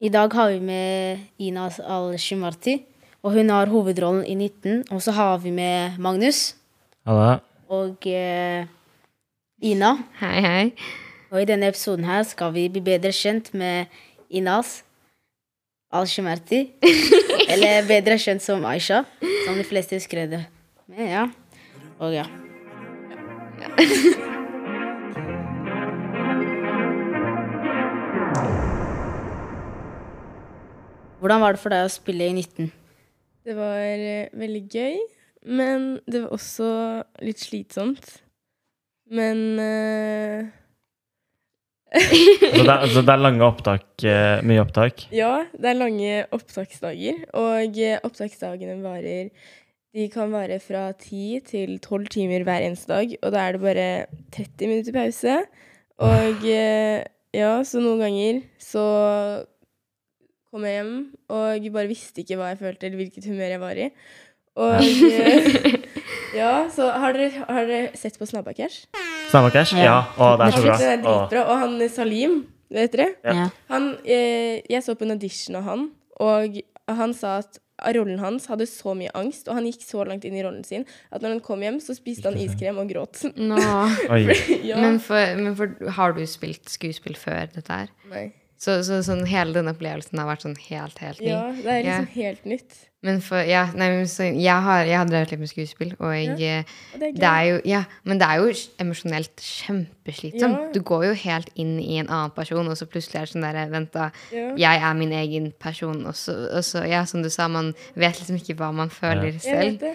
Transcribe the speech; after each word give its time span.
I 0.00 0.08
dag 0.08 0.32
har 0.32 0.48
vi 0.48 0.60
med 0.64 1.18
Ina 1.36 1.66
Al-Shimarti, 1.68 2.78
og 3.20 3.34
hun 3.34 3.50
har 3.52 3.68
hovedrollen 3.68 4.24
i 4.24 4.32
19. 4.34 4.84
Og 4.90 5.02
så 5.04 5.12
har 5.12 5.38
vi 5.38 5.50
med 5.52 5.98
Magnus 6.00 6.54
Hallo. 7.04 7.36
og 7.68 8.06
eh, 8.08 8.64
Ina. 9.60 9.92
Hei, 10.22 10.40
hei. 10.40 10.64
Og 11.28 11.42
i 11.42 11.44
denne 11.44 11.68
episoden 11.68 12.08
her 12.08 12.24
skal 12.24 12.54
vi 12.56 12.64
bli 12.72 12.80
bedre 12.80 13.12
kjent 13.12 13.52
med 13.52 13.92
Inas 14.30 14.84
Al-Shimarti. 15.92 16.70
eller 17.52 17.84
bedre 17.84 18.16
kjent 18.16 18.40
som 18.40 18.64
Aisha, 18.64 19.04
som 19.20 19.60
de 19.60 19.68
fleste 19.68 20.00
husker 20.00 20.24
det. 20.32 20.46
Men 20.88 21.12
ja. 21.12 21.28
Og 22.00 22.16
ja. 22.16 22.24
Hvordan 31.20 31.42
var 31.42 31.52
det 31.52 31.60
for 31.60 31.72
deg 31.74 31.84
å 31.84 31.92
spille 31.92 32.30
i 32.30 32.32
19? 32.32 32.70
Det 33.44 33.56
var 33.56 33.80
eh, 33.80 34.30
veldig 34.40 34.62
gøy, 34.72 34.94
men 35.52 35.90
det 36.08 36.22
var 36.24 36.32
også 36.32 36.70
litt 37.24 37.42
slitsomt. 37.42 38.08
Men 39.12 39.42
uh... 39.60 40.48
Så 41.90 42.62
det, 42.62 42.72
er, 42.72 42.84
så 42.86 43.02
det 43.02 43.10
er 43.10 43.18
lange 43.18 43.42
opptak, 43.42 43.86
eh, 44.06 44.40
mye 44.46 44.62
opptak. 44.62 45.08
ja, 45.10 45.42
det 45.58 45.72
er 45.72 45.74
lange 45.74 46.20
opptaksdager, 46.36 47.24
og 47.34 47.80
opptaksdagene 48.06 48.76
varer 48.84 49.32
De 49.90 50.06
kan 50.12 50.30
vare 50.30 50.60
fra 50.62 50.84
10 50.92 51.42
til 51.48 51.80
12 51.82 52.06
timer 52.14 52.46
hver 52.46 52.62
eneste 52.68 52.92
dag, 52.94 53.16
og 53.18 53.34
da 53.34 53.42
er 53.42 53.58
det 53.58 53.62
bare 53.64 53.88
30 54.38 54.70
minutter 54.70 54.94
pause. 54.94 55.40
Og 55.98 56.46
ja, 56.46 57.50
så 57.66 57.82
noen 57.82 58.04
ganger 58.06 58.38
så 58.62 58.86
kom 60.50 60.66
jeg 60.66 60.80
hjem 60.80 60.96
og 61.30 61.70
bare 61.76 61.90
visste 61.90 62.24
ikke 62.24 62.38
hva 62.40 62.50
jeg 62.52 62.60
følte, 62.60 62.88
eller 62.88 63.00
hvilket 63.04 63.30
humør 63.30 63.54
jeg 63.54 63.62
var 63.62 63.80
i. 63.80 63.88
Og 64.60 64.82
eh, 64.82 65.76
ja, 66.34 66.66
så 66.74 66.88
har 67.00 67.14
dere, 67.14 67.44
har 67.46 67.68
dere 67.68 67.96
sett 67.96 68.18
på 68.18 68.26
Snabba 68.28 68.52
Cash? 68.52 68.88
Snabba 69.30 69.52
Cash? 69.54 69.78
Ja. 69.78 70.00
Å, 70.18 70.34
det 70.36 70.48
er 70.48 70.56
så 70.56 70.64
bra. 70.64 70.74
Det 70.76 70.88
er 70.90 71.00
dritbra. 71.04 71.44
Og 71.46 71.62
han 71.62 71.76
Salim, 71.94 72.36
vet 72.74 72.96
dere? 72.96 73.12
Ja. 73.22 73.36
Ja. 73.38 73.46
Han, 73.70 73.92
eh, 74.04 74.60
jeg 74.68 74.82
så 74.84 74.98
på 74.98 75.06
en 75.06 75.14
audition 75.14 75.60
av 75.60 75.68
han, 75.70 75.86
og 76.20 76.58
han 76.90 77.14
sa 77.16 77.38
at 77.44 77.60
rollen 77.94 78.18
hans 78.20 78.50
hadde 78.50 78.66
så 78.68 78.92
mye 78.98 79.12
angst, 79.16 79.48
og 79.48 79.56
han 79.56 79.68
gikk 79.68 79.84
så 79.86 80.04
langt 80.04 80.26
inn 80.28 80.36
i 80.36 80.42
rollen 80.44 80.66
sin 80.66 80.84
at 81.08 81.22
når 81.22 81.36
han 81.36 81.42
kom 81.44 81.62
hjem, 81.64 81.78
så 81.80 81.96
spiste 81.96 82.28
han 82.28 82.38
iskrem 82.40 82.80
og 82.82 82.90
gråt. 82.90 83.22
Nå. 83.38 83.60
Oi. 84.12 84.24
ja. 84.66 84.80
Men, 84.82 85.00
for, 85.04 85.40
men 85.40 85.56
for, 85.56 85.78
har 85.96 86.18
du 86.18 86.22
spilt 86.28 86.68
skuespill 86.72 87.16
før 87.18 87.48
dette 87.54 87.82
her? 87.82 87.94
Nei. 88.12 88.26
Så, 88.60 88.82
så 88.84 88.98
sånn, 89.06 89.22
hele 89.24 89.54
den 89.56 89.70
opplevelsen 89.72 90.18
har 90.20 90.26
vært 90.28 90.42
sånn 90.44 90.58
helt, 90.68 90.98
helt 91.00 91.20
ny. 91.24 91.30
Ja, 91.32 91.46
det 91.56 91.66
er 91.78 91.82
liksom 91.86 92.08
Ja. 92.10 92.14
helt 92.22 92.44
nytt. 92.44 92.86
Men 93.02 93.22
for, 93.24 93.40
ja, 93.48 93.62
nei, 93.72 93.86
så, 94.04 94.26
jeg, 94.28 94.52
har, 94.66 94.82
jeg 94.84 94.98
har 95.00 95.06
drevet 95.08 95.30
litt 95.32 95.40
med 95.40 95.48
skuespill, 95.48 95.94
og 96.04 96.10
jeg, 96.12 96.34
ja, 96.36 96.58
Og 96.92 97.00
det 97.00 97.06
er 97.08 97.14
det 97.16 97.28
er 97.30 97.44
jo, 97.48 97.60
ja, 97.64 97.78
men 98.04 98.18
det 98.20 98.26
er 98.28 98.42
jo 98.42 98.50
emosjonelt 98.84 99.40
kjempeslitsomt. 99.40 100.58
Ja. 100.66 100.72
Du 100.74 100.82
går 100.84 101.06
jo 101.08 101.14
helt 101.22 101.48
inn 101.56 101.78
i 101.80 101.96
en 102.02 102.10
annen 102.12 102.34
person, 102.36 102.68
og 102.68 102.76
så 102.76 102.84
plutselig 102.90 103.16
er 103.22 103.24
det 103.24 103.32
sånn 103.32 103.46
der 103.46 103.70
Vent, 103.72 103.92
da. 103.94 104.10
Ja. 104.34 104.50
Jeg 104.66 104.82
er 104.90 104.98
min 104.98 105.14
egen 105.16 105.48
person. 105.56 106.02
Og 106.10 106.12
så, 106.18 106.34
og 106.58 106.60
så, 106.66 106.84
ja, 106.88 107.06
som 107.08 107.22
du 107.24 107.30
sa, 107.32 107.48
man 107.48 107.72
vet 107.96 108.20
liksom 108.20 108.36
ikke 108.36 108.58
hva 108.60 108.68
man 108.76 108.92
føler 108.92 109.38
selv. 109.40 109.80
det. 109.80 109.94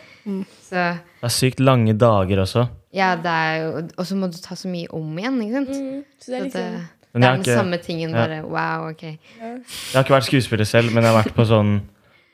Så 0.65 0.73
Det 0.73 1.29
er 1.29 1.33
sykt 1.37 1.61
lange 1.61 1.93
dager 1.93 2.41
også. 2.41 2.65
ja, 2.95 3.11
det 3.21 3.29
er 3.29 3.55
jo 3.61 3.87
Og 3.99 4.05
så 4.07 4.15
må 4.17 4.31
du 4.31 4.37
ta 4.41 4.55
så 4.57 4.67
mye 4.71 4.87
om 4.89 5.17
igjen, 5.19 5.37
ikke 5.43 5.53
sant? 5.59 5.69
Mm, 5.69 6.03
så 6.17 6.31
det 6.31 6.39
er 6.39 6.43
liksom 6.47 6.77
Men 7.15 7.23
det 7.23 7.27
er 7.27 7.35
den 7.39 7.43
ikke- 7.45 7.57
samme 7.57 7.77
tingen, 7.81 8.11
ja. 8.11 8.25
bare 8.27 8.41
wow, 8.43 8.89
ok. 8.91 9.03
Jeg 9.07 9.59
har 9.95 10.03
ikke 10.03 10.17
vært 10.17 10.27
skuespiller 10.27 10.67
selv, 10.67 10.91
men 10.93 11.03
jeg 11.07 11.13
har 11.13 11.21
vært 11.23 11.35
på 11.37 11.47
sånn 11.47 11.75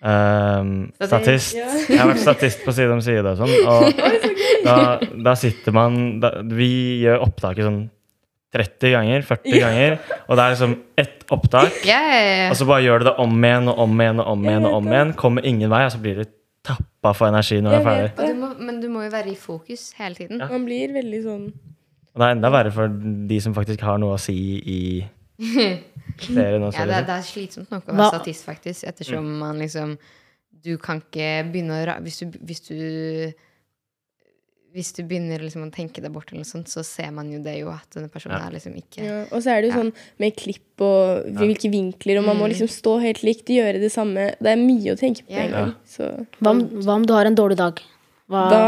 Um, 0.01 0.87
statist. 0.97 1.53
Ja. 1.53 1.67
Jeg 1.85 1.99
har 1.99 2.07
vært 2.09 2.23
statist 2.23 2.63
på 2.65 2.73
Side 2.73 2.89
om 2.89 3.01
side 3.05 3.21
og 3.21 3.37
sånn. 3.37 3.51
Og 3.69 3.99
da, 4.65 4.77
da 5.27 5.33
sitter 5.37 5.75
man 5.75 6.19
da, 6.23 6.31
Vi 6.41 7.03
gjør 7.03 7.21
opptaket 7.27 7.67
sånn 7.67 7.83
30 8.51 8.91
ganger, 8.95 9.21
40 9.29 9.61
ganger, 9.61 9.93
og 10.25 10.35
det 10.35 10.43
er 10.43 10.55
liksom 10.55 10.73
ett 10.99 11.21
opptak. 11.31 11.77
Yeah. 11.85 12.09
ja, 12.09 12.23
ja. 12.41 12.47
Og 12.49 12.57
så 12.59 12.65
bare 12.67 12.81
gjør 12.83 12.99
du 12.99 13.05
det 13.11 13.13
om 13.23 13.37
igjen 13.47 13.69
og 13.71 13.77
om 13.85 14.01
igjen 14.01 14.19
og 14.25 14.31
om 14.33 14.43
igjen. 14.49 14.65
og 14.67 14.73
om 14.81 14.89
igjen 14.91 15.13
Kommer 15.21 15.45
ingen 15.53 15.69
vei, 15.71 15.83
og 15.85 15.93
så 15.93 16.01
blir 16.03 16.23
du 16.23 16.25
tappa 16.65 17.13
for 17.15 17.29
energi 17.29 17.61
når 17.61 17.71
du 17.71 17.77
er 17.77 17.85
ferdig. 17.85 18.09
du 18.17 18.41
må, 18.41 18.49
men 18.57 18.81
du 18.81 18.89
må 18.91 19.05
jo 19.05 19.13
være 19.13 19.31
i 19.31 19.37
fokus 19.39 19.91
hele 20.01 20.17
tiden. 20.17 20.41
Man 20.41 20.65
blir 20.65 20.97
veldig 20.97 21.21
sånn 21.29 21.45
Og 22.13 22.19
det 22.19 22.27
er 22.27 22.35
enda 22.35 22.49
verre 22.51 22.71
for 22.75 22.87
de 23.31 23.37
som 23.43 23.53
faktisk 23.55 23.81
har 23.87 23.97
noe 24.01 24.17
å 24.17 24.19
si 24.19 24.35
i 24.59 24.79
flere 26.27 26.59
nå, 26.59 26.71
Ja, 26.73 26.85
det, 26.85 26.91
liksom. 26.91 27.05
det 27.07 27.15
er 27.15 27.23
slitsomt 27.29 27.71
nok 27.71 27.87
å 27.87 27.95
være 27.95 28.09
statist, 28.17 28.43
faktisk, 28.45 28.83
ettersom 28.91 29.29
man 29.39 29.57
liksom 29.63 29.95
Du 30.63 30.75
kan 30.77 30.99
ikke 31.01 31.29
begynne 31.51 31.79
å 31.79 31.85
ra 31.87 31.95
Hvis 32.03 32.19
du, 32.21 32.35
hvis 32.45 32.61
du 32.67 33.31
hvis 34.71 34.93
du 34.95 35.01
begynner 35.03 35.41
liksom 35.43 35.65
å 35.65 35.71
tenke 35.75 35.99
deg 35.99 36.13
bort, 36.15 36.29
eller 36.31 36.45
noe 36.45 36.47
sånt, 36.47 36.69
så 36.71 36.79
ser 36.87 37.09
man 37.11 37.27
jo 37.27 37.41
det 37.43 37.57
jo 37.59 37.67
at 37.73 37.89
denne 37.91 38.07
personen 38.07 38.37
Ja. 38.39 38.45
er 38.47 38.53
liksom 38.55 38.77
ikke 38.79 39.03
ja. 39.03 39.17
Og 39.35 39.41
så 39.43 39.51
er 39.51 39.61
det 39.61 39.67
jo 39.67 39.73
Ja. 39.75 39.81
sånn 39.81 39.89
med 40.17 40.35
klipp 40.39 40.79
og 40.79 41.25
hvilke 41.41 41.67
vinkler, 41.69 42.19
og 42.19 42.23
man 42.29 42.37
må 42.37 42.45
Mm. 42.47 42.53
liksom 42.53 42.69
stå 42.71 43.01
helt 43.01 43.19
likt, 43.21 43.47
gjøre 43.51 43.81
det 43.81 43.91
samme. 43.91 44.31
Det 44.39 44.47
er 44.47 44.55
mye 44.55 44.93
å 44.95 44.97
tenke 44.97 45.25
på 45.27 45.35
Ja. 45.35 45.41
en 45.43 45.51
gang. 45.51 45.75
Så 45.85 46.25
Hva 46.39 46.51
om, 46.51 46.61
hva 46.69 46.93
om 46.95 47.03
du 47.05 47.11
har 47.11 47.25
en 47.25 47.35
dårlig 47.35 47.57
dag? 47.57 47.81
Hva, 48.31 48.45
da, 48.47 48.59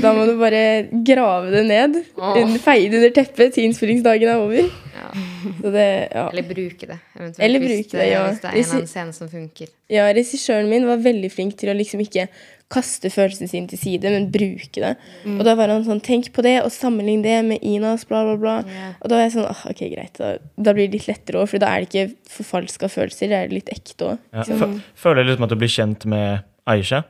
da 0.00 0.14
må 0.16 0.24
du 0.28 0.36
bare 0.40 0.62
grave 1.04 1.52
det 1.52 1.66
ned. 1.68 1.98
Åh. 2.16 2.56
Feie 2.62 2.88
det 2.88 3.02
under 3.02 3.12
teppet 3.18 3.52
til 3.56 3.68
innspillingsdagen 3.68 4.32
er 4.32 4.40
over. 4.40 4.72
ja. 5.02 5.10
Så 5.42 5.70
det, 5.74 5.84
ja. 6.14 6.24
Eller 6.30 6.46
bruke 6.46 6.88
det, 6.88 6.96
eventuelt. 7.18 7.42
Eller 7.44 7.62
hvis, 7.62 7.74
bruke 7.74 7.98
det, 7.98 8.08
ja. 8.08 8.24
hvis 8.30 8.40
det 8.40 8.48
er 8.48 8.54
en 8.54 8.62
eller 8.62 8.74
annen 8.78 8.90
scene 8.94 9.14
som 9.16 9.30
funker. 9.30 9.70
ja, 9.92 10.08
regissøren 10.16 10.70
min 10.70 10.86
var 10.88 11.02
veldig 11.04 11.30
flink 11.34 11.56
til 11.60 11.72
å 11.72 11.76
liksom 11.76 12.02
ikke 12.04 12.28
kaste 12.72 13.10
følelsene 13.12 13.50
sine 13.50 13.68
til 13.68 13.80
side, 13.80 14.12
men 14.14 14.30
bruke 14.32 14.80
det. 14.80 14.94
Mm. 15.26 15.36
Og 15.36 15.44
da 15.44 15.54
var 15.58 15.72
han 15.72 15.84
sånn 15.86 16.00
Tenk 16.04 16.30
på 16.32 16.44
det, 16.46 16.56
og 16.64 16.72
sammenlign 16.72 17.24
det 17.24 17.36
med 17.46 17.66
Inas, 17.66 18.06
bla, 18.08 18.22
bla, 18.26 18.38
bla. 18.40 18.54
Yeah. 18.64 18.94
Og 19.02 19.12
da 19.12 19.18
var 19.18 19.26
jeg 19.26 19.34
sånn 19.36 19.50
ah, 19.50 19.64
OK, 19.68 19.82
greit. 19.92 20.16
Da, 20.16 20.32
da 20.56 20.74
blir 20.76 20.88
det 20.88 21.00
litt 21.00 21.10
lettere 21.10 21.42
òg, 21.42 21.50
for 21.52 21.62
da 21.62 21.74
er 21.74 21.84
det 21.84 21.90
ikke 21.90 22.36
forfalska 22.38 22.88
følelser, 22.92 23.32
det 23.32 23.40
er 23.42 23.52
litt 23.52 23.68
ekte 23.72 24.14
òg. 24.14 24.22
Ja. 24.32 24.70
Føler 25.04 25.22
jeg 25.22 25.32
liksom 25.32 25.48
at 25.48 25.52
du 25.52 25.58
blir 25.60 25.74
kjent 25.76 26.08
med 26.08 26.46
Aisha, 26.72 27.02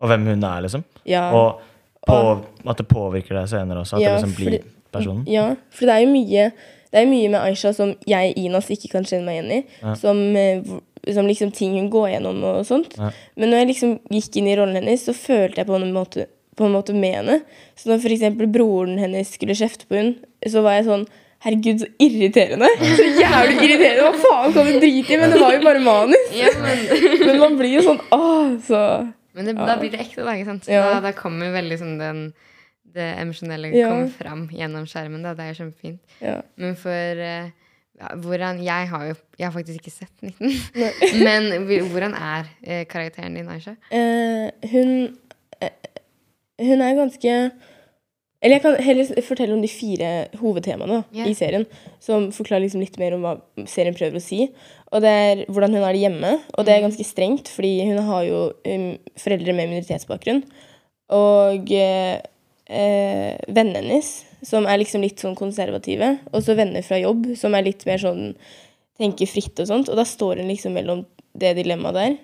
og 0.00 0.08
hvem 0.10 0.26
hun 0.30 0.44
er, 0.44 0.60
liksom. 0.66 0.84
Ja. 1.08 1.28
Og 1.34 1.60
på, 2.08 2.18
at 2.66 2.76
det 2.80 2.86
påvirker 2.88 3.34
deg 3.36 3.48
senere 3.50 3.82
også. 3.82 3.96
At 3.98 4.02
Ja, 4.02 4.14
det 4.16 4.22
liksom 4.24 4.34
blir 4.36 4.50
fordi- 4.58 4.74
personen. 4.92 5.24
Ja, 5.28 5.54
for 5.70 5.86
det 5.86 5.94
er 5.94 6.04
jo 6.06 6.12
mye 6.14 6.52
Det 6.90 7.02
er 7.02 7.06
mye 7.10 7.28
med 7.28 7.40
Aisha 7.44 7.74
som 7.76 7.90
jeg, 8.08 8.32
Inas, 8.40 8.70
ikke 8.72 8.88
kan 8.88 9.04
kjenne 9.04 9.26
meg 9.26 9.34
igjen 9.42 9.50
i. 9.52 9.64
Ja. 9.82 9.92
Som, 9.94 10.22
eh, 10.40 10.62
som 11.12 11.26
liksom 11.28 11.50
ting 11.52 11.74
hun 11.76 11.90
går 11.90 12.14
gjennom 12.14 12.38
og 12.48 12.62
sånt. 12.64 12.94
Ja. 12.96 13.10
Men 13.36 13.50
når 13.50 13.58
jeg 13.58 13.68
liksom 13.74 13.98
gikk 14.08 14.36
inn 14.40 14.48
i 14.48 14.56
rollen 14.56 14.74
hennes, 14.80 15.04
så 15.04 15.12
følte 15.12 15.56
jeg 15.60 15.66
på 15.66 15.76
en 15.76 15.92
måte, 15.92 16.24
på 16.56 16.64
en 16.64 16.72
måte 16.72 16.94
med 16.96 17.14
henne. 17.14 17.42
Så 17.76 17.90
når 17.90 18.08
eksempel 18.08 18.48
broren 18.50 18.96
hennes 18.98 19.28
skulle 19.34 19.52
kjefte 19.52 19.84
på 19.86 19.96
henne, 20.00 20.14
så 20.48 20.62
var 20.62 20.78
jeg 20.80 20.86
sånn 20.88 21.06
Herregud, 21.44 21.78
så 21.84 21.86
irriterende! 22.02 22.66
Så 22.98 23.04
jævlig 23.20 23.60
irriterende! 23.68 24.08
Hva 24.08 24.14
faen 24.24 24.52
kan 24.56 24.66
du 24.66 24.80
drite 24.80 25.12
i? 25.12 25.18
Men 25.20 25.30
det 25.30 25.38
var 25.38 25.52
jo 25.54 25.60
bare 25.62 25.78
manus. 25.84 26.32
Ja, 26.34 26.48
men 26.58 26.80
Men 27.28 27.38
man 27.38 27.58
blir 27.60 27.76
jo 27.76 27.82
sånn 27.84 28.00
Åh, 28.10 28.56
så 28.66 28.80
Men 29.38 29.46
det, 29.48 29.54
da 29.56 29.76
blir 29.78 29.92
det 29.94 30.02
ekte, 30.02 30.24
da. 30.26 30.34
ikke 30.34 30.50
sant? 30.50 30.66
Ja. 30.70 30.82
Da, 30.96 31.00
da 31.08 31.14
kommer 31.16 31.52
veldig 31.54 31.78
sånn 31.80 31.96
den 32.00 32.22
det 32.98 33.04
emosjonelle 33.20 33.68
Ja. 33.76 33.88
kommer 33.92 34.08
fram 34.10 34.46
gjennom 34.50 34.86
skjermen. 34.88 35.22
Da. 35.22 35.34
Det 35.38 35.44
er 35.46 35.58
kjempefint. 35.60 36.00
Ja. 36.24 36.38
Men 36.58 36.74
for 36.80 37.22
eh, 37.22 37.50
hvordan 38.24 38.62
Jeg 38.64 38.88
har 38.90 39.04
jo 39.10 39.14
jeg 39.38 39.46
har 39.46 39.52
faktisk 39.54 39.80
ikke 39.82 39.92
sett 39.94 40.22
19. 40.22 40.52
Men 41.26 41.48
hvordan 41.92 42.14
er 42.16 42.48
eh, 42.64 42.84
karakteren 42.90 43.36
din, 43.38 43.48
Aisha? 43.52 43.76
Eh, 43.92 44.50
hun 44.72 45.16
eh, 45.60 45.70
Hun 46.58 46.82
er 46.82 46.96
ganske 46.98 47.34
Eller 48.38 48.58
jeg 48.58 48.62
kan 48.62 48.76
heller 48.86 49.22
fortelle 49.26 49.54
om 49.56 49.62
de 49.64 49.70
fire 49.70 50.08
hovedtemaene 50.38 51.00
yeah. 51.10 51.26
I 51.26 51.34
serien. 51.34 51.64
Som 52.02 52.28
forklarer 52.34 52.66
liksom 52.66 52.84
litt 52.84 52.98
mer 53.00 53.16
om 53.16 53.24
hva 53.26 53.34
serien 53.66 53.96
prøver 53.98 54.20
å 54.20 54.22
si. 54.22 54.44
Og 54.92 55.02
det 55.02 55.10
er 55.10 55.42
hvordan 55.50 55.74
hun 55.74 55.82
har 55.82 55.96
det 55.96 56.04
hjemme. 56.04 56.32
Og 56.54 56.66
det 56.66 56.76
er 56.76 56.84
ganske 56.86 57.06
strengt, 57.06 57.50
fordi 57.50 57.88
hun 57.88 57.98
har 58.06 58.22
jo 58.28 58.44
um, 58.54 58.88
foreldre 59.18 59.56
med 59.58 59.72
minoritetsbakgrunn. 59.72 60.44
Og 61.18 61.72
eh, 61.74 62.20
eh, 62.68 63.34
vennene 63.48 63.80
hennes, 63.80 64.12
som 64.46 64.68
er 64.68 64.78
liksom 64.82 65.02
litt 65.02 65.24
sånn 65.24 65.36
konservative. 65.38 66.14
Og 66.30 66.44
så 66.46 66.54
venner 66.58 66.86
fra 66.86 67.00
jobb, 67.00 67.32
som 67.40 67.56
er 67.58 67.66
litt 67.66 67.86
mer 67.88 68.02
sånn 68.02 68.34
tenker 68.98 69.30
fritt 69.30 69.58
og 69.62 69.70
sånt. 69.70 69.90
Og 69.90 69.98
da 69.98 70.06
står 70.06 70.42
hun 70.42 70.50
liksom 70.52 70.78
mellom 70.78 71.04
det 71.38 71.56
dilemmaet 71.58 71.98
der. 71.98 72.18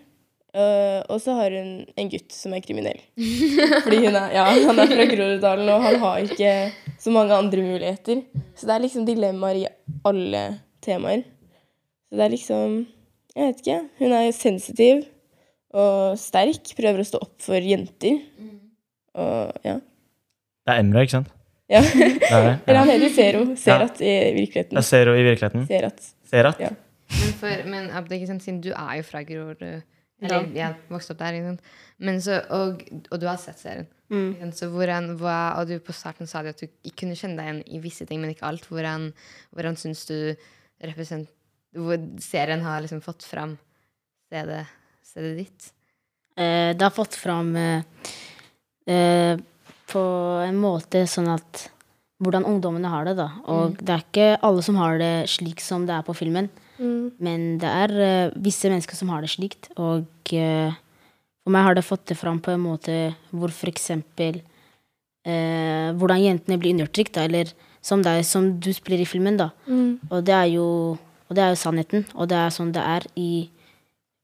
Eh, 0.54 1.00
og 1.10 1.18
så 1.18 1.34
har 1.34 1.50
hun 1.50 1.70
en 1.98 2.10
gutt 2.12 2.30
som 2.34 2.52
er 2.54 2.62
kriminell. 2.62 3.00
Fordi 3.84 3.96
hun 4.04 4.14
er, 4.14 4.34
ja, 4.36 4.44
han 4.68 4.78
er 4.78 4.90
fra 4.92 5.06
Groruddalen, 5.10 5.70
og 5.72 5.82
han 5.82 5.96
har 6.04 6.28
ikke 6.28 6.52
så 7.02 7.14
mange 7.14 7.34
andre 7.34 7.64
muligheter. 7.66 8.20
Så 8.54 8.68
det 8.68 8.76
er 8.76 8.84
liksom 8.84 9.06
dilemmaer 9.08 9.64
i 9.64 9.66
alle 10.06 10.44
temaer. 10.84 11.24
Så 12.06 12.20
det 12.20 12.26
er 12.28 12.36
liksom 12.36 12.76
Jeg 13.34 13.48
vet 13.48 13.62
ikke. 13.64 13.80
Hun 13.98 14.12
er 14.14 14.28
sensitiv 14.30 15.00
og 15.74 16.18
sterk. 16.22 16.70
Prøver 16.78 17.02
å 17.02 17.06
stå 17.08 17.18
opp 17.24 17.34
for 17.42 17.58
jenter. 17.58 18.20
Og 19.18 19.66
ja. 19.66 19.80
Det 20.62 20.76
er 20.76 20.84
Emre, 20.84 21.02
ikke 21.02 21.16
sant? 21.16 21.32
ja. 21.72 21.80
Det 21.82 22.28
er 22.30 22.46
det. 22.46 22.52
Eller 22.68 22.78
han 22.78 22.92
heter 22.92 23.10
Zero. 23.16 23.42
Serat 23.58 23.98
i 24.04 24.12
virkeligheten. 24.36 24.78
Er 24.78 24.86
Zero 24.86 25.16
i 25.18 25.24
virkeligheten. 25.26 25.66
Serat. 25.66 26.06
Serat? 26.30 26.62
Ja. 26.62 26.70
Men, 27.10 27.34
for, 27.42 27.66
men 27.74 27.90
Abdi, 27.90 28.20
ikke 28.20 28.30
sant, 28.30 28.46
siden 28.46 28.62
du 28.62 28.70
er 28.70 29.00
jo 29.00 29.08
fra 29.08 29.24
Grorud 29.26 29.64
Eller 30.24 30.48
jeg 30.56 30.78
vokste 30.90 31.14
opp 31.14 31.20
der. 31.20 31.58
Men 32.04 32.20
så, 32.24 32.40
og, 32.54 32.80
og 33.10 33.20
du 33.20 33.26
har 33.28 33.38
sett 33.40 33.60
serien. 33.60 33.88
Mm. 34.12 34.52
Så 34.54 34.68
hvordan, 34.72 35.14
hva, 35.20 35.56
og 35.60 35.70
du 35.70 35.78
på 35.82 35.94
starten 35.96 36.28
sa 36.30 36.42
at 36.44 36.60
du 36.60 36.66
ikke 36.66 37.04
kunne 37.04 37.18
kjenne 37.18 37.38
deg 37.38 37.48
igjen 37.48 37.62
i 37.76 37.82
visse 37.82 38.06
ting, 38.08 38.20
men 38.22 38.34
ikke 38.34 38.48
alt. 38.48 38.66
Hvordan, 38.70 39.10
hvordan 39.54 39.78
syns 39.80 40.04
du 40.10 40.34
hvor 41.74 41.98
serien 42.22 42.62
har 42.62 42.82
liksom 42.84 43.00
fått 43.02 43.24
fram 43.26 43.56
stedet, 44.28 44.64
stedet 45.02 45.36
ditt? 45.40 45.70
Eh, 46.36 46.74
det 46.76 46.82
har 46.82 46.94
fått 46.94 47.16
fram 47.18 47.54
eh, 47.58 48.10
eh, 48.90 49.38
på 49.90 50.04
en 50.44 50.58
måte 50.60 51.06
sånn 51.10 51.32
at 51.32 51.68
hvordan 52.22 52.46
ungdommene 52.46 52.90
har 52.92 53.08
det, 53.08 53.16
da. 53.18 53.30
Og 53.50 53.74
det 53.80 53.94
er 53.94 54.04
ikke 54.04 54.28
alle 54.46 54.62
som 54.64 54.78
har 54.78 55.00
det 55.00 55.14
slik 55.32 55.62
som 55.64 55.88
det 55.88 55.96
er 55.96 56.06
på 56.06 56.14
filmen. 56.16 56.50
Men 56.78 57.46
det 57.62 57.70
er 57.70 57.94
eh, 58.02 58.34
visse 58.42 58.70
mennesker 58.70 58.98
som 58.98 59.10
har 59.12 59.22
det 59.22 59.32
slikt. 59.34 59.70
Og 59.78 60.06
for 60.32 61.52
meg 61.52 61.66
har 61.66 61.76
det 61.76 61.84
fått 61.84 62.06
det 62.08 62.16
fram 62.16 62.40
på 62.40 62.54
en 62.54 62.62
måte 62.64 62.94
hvor 63.30 63.52
for 63.52 63.68
eksempel 63.68 64.40
eh, 65.26 65.90
Hvordan 65.94 66.22
jentene 66.22 66.58
blir 66.60 66.72
undertrykt, 66.72 67.14
da. 67.16 67.24
Eller 67.28 67.52
som 67.84 68.00
deg, 68.04 68.24
som 68.24 68.54
du 68.60 68.70
spiller 68.72 69.02
i 69.04 69.08
filmen, 69.08 69.36
da. 69.36 69.50
Og 70.10 70.24
det 70.24 70.34
er 70.34 70.48
jo 70.56 70.68
og 71.28 71.36
det 71.36 71.42
er 71.44 71.52
jo 71.54 71.60
sannheten. 71.60 72.04
Og 72.14 72.28
det 72.30 72.36
er 72.38 72.52
sånn 72.54 72.72
det 72.74 72.82
er 72.84 73.06
i 73.18 73.48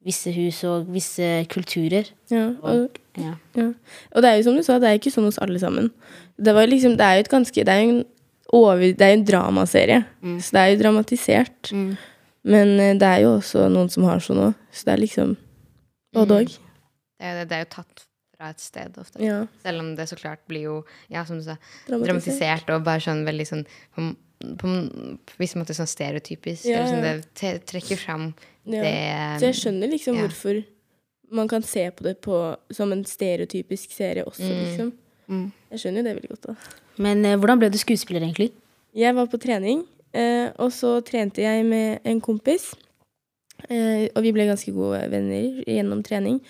visse 0.04 0.32
hus 0.32 0.62
og 0.68 0.88
visse 0.92 1.26
kulturer. 1.52 2.08
Ja, 2.32 2.50
og, 2.62 2.96
Ja. 3.18 3.34
ja. 3.56 3.66
og 4.14 4.22
det 4.22 4.30
er 4.30 4.36
jo 4.38 4.46
som 4.46 4.56
du 4.56 4.62
sa, 4.62 4.78
det 4.78 4.88
er 4.88 5.00
ikke 5.00 5.12
sånn 5.12 5.26
hos 5.28 5.40
alle 5.42 5.58
sammen. 5.60 5.90
Det, 6.40 6.54
var 6.54 6.68
liksom, 6.70 6.96
det 6.96 7.04
er 7.04 7.18
jo 7.18 7.24
et 7.26 7.32
ganske 7.32 7.64
Det 7.64 7.68
er 7.68 7.82
jo 7.82 7.90
en, 7.90 8.04
over, 8.52 8.80
er 8.80 9.12
en 9.12 9.24
dramaserie. 9.26 10.04
Så 10.40 10.56
det 10.56 10.60
er 10.60 10.70
jo 10.72 10.80
dramatisert. 10.80 11.72
Mm. 11.72 11.90
Men 12.44 12.72
eh, 12.80 12.94
det 12.96 13.08
er 13.08 13.20
jo 13.26 13.36
også 13.38 13.68
noen 13.68 13.90
som 13.92 14.06
har 14.08 14.22
sånn 14.24 14.40
òg. 14.48 14.54
Så 14.72 14.86
det 14.86 14.94
er 14.94 15.02
liksom 15.04 15.36
både 16.16 16.40
òg. 16.42 16.54
Det 17.20 17.26
er, 17.26 17.32
jo, 17.34 17.38
det, 17.40 17.48
det 17.50 17.56
er 17.58 17.64
jo 17.64 17.70
tatt 17.76 18.04
fra 18.36 18.48
et 18.54 18.60
sted 18.64 18.96
ofte. 18.98 19.20
Ja. 19.22 19.42
Selv 19.62 19.80
om 19.82 19.94
det 19.98 20.08
så 20.08 20.16
klart 20.16 20.40
blir 20.48 20.62
jo, 20.64 20.76
ja, 21.12 21.24
som 21.28 21.36
du 21.38 21.44
sa, 21.44 21.56
Dramatisert. 21.86 22.06
dramatisert 22.08 22.70
og 22.74 22.84
bare 22.86 23.00
sånn 23.04 23.24
veldig 23.28 23.46
sånn 23.50 23.64
på, 23.94 24.06
på, 24.62 24.70
på 25.28 25.36
viss 25.42 25.54
måte 25.60 25.76
sånn 25.76 25.90
stereotypisk. 25.90 26.64
Ja, 26.70 26.80
Eller 26.80 26.88
sånn, 26.94 27.02
det 27.04 27.34
te- 27.34 27.58
trekker 27.74 28.00
fram 28.00 28.30
Ja. 28.64 28.80
det 28.82 29.40
Så 29.42 29.50
jeg 29.50 29.58
skjønner 29.60 29.90
liksom 29.92 30.16
ja. 30.16 30.22
hvorfor 30.26 30.62
man 31.30 31.46
kan 31.48 31.62
se 31.62 31.84
på 31.94 32.02
det 32.02 32.16
på, 32.24 32.56
som 32.74 32.90
en 32.92 33.04
stereotypisk 33.04 33.92
serie 33.94 34.24
også, 34.24 34.42
Mm. 34.48 34.64
liksom. 34.64 34.92
Mm. 35.28 35.52
Jeg 35.70 35.78
skjønner 35.78 36.00
jo 36.00 36.02
det 36.08 36.14
veldig 36.16 36.30
godt, 36.30 36.42
da. 36.48 36.54
Men 36.98 37.24
eh, 37.24 37.36
hvordan 37.38 37.58
ble 37.60 37.68
du 37.70 37.78
skuespiller, 37.78 38.20
egentlig? 38.24 38.50
Jeg 38.96 39.14
var 39.14 39.26
på 39.30 39.38
trening, 39.38 39.84
eh, 40.12 40.48
og 40.58 40.72
så 40.74 40.96
trente 41.06 41.38
jeg 41.44 41.64
med 41.64 42.00
en 42.04 42.20
kompis. 42.20 42.72
Eh, 43.68 44.08
og 44.14 44.22
vi 44.24 44.32
ble 44.34 44.48
ganske 44.48 44.72
gode 44.74 45.02
venner 45.12 45.60
gjennom 45.66 46.02
trening. 46.06 46.40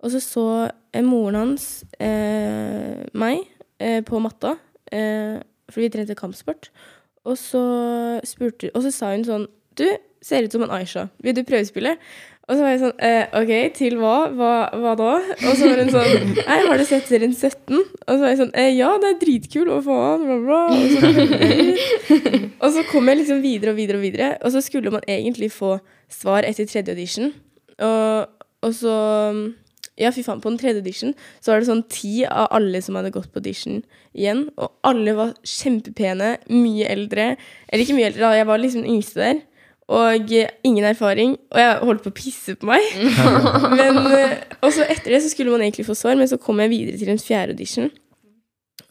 Og 0.00 0.14
så 0.14 0.20
så 0.24 0.46
eh, 0.92 1.04
moren 1.04 1.38
hans 1.38 1.84
eh, 2.00 3.06
meg 3.16 3.46
på 3.80 4.18
matta, 4.20 4.58
eh, 4.92 5.40
for 5.72 5.80
vi 5.80 5.88
trente 5.88 6.16
kampsport. 6.18 6.68
Og 7.24 7.36
så, 7.40 7.62
spurte, 8.28 8.70
og 8.74 8.84
så 8.84 8.92
sa 8.92 9.10
hun 9.12 9.24
sånn 9.24 9.46
Du 9.76 9.86
ser 10.24 10.44
ut 10.44 10.52
som 10.52 10.64
en 10.64 10.72
Aisha. 10.76 11.06
Vil 11.24 11.36
du 11.36 11.42
prøvespille? 11.48 11.94
Og 12.50 12.56
så 12.58 12.64
var 12.64 12.72
jeg 12.72 12.80
sånn 12.80 13.02
eh, 13.06 13.34
OK, 13.38 13.50
til 13.78 13.94
hva? 14.00 14.14
hva? 14.34 14.54
Hva 14.74 14.94
da? 14.98 15.10
Og 15.46 15.52
så 15.54 15.68
var 15.70 15.84
hun 15.84 15.92
sånn 15.94 16.32
Nei, 16.40 16.56
har 16.66 16.80
du 16.80 16.84
sett 16.88 17.06
serien 17.06 17.30
17? 17.36 17.76
Og 17.78 18.10
så 18.10 18.18
var 18.18 18.32
jeg 18.32 18.40
sånn 18.40 18.50
eh, 18.58 18.72
Ja, 18.74 18.88
det 18.98 19.12
er 19.12 19.20
dritkul, 19.20 19.70
å 19.70 19.78
faen? 19.86 20.24
Bla, 20.26 20.38
bla. 20.48 20.64
Og 20.74 20.88
så 20.90 22.40
og 22.60 22.74
så 22.74 22.82
kom 22.90 23.08
jeg 23.08 23.22
liksom 23.22 23.40
videre 23.44 23.72
og 23.72 23.78
videre 23.78 24.00
og 24.00 24.04
videre. 24.04 24.32
Og 24.42 24.52
så 24.54 24.62
skulle 24.66 24.92
man 24.92 25.06
egentlig 25.06 25.52
få 25.54 25.76
svar 26.10 26.46
etter 26.48 26.66
tredje 26.68 26.92
audition. 26.96 27.30
Og, 27.78 28.26
og 28.66 28.74
så 28.76 28.96
Ja, 30.00 30.10
fy 30.16 30.24
faen. 30.26 30.42
På 30.42 30.50
den 30.50 30.58
tredje 30.60 30.82
audition 30.82 31.14
så 31.38 31.52
var 31.52 31.60
det 31.62 31.70
sånn 31.70 31.84
ti 31.92 32.24
av 32.26 32.50
alle 32.56 32.82
som 32.82 32.98
hadde 32.98 33.12
gått 33.14 33.30
på 33.30 33.40
audition 33.44 33.78
igjen. 34.10 34.46
Og 34.58 34.74
alle 34.90 35.14
var 35.16 35.36
kjempepene, 35.46 36.34
mye 36.50 36.90
eldre. 36.90 37.34
Eller 37.68 37.84
ikke 37.86 37.98
mye 37.98 38.10
eldre, 38.10 38.26
da. 38.26 38.34
Jeg 38.40 38.50
var 38.50 38.62
liksom 38.64 38.84
den 38.84 38.98
yngste 38.98 39.22
der. 39.22 39.42
Og 39.90 40.32
ingen 40.64 40.84
erfaring. 40.86 41.34
Og 41.50 41.58
jeg 41.58 41.78
holdt 41.82 42.04
på 42.04 42.12
å 42.12 42.14
pisse 42.14 42.54
på 42.58 42.68
meg. 42.70 42.84
men, 43.80 44.00
eh, 44.14 44.36
og 44.60 44.70
så 44.76 44.86
etter 44.86 45.16
det 45.16 45.22
så 45.24 45.32
skulle 45.32 45.50
man 45.50 45.64
egentlig 45.64 45.88
få 45.88 45.96
svar, 45.98 46.18
men 46.18 46.30
så 46.30 46.38
kom 46.38 46.62
jeg 46.62 46.70
videre 46.70 47.00
til 47.00 47.10
en 47.10 47.22
fjerde 47.22 47.56
audition. 47.56 47.90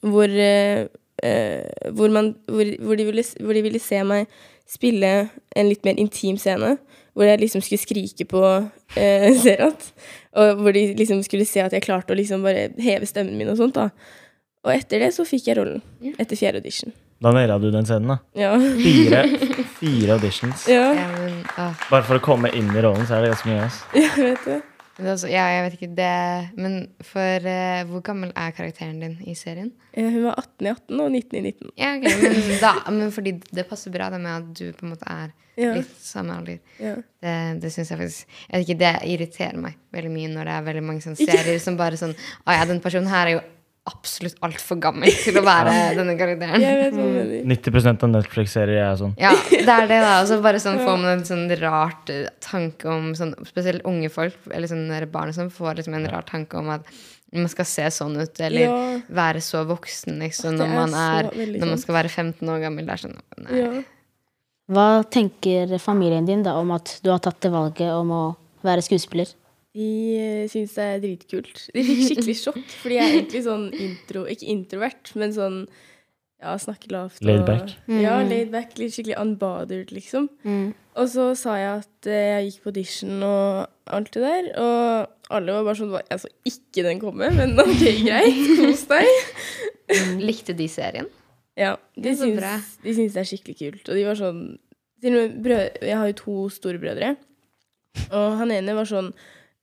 Hvor 0.04 0.28
eh, 0.28 0.88
hvor, 1.92 2.08
man, 2.12 2.36
hvor, 2.48 2.66
hvor, 2.84 2.96
de 2.96 3.06
ville, 3.06 3.24
hvor 3.40 3.54
de 3.54 3.64
ville 3.64 3.80
se 3.80 4.04
meg 4.08 4.28
spille 4.70 5.12
en 5.56 5.70
litt 5.70 5.86
mer 5.88 6.00
intim 6.00 6.38
scene. 6.40 6.78
Hvor 7.18 7.28
jeg 7.28 7.42
liksom 7.42 7.64
skulle 7.66 7.82
skrike 7.82 8.26
på 8.30 8.44
uh, 8.46 9.30
Zerat. 9.44 9.92
Og 10.40 10.62
hvor 10.62 10.76
de 10.76 10.86
liksom 11.00 11.24
skulle 11.26 11.48
se 11.50 11.64
at 11.64 11.74
jeg 11.76 11.84
klarte 11.84 12.14
å 12.14 12.20
liksom 12.20 12.46
bare 12.46 12.70
heve 12.80 13.10
stemmen 13.10 13.38
min 13.40 13.50
og 13.52 13.60
sånt. 13.60 13.80
da. 13.80 13.90
Og 14.68 14.74
etter 14.76 15.04
det 15.04 15.14
så 15.16 15.26
fikk 15.28 15.50
jeg 15.50 15.60
rollen. 15.60 15.82
Etter 16.18 16.40
fjerde 16.40 16.62
audition. 16.62 16.94
Da 17.22 17.32
naila 17.36 17.58
du 17.60 17.70
den 17.72 17.86
scenen, 17.88 18.08
da. 18.14 18.18
Ja. 18.40 18.54
Fire, 18.80 19.24
fire 19.80 20.14
auditions. 20.16 20.68
ja. 20.72 20.86
ja, 20.96 21.08
men, 21.18 21.42
ah, 21.60 21.74
Bare 21.92 22.04
for 22.08 22.16
å 22.20 22.24
komme 22.24 22.52
inn 22.56 22.70
i 22.76 22.84
rollen, 22.86 23.06
så 23.10 23.18
er 23.18 23.26
det 23.28 23.34
ganske 23.34 23.50
mye. 23.52 23.66
ass. 23.68 23.82
Jeg 23.96 24.14
vet 24.24 24.46
det. 24.48 24.60
men 25.00 25.08
det 25.08 25.12
også, 25.18 25.30
ja, 25.32 25.44
jeg 25.56 25.66
vet 25.66 25.76
ikke 25.78 25.90
det 25.96 26.14
Men 26.60 26.74
for 27.08 27.46
eh, 27.52 27.84
hvor 27.88 28.02
gammel 28.08 28.32
er 28.36 28.52
karakteren 28.56 28.98
din 29.04 29.18
i 29.28 29.36
serien? 29.40 29.70
Eh, 29.94 30.08
Hun 30.12 30.26
var 30.30 30.40
18 30.42 30.68
i 30.68 30.72
18 30.72 31.04
og 31.04 31.12
19 31.12 31.38
i 31.40 31.44
19. 31.50 31.70
Ja, 31.80 31.92
ok, 32.00 32.08
men, 32.24 32.40
da, 32.64 32.74
men 32.92 33.12
fordi 33.16 33.36
det 33.52 33.68
passer 33.70 33.92
bra 33.96 34.10
det 34.16 34.20
med 34.24 34.34
at 34.40 34.50
du 34.60 34.66
på 34.80 34.88
en 34.88 34.96
måte 34.96 35.08
er 35.12 35.30
Ja. 35.60 35.74
litt 35.76 35.92
samme 36.00 36.38
alder. 36.40 36.60
Ja. 36.80 36.94
Det, 37.20 37.36
det 37.60 37.72
synes 37.76 37.90
jeg 37.92 38.00
faktisk 38.00 38.36
jeg 38.48 38.60
vet 38.62 38.70
ikke, 38.70 38.80
Det 38.80 38.92
irriterer 39.12 39.58
meg 39.60 39.76
veldig 39.92 40.12
mye 40.14 40.30
når 40.32 40.48
det 40.48 40.54
er 40.56 40.68
veldig 40.72 40.84
mange 40.88 41.04
sånne 41.04 41.20
serier 41.20 41.60
som 41.60 41.76
bare 41.76 42.00
sånn 42.00 42.14
Å 42.48 42.56
ja, 42.56 42.64
den 42.70 42.80
personen 42.80 43.12
her 43.12 43.28
er 43.28 43.34
jo 43.42 43.42
absolutt 43.90 44.38
altfor 44.46 44.80
gammel 44.82 45.12
til 45.26 45.38
å 45.42 45.44
være 45.46 45.74
denne 46.00 46.16
karakteren. 46.20 46.62
Jeg 46.64 46.80
vet 46.84 46.96
hva 46.98 47.08
du 47.28 47.36
90% 47.52 48.06
av 48.08 48.14
Netflix-serier 48.14 48.84
er 48.86 48.98
sånn. 49.02 49.14
Ja, 49.20 49.34
det 49.52 49.66
er 49.66 49.90
det, 49.90 50.00
da. 50.06 50.16
Og 50.22 50.30
så 50.32 50.40
bare 50.46 50.62
sånn 50.64 50.80
får 50.86 50.98
man 51.02 51.12
en 51.18 51.26
sånn 51.28 51.46
rart 51.62 52.12
eh, 52.14 52.28
tanke 52.46 52.90
om 52.94 53.12
sånn, 53.18 53.36
Spesielt 53.50 53.86
unge 53.90 54.10
folk, 54.14 54.38
eller 54.54 54.70
sånn 54.72 54.88
barn 55.14 55.34
som 55.36 55.50
får 55.54 55.82
liksom 55.82 55.98
en 56.00 56.10
rar 56.14 56.26
tanke 56.30 56.58
om 56.62 56.70
at 56.78 56.88
man 57.36 57.50
skal 57.52 57.68
se 57.70 57.84
sånn 57.94 58.16
ut, 58.18 58.40
eller 58.42 58.64
Ja. 58.66 58.78
være 59.14 59.42
så 59.46 59.62
voksen, 59.70 60.16
liksom, 60.24 60.56
når 60.58 60.72
man, 60.74 60.94
er, 60.98 61.28
når 61.60 61.68
man 61.76 61.82
skal 61.82 61.98
være 62.00 62.10
15 62.10 62.50
år 62.50 62.64
gammel. 62.64 62.88
Det 62.90 62.96
er 62.96 63.04
sånn 63.04 63.18
Nei. 63.46 63.60
Ja. 63.60 63.70
Hva 64.70 64.88
tenker 65.10 65.72
familien 65.82 66.26
din 66.30 66.44
da 66.46 66.56
om 66.62 66.72
at 66.76 67.00
du 67.06 67.10
har 67.10 67.22
tatt 67.26 67.40
det 67.42 67.50
valget 67.54 67.90
om 67.94 68.12
å 68.14 68.24
være 68.66 68.84
skuespiller? 68.86 69.30
De 69.80 69.90
uh, 70.20 70.48
syns 70.52 70.74
det 70.76 70.88
er 70.96 71.04
dritkult. 71.06 71.62
De 71.76 71.84
fikk 71.88 72.02
skikkelig 72.10 72.36
sjokk, 72.42 72.66
fordi 72.82 72.98
jeg 73.00 73.06
er 73.08 73.16
egentlig 73.22 73.44
sånn 73.48 73.70
intro... 73.86 74.26
Ikke 74.34 74.50
introvert, 74.52 75.14
men 75.20 75.32
sånn 75.36 75.62
ja, 76.40 76.54
snakke 76.60 76.92
lavt. 76.94 77.20
og- 77.22 77.28
Laid 77.28 77.46
back. 77.48 77.74
Ja, 77.92 78.18
laid 78.28 78.52
back. 78.54 78.76
Litt 78.80 78.94
skikkelig 78.96 79.18
unbothered, 79.20 79.90
liksom. 79.96 80.30
Og 81.00 81.08
så 81.12 81.30
sa 81.40 81.56
jeg 81.60 81.72
at 81.82 82.08
eh, 82.12 82.28
jeg 82.40 82.46
gikk 82.50 82.64
på 82.64 82.72
audition 82.74 83.24
og 83.28 83.94
alt 83.96 84.12
det 84.16 84.24
der. 84.24 84.48
Og 84.60 85.34
alle 85.36 85.56
var 85.58 85.68
bare 85.68 85.80
sånn 85.80 85.92
Jeg 86.00 86.22
så 86.24 86.32
ikke 86.52 86.86
den 86.88 87.00
komme, 87.04 87.30
men 87.36 87.56
ok, 87.64 87.84
greit. 88.04 88.40
Kos 88.60 88.86
deg. 88.92 89.12
Likte 90.24 90.56
de 90.60 90.68
serien? 90.72 91.08
Ja, 91.60 91.74
de 92.00 92.12
er 92.14 92.16
syns, 92.20 92.76
de 92.86 92.94
syns 92.96 93.16
det 93.18 93.24
er 93.24 93.28
skikkelig 93.34 93.58
kult. 93.60 93.90
Og 93.92 94.00
de 94.00 94.06
var 94.08 94.20
sånn 94.20 94.42
til 95.04 95.16
og 95.16 95.22
med 95.26 95.36
brød, 95.44 95.80
Jeg 95.88 95.96
har 96.00 96.08
jo 96.12 96.18
to 96.24 96.38
storebrødre. 96.56 97.14
Og 98.16 98.38
han 98.40 98.52
ene 98.56 98.76
var 98.80 98.88
sånn 98.88 99.12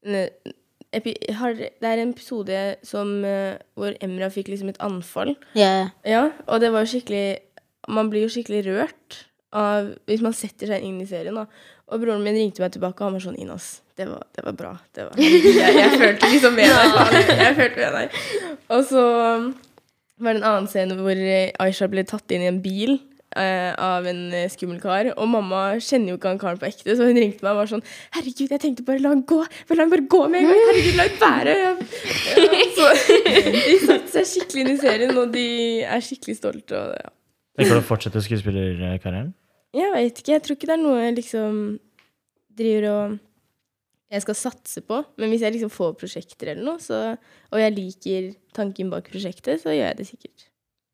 Det 0.07 1.89
er 1.91 2.01
en 2.01 2.13
episode 2.13 2.61
som, 2.87 3.25
eh, 3.25 3.59
hvor 3.77 3.97
Emra 4.01 4.31
fikk 4.33 4.49
liksom 4.53 4.71
et 4.73 4.81
anfall. 4.81 5.35
Yeah. 5.57 5.91
Ja, 6.07 6.31
og 6.47 6.63
det 6.63 6.73
var 6.73 6.87
jo 6.87 6.93
skikkelig 6.95 7.43
Man 7.89 8.09
blir 8.11 8.25
jo 8.25 8.31
skikkelig 8.33 8.65
rørt 8.67 9.27
av 9.55 9.93
Hvis 10.11 10.23
man 10.25 10.35
setter 10.35 10.73
seg 10.73 10.83
inn 10.83 10.99
i 11.01 11.07
serien, 11.07 11.37
da. 11.39 11.47
Og 11.87 12.01
broren 12.03 12.25
min 12.25 12.35
ringte 12.35 12.65
meg 12.65 12.73
tilbake, 12.75 12.99
og 12.99 13.07
han 13.07 13.15
var 13.15 13.23
sånn 13.23 13.39
Inas, 13.39 13.81
det 13.95 14.09
var, 14.11 14.25
det 14.35 14.43
var 14.43 14.57
bra. 14.59 14.73
Det 14.91 15.05
var, 15.07 15.21
jeg, 15.23 15.77
jeg 15.77 15.93
følte 16.01 16.31
liksom 16.33 16.57
med 16.59 16.73
deg. 16.73 17.29
Jeg, 17.31 17.53
følte 17.61 17.79
med 17.79 17.95
deg. 17.95 18.17
Og 18.75 18.83
så 18.89 19.05
um, 19.39 19.47
var 20.19 20.35
det 20.35 20.41
en 20.43 20.49
annen 20.51 20.67
scene 20.73 20.97
hvor 20.99 21.15
eh, 21.15 21.55
Aisha 21.63 21.87
ble 21.93 22.03
tatt 22.09 22.35
inn 22.35 22.43
i 22.43 22.51
en 22.51 22.59
bil 22.65 22.99
eh, 23.39 23.73
av 23.83 24.07
en 24.09 24.23
eh, 24.35 24.49
skummel 24.53 24.81
kar. 24.83 25.11
Og 25.15 25.29
mamma 25.31 25.63
kjenner 25.83 26.13
jo 26.13 26.19
ikke 26.19 26.33
han 26.33 26.41
karen 26.43 26.61
på 26.61 26.69
ekte, 26.69 26.97
så 26.97 27.09
hun 27.09 27.19
ringte 27.19 27.45
meg 27.45 27.53
og 27.55 27.63
var 27.63 27.71
sånn 27.71 27.85
Herregud, 28.17 28.51
jeg 28.51 28.63
tenkte 28.63 28.87
bare 28.87 29.03
la 29.05 29.13
han 29.13 29.25
gå! 29.29 29.41
Bare 29.69 29.79
la 29.79 29.87
han 29.87 29.93
bare 29.95 30.07
gå 30.17 30.23
med 30.33 30.43
en 30.43 30.51
gang! 30.51 30.63
Herregud, 30.71 30.99
la 30.99 31.09
han 31.09 31.21
være! 31.23 31.57
Ja, 31.63 31.73
så 32.77 32.91
de 32.97 33.77
satte 33.85 34.15
seg 34.15 34.31
skikkelig 34.33 34.65
inn 34.65 34.73
i 34.73 34.79
serien, 34.81 35.15
og 35.21 35.35
de 35.35 35.49
er 35.85 36.05
skikkelig 36.05 36.39
stolte. 36.41 36.81
Og, 36.81 36.97
ja. 37.01 37.13
Tenker 37.57 37.79
du 37.79 37.83
å 37.83 37.89
fortsette 37.89 38.25
skuespillerkarrieren? 38.25 39.33
Jeg 39.77 39.93
veit 39.93 40.21
ikke. 40.21 40.33
Jeg 40.35 40.45
tror 40.45 40.57
ikke 40.57 40.69
det 40.71 40.77
er 40.77 40.83
noe 40.83 41.01
jeg 41.03 41.17
liksom 41.21 41.63
driver 42.57 42.91
og 42.91 43.17
jeg 44.13 44.23
skal 44.23 44.39
satse 44.39 44.83
på. 44.87 45.01
Men 45.21 45.33
hvis 45.33 45.45
jeg 45.45 45.57
liksom 45.57 45.73
får 45.73 45.97
prosjekter 46.01 46.53
eller 46.53 46.67
noe, 46.69 46.83
så, 46.83 47.17
og 47.51 47.63
jeg 47.63 47.75
liker 47.75 48.29
tanken 48.57 48.93
bak 48.93 49.11
prosjektet, 49.13 49.63
så 49.63 49.75
gjør 49.75 49.91
jeg 49.91 49.99
det 50.01 50.09
sikkert. 50.11 50.47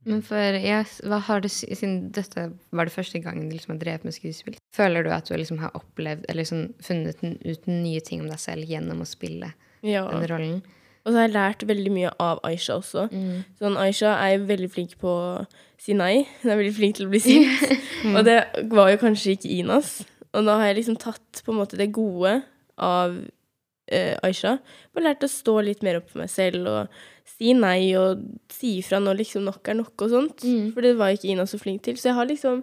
Men 0.09 0.23
for 0.27 0.37
jeg, 0.59 0.87
du, 1.03 1.49
Siden 1.49 1.97
dette 2.15 2.49
var 2.75 2.89
det 2.89 2.95
første 2.95 3.21
gangen 3.23 3.49
du 3.49 3.55
liksom 3.55 3.77
har 3.77 3.83
drevet 3.85 4.05
med 4.09 4.17
skuespill, 4.17 4.57
føler 4.75 5.07
du 5.07 5.11
at 5.15 5.29
du 5.31 5.37
liksom 5.37 5.61
har 5.63 5.75
opplevd 5.79 6.25
eller 6.29 6.43
liksom 6.43 6.73
funnet 6.83 7.23
ut 7.23 7.67
nye 7.71 8.01
ting 8.03 8.25
om 8.25 8.31
deg 8.33 8.41
selv 8.43 8.67
gjennom 8.67 9.05
å 9.05 9.09
spille 9.09 9.53
Ja. 9.87 10.07
den 10.11 10.27
rollen? 10.31 10.63
Og 11.03 11.11
så 11.11 11.19
har 11.19 11.27
jeg 11.27 11.35
lært 11.35 11.63
veldig 11.67 11.93
mye 11.95 12.11
av 12.23 12.39
Aisha 12.47 12.77
også. 12.79 13.09
Sånn, 13.59 13.77
Aisha 13.79 14.13
er 14.23 14.45
veldig 14.47 14.71
flink 14.71 14.93
på 15.03 15.11
å 15.11 15.47
si 15.83 15.97
nei. 15.99 16.29
Hun 16.43 16.53
er 16.53 16.61
veldig 16.61 16.75
flink 16.77 16.99
til 16.99 17.09
å 17.09 17.11
bli 17.11 17.19
sint. 17.23 17.73
Og 18.17 18.23
det 18.29 18.37
var 18.71 18.93
jo 18.93 19.01
kanskje 19.01 19.35
ikke 19.35 19.51
Inas. 19.51 20.05
Og 20.31 20.47
da 20.47 20.61
har 20.61 20.71
jeg 20.71 20.79
liksom 20.79 21.01
tatt 21.03 21.43
på 21.43 21.51
en 21.51 21.59
måte 21.59 21.79
det 21.81 21.91
gode 21.95 22.37
av 22.79 23.17
eh, 23.91 24.15
Aisha. 24.23 24.61
Og 24.95 25.03
lært 25.03 25.27
å 25.27 25.31
stå 25.31 25.57
litt 25.67 25.83
mer 25.83 25.99
opp 25.99 26.07
for 26.13 26.23
meg 26.23 26.31
selv 26.31 26.71
og 26.71 27.03
si 27.29 27.53
nei 27.59 27.95
og 27.99 28.21
si 28.53 28.77
ifra 28.81 29.01
når 29.03 29.19
liksom 29.23 29.45
nok 29.49 29.69
er 29.73 29.79
nok 29.81 30.05
og 30.07 30.11
sånt. 30.13 30.45
For 30.75 30.85
det 30.85 30.95
var 31.01 31.15
ikke 31.17 31.31
Ina 31.33 31.47
så 31.49 31.59
flink 31.61 31.83
til. 31.87 31.97
Så 32.01 32.11
jeg 32.11 32.19
har 32.19 32.29
liksom 32.31 32.63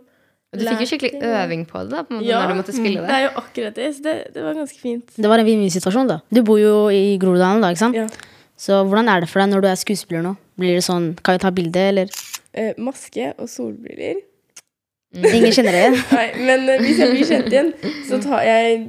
du 0.50 0.64
fikk 0.66 0.80
jo 0.82 0.86
skikkelig 0.90 1.20
øving 1.30 1.62
på 1.70 1.78
det 1.86 1.92
da, 1.94 2.00
på 2.02 2.10
en 2.16 2.18
måte, 2.24 2.26
Ja, 2.26 2.40
når 2.42 2.50
du 2.56 2.58
måtte 2.58 2.74
spille 2.74 3.04
Det 3.04 3.06
det. 3.06 3.18
er 3.20 3.22
jo 3.28 3.30
akkurat 3.38 3.76
det. 3.78 3.90
Så 3.94 4.02
det, 4.02 4.14
det 4.34 4.42
var 4.42 4.56
ganske 4.58 4.80
fint. 4.82 5.12
Det 5.14 5.30
var 5.30 5.38
en 5.38 5.46
vinn-vinn-situasjon, 5.46 6.08
da. 6.10 6.16
Du 6.34 6.40
bor 6.48 6.58
jo 6.58 6.72
i 6.90 7.20
Groruddalen, 7.22 7.62
da, 7.62 7.70
ikke 7.70 7.84
sant? 7.84 8.00
Ja. 8.00 8.08
Så 8.58 8.80
hvordan 8.90 9.12
er 9.14 9.22
det 9.22 9.30
for 9.30 9.44
deg 9.44 9.52
når 9.54 9.62
du 9.62 9.68
er 9.70 9.78
skuespiller 9.78 10.26
nå? 10.26 10.32
Blir 10.60 10.74
det 10.80 10.82
sånn 10.88 11.12
Kan 11.22 11.38
vi 11.38 11.44
ta 11.46 11.52
bilde, 11.54 11.84
eller? 11.92 12.10
Eh, 12.58 12.74
maske 12.82 13.30
og 13.38 13.46
solbriller. 13.48 14.24
Ingen 15.14 15.54
kjenner 15.54 15.74
det 15.78 15.82
igjen? 15.86 16.00
Nei, 16.18 16.26
men 16.50 16.66
eh, 16.74 16.82
hvis 16.82 16.98
jeg 17.02 17.14
blir 17.14 17.30
kjent 17.30 17.54
igjen, 17.54 17.70
så 18.10 18.20
tar 18.26 18.42
jeg 18.50 18.82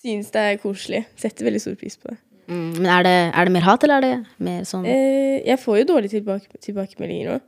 synes 0.00 0.32
det 0.32 0.42
er 0.48 0.58
koselig. 0.64 1.04
Setter 1.20 1.44
veldig 1.48 1.60
stor 1.62 1.76
pris 1.80 2.00
på 2.00 2.08
det. 2.12 2.18
Mm, 2.48 2.72
men 2.80 2.86
er 2.90 3.06
det, 3.06 3.14
er 3.32 3.48
det 3.48 3.52
mer 3.54 3.66
hat, 3.66 3.84
eller 3.86 4.00
er 4.00 4.02
det 4.02 4.42
mer 4.42 4.64
sånn 4.68 4.86
Eh, 4.88 5.42
jeg 5.46 5.58
får 5.62 5.78
jo 5.82 5.88
dårlige 5.94 6.18
tilbake, 6.18 6.60
tilbakemeldinger 6.60 7.30
nå. 7.30 7.40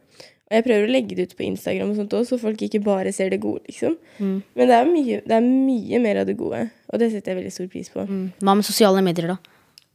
Og 0.44 0.52
jeg 0.58 0.64
prøver 0.66 0.86
å 0.86 0.92
legge 0.92 1.16
det 1.16 1.24
ut 1.28 1.36
på 1.38 1.46
Instagram, 1.46 1.90
og 1.90 1.96
sånt 1.96 2.14
også, 2.14 2.36
så 2.36 2.40
folk 2.42 2.62
ikke 2.62 2.82
bare 2.84 3.12
ser 3.12 3.30
det 3.32 3.40
gode. 3.40 3.64
liksom. 3.66 3.96
Mm. 4.18 4.42
Men 4.54 4.68
det 4.70 4.76
er, 4.76 4.84
mye, 4.90 5.20
det 5.24 5.36
er 5.38 5.46
mye 5.46 6.00
mer 6.04 6.20
av 6.22 6.26
det 6.28 6.36
gode, 6.36 6.70
og 6.92 7.00
det 7.00 7.10
setter 7.12 7.32
jeg 7.32 7.40
veldig 7.40 7.52
stor 7.52 7.70
pris 7.72 7.88
på. 7.90 8.04
mm, 8.06 8.26
Hva 8.44 8.54
med 8.54 8.64
sosiale 8.68 9.02
medier, 9.02 9.34
da? 9.34 9.38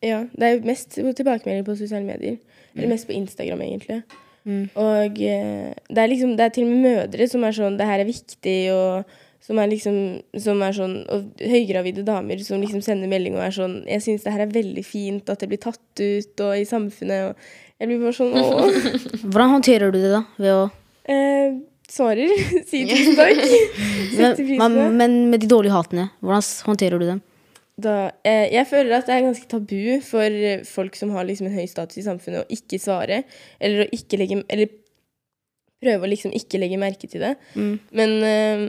Ja, 0.02 0.24
Det 0.36 0.48
er 0.48 0.66
mest 0.66 0.96
tilbakemeldinger 0.96 1.66
på 1.68 1.78
sosiale 1.78 2.06
medier. 2.06 2.40
Eller 2.76 2.92
mest 2.92 3.08
på 3.08 3.16
Instagram, 3.16 3.62
egentlig. 3.62 4.04
Mm. 4.46 4.70
Og 4.80 5.20
eh, 5.22 5.74
det 5.90 6.04
er 6.04 6.08
liksom, 6.12 6.36
det 6.38 6.46
er 6.46 6.54
til 6.56 6.64
og 6.66 6.72
med 6.72 6.86
mødre 6.88 7.28
som 7.28 7.44
er 7.44 7.52
sånn 7.52 7.78
'Det 7.78 7.86
her 7.86 8.00
er 8.00 8.06
viktig', 8.06 8.72
og 8.72 9.06
som 9.42 9.60
er 9.62 9.70
liksom 9.72 9.96
som 10.38 10.62
er 10.62 10.76
sånn, 10.76 10.98
Og 11.10 11.40
høygravide 11.42 12.04
damer 12.06 12.42
som 12.44 12.62
liksom 12.62 12.84
sender 12.86 13.10
melding 13.12 13.38
og 13.38 13.46
er 13.46 13.56
sånn 13.56 13.86
'Jeg 13.88 14.02
syns 14.06 14.24
det 14.24 14.34
her 14.34 14.42
er 14.46 14.52
veldig 14.54 14.86
fint 14.86 15.30
at 15.30 15.40
det 15.40 15.50
blir 15.50 15.62
tatt 15.64 16.00
ut 16.00 16.44
og 16.46 16.54
i 16.58 16.66
samfunnet', 16.68 17.30
og 17.30 17.36
jeg 17.80 17.88
blir 17.88 18.00
bare 18.04 18.14
sånn 18.14 18.34
Åh. 18.40 18.70
Hvordan 19.24 19.54
håndterer 19.56 19.92
du 19.92 20.00
det, 20.02 20.12
da? 20.12 20.24
Ved 20.38 20.54
å 20.54 20.70
Eh, 21.10 21.56
svarer. 21.90 22.30
Sier 22.70 22.86
tusen 22.92 23.16
takk. 23.18 23.40
Setter 23.42 24.36
pris 24.46 24.60
på 24.60 24.68
det. 24.70 24.76
men, 24.76 24.98
men 24.98 25.30
med 25.32 25.42
de 25.42 25.48
dårlige 25.50 25.74
hatene, 25.74 26.12
hvordan 26.22 26.46
håndterer 26.68 27.00
du 27.00 27.06
dem? 27.08 27.22
Da, 27.80 28.12
eh, 28.28 28.50
jeg 28.54 28.68
føler 28.68 28.98
at 28.98 29.08
det 29.08 29.16
er 29.16 29.24
ganske 29.24 29.48
tabu 29.50 30.02
for 30.06 30.22
eh, 30.28 30.64
folk 30.68 30.96
som 31.00 31.14
har 31.16 31.26
liksom 31.26 31.48
en 31.48 31.56
høy 31.56 31.66
status 31.66 31.98
i 31.98 32.06
samfunnet, 32.06 32.44
å 32.44 32.52
ikke 32.54 32.78
svare. 32.78 33.24
Eller 33.60 33.86
å 33.86 33.90
ikke 33.96 34.20
legge 34.20 34.44
Eller 34.52 34.70
prøve 35.80 36.04
å 36.04 36.12
liksom 36.12 36.34
ikke 36.36 36.60
legge 36.60 36.78
merke 36.78 37.08
til 37.08 37.24
det. 37.24 37.36
Mm. 37.56 37.80
Men 37.96 38.16
eh, 38.28 38.66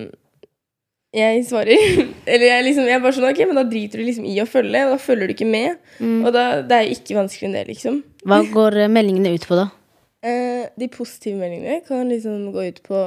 jeg 1.17 1.43
svarer. 1.49 1.75
eller 2.31 2.47
jeg 2.47 2.67
liksom 2.69 2.87
Jeg 2.87 2.97
er 2.97 3.03
bare 3.03 3.17
sånn 3.17 3.29
OK, 3.31 3.43
men 3.51 3.59
da 3.59 3.67
driter 3.67 4.01
du 4.01 4.07
liksom 4.07 4.29
i 4.31 4.37
å 4.43 4.47
følge, 4.49 4.85
og 4.87 4.95
da 4.95 5.03
følger 5.03 5.31
du 5.31 5.35
ikke 5.35 5.51
med. 5.51 5.81
Mm. 5.99 6.23
Og 6.23 6.33
da, 6.37 6.47
det 6.63 6.77
er 6.77 6.87
jo 6.87 6.97
ikke 6.99 7.19
vanskeligere 7.19 7.51
enn 7.51 7.59
det, 7.59 7.67
liksom. 7.73 8.01
Hva 8.31 8.41
går 8.55 8.83
eh, 8.85 8.93
meldingene 8.93 9.35
ut 9.35 9.47
på, 9.49 9.59
da? 9.59 9.69
Eh, 10.21 10.67
de 10.79 10.91
positive 10.93 11.41
meldingene 11.41 11.81
kan 11.87 12.11
liksom 12.13 12.51
gå 12.55 12.67
ut 12.69 12.83
på 12.87 13.05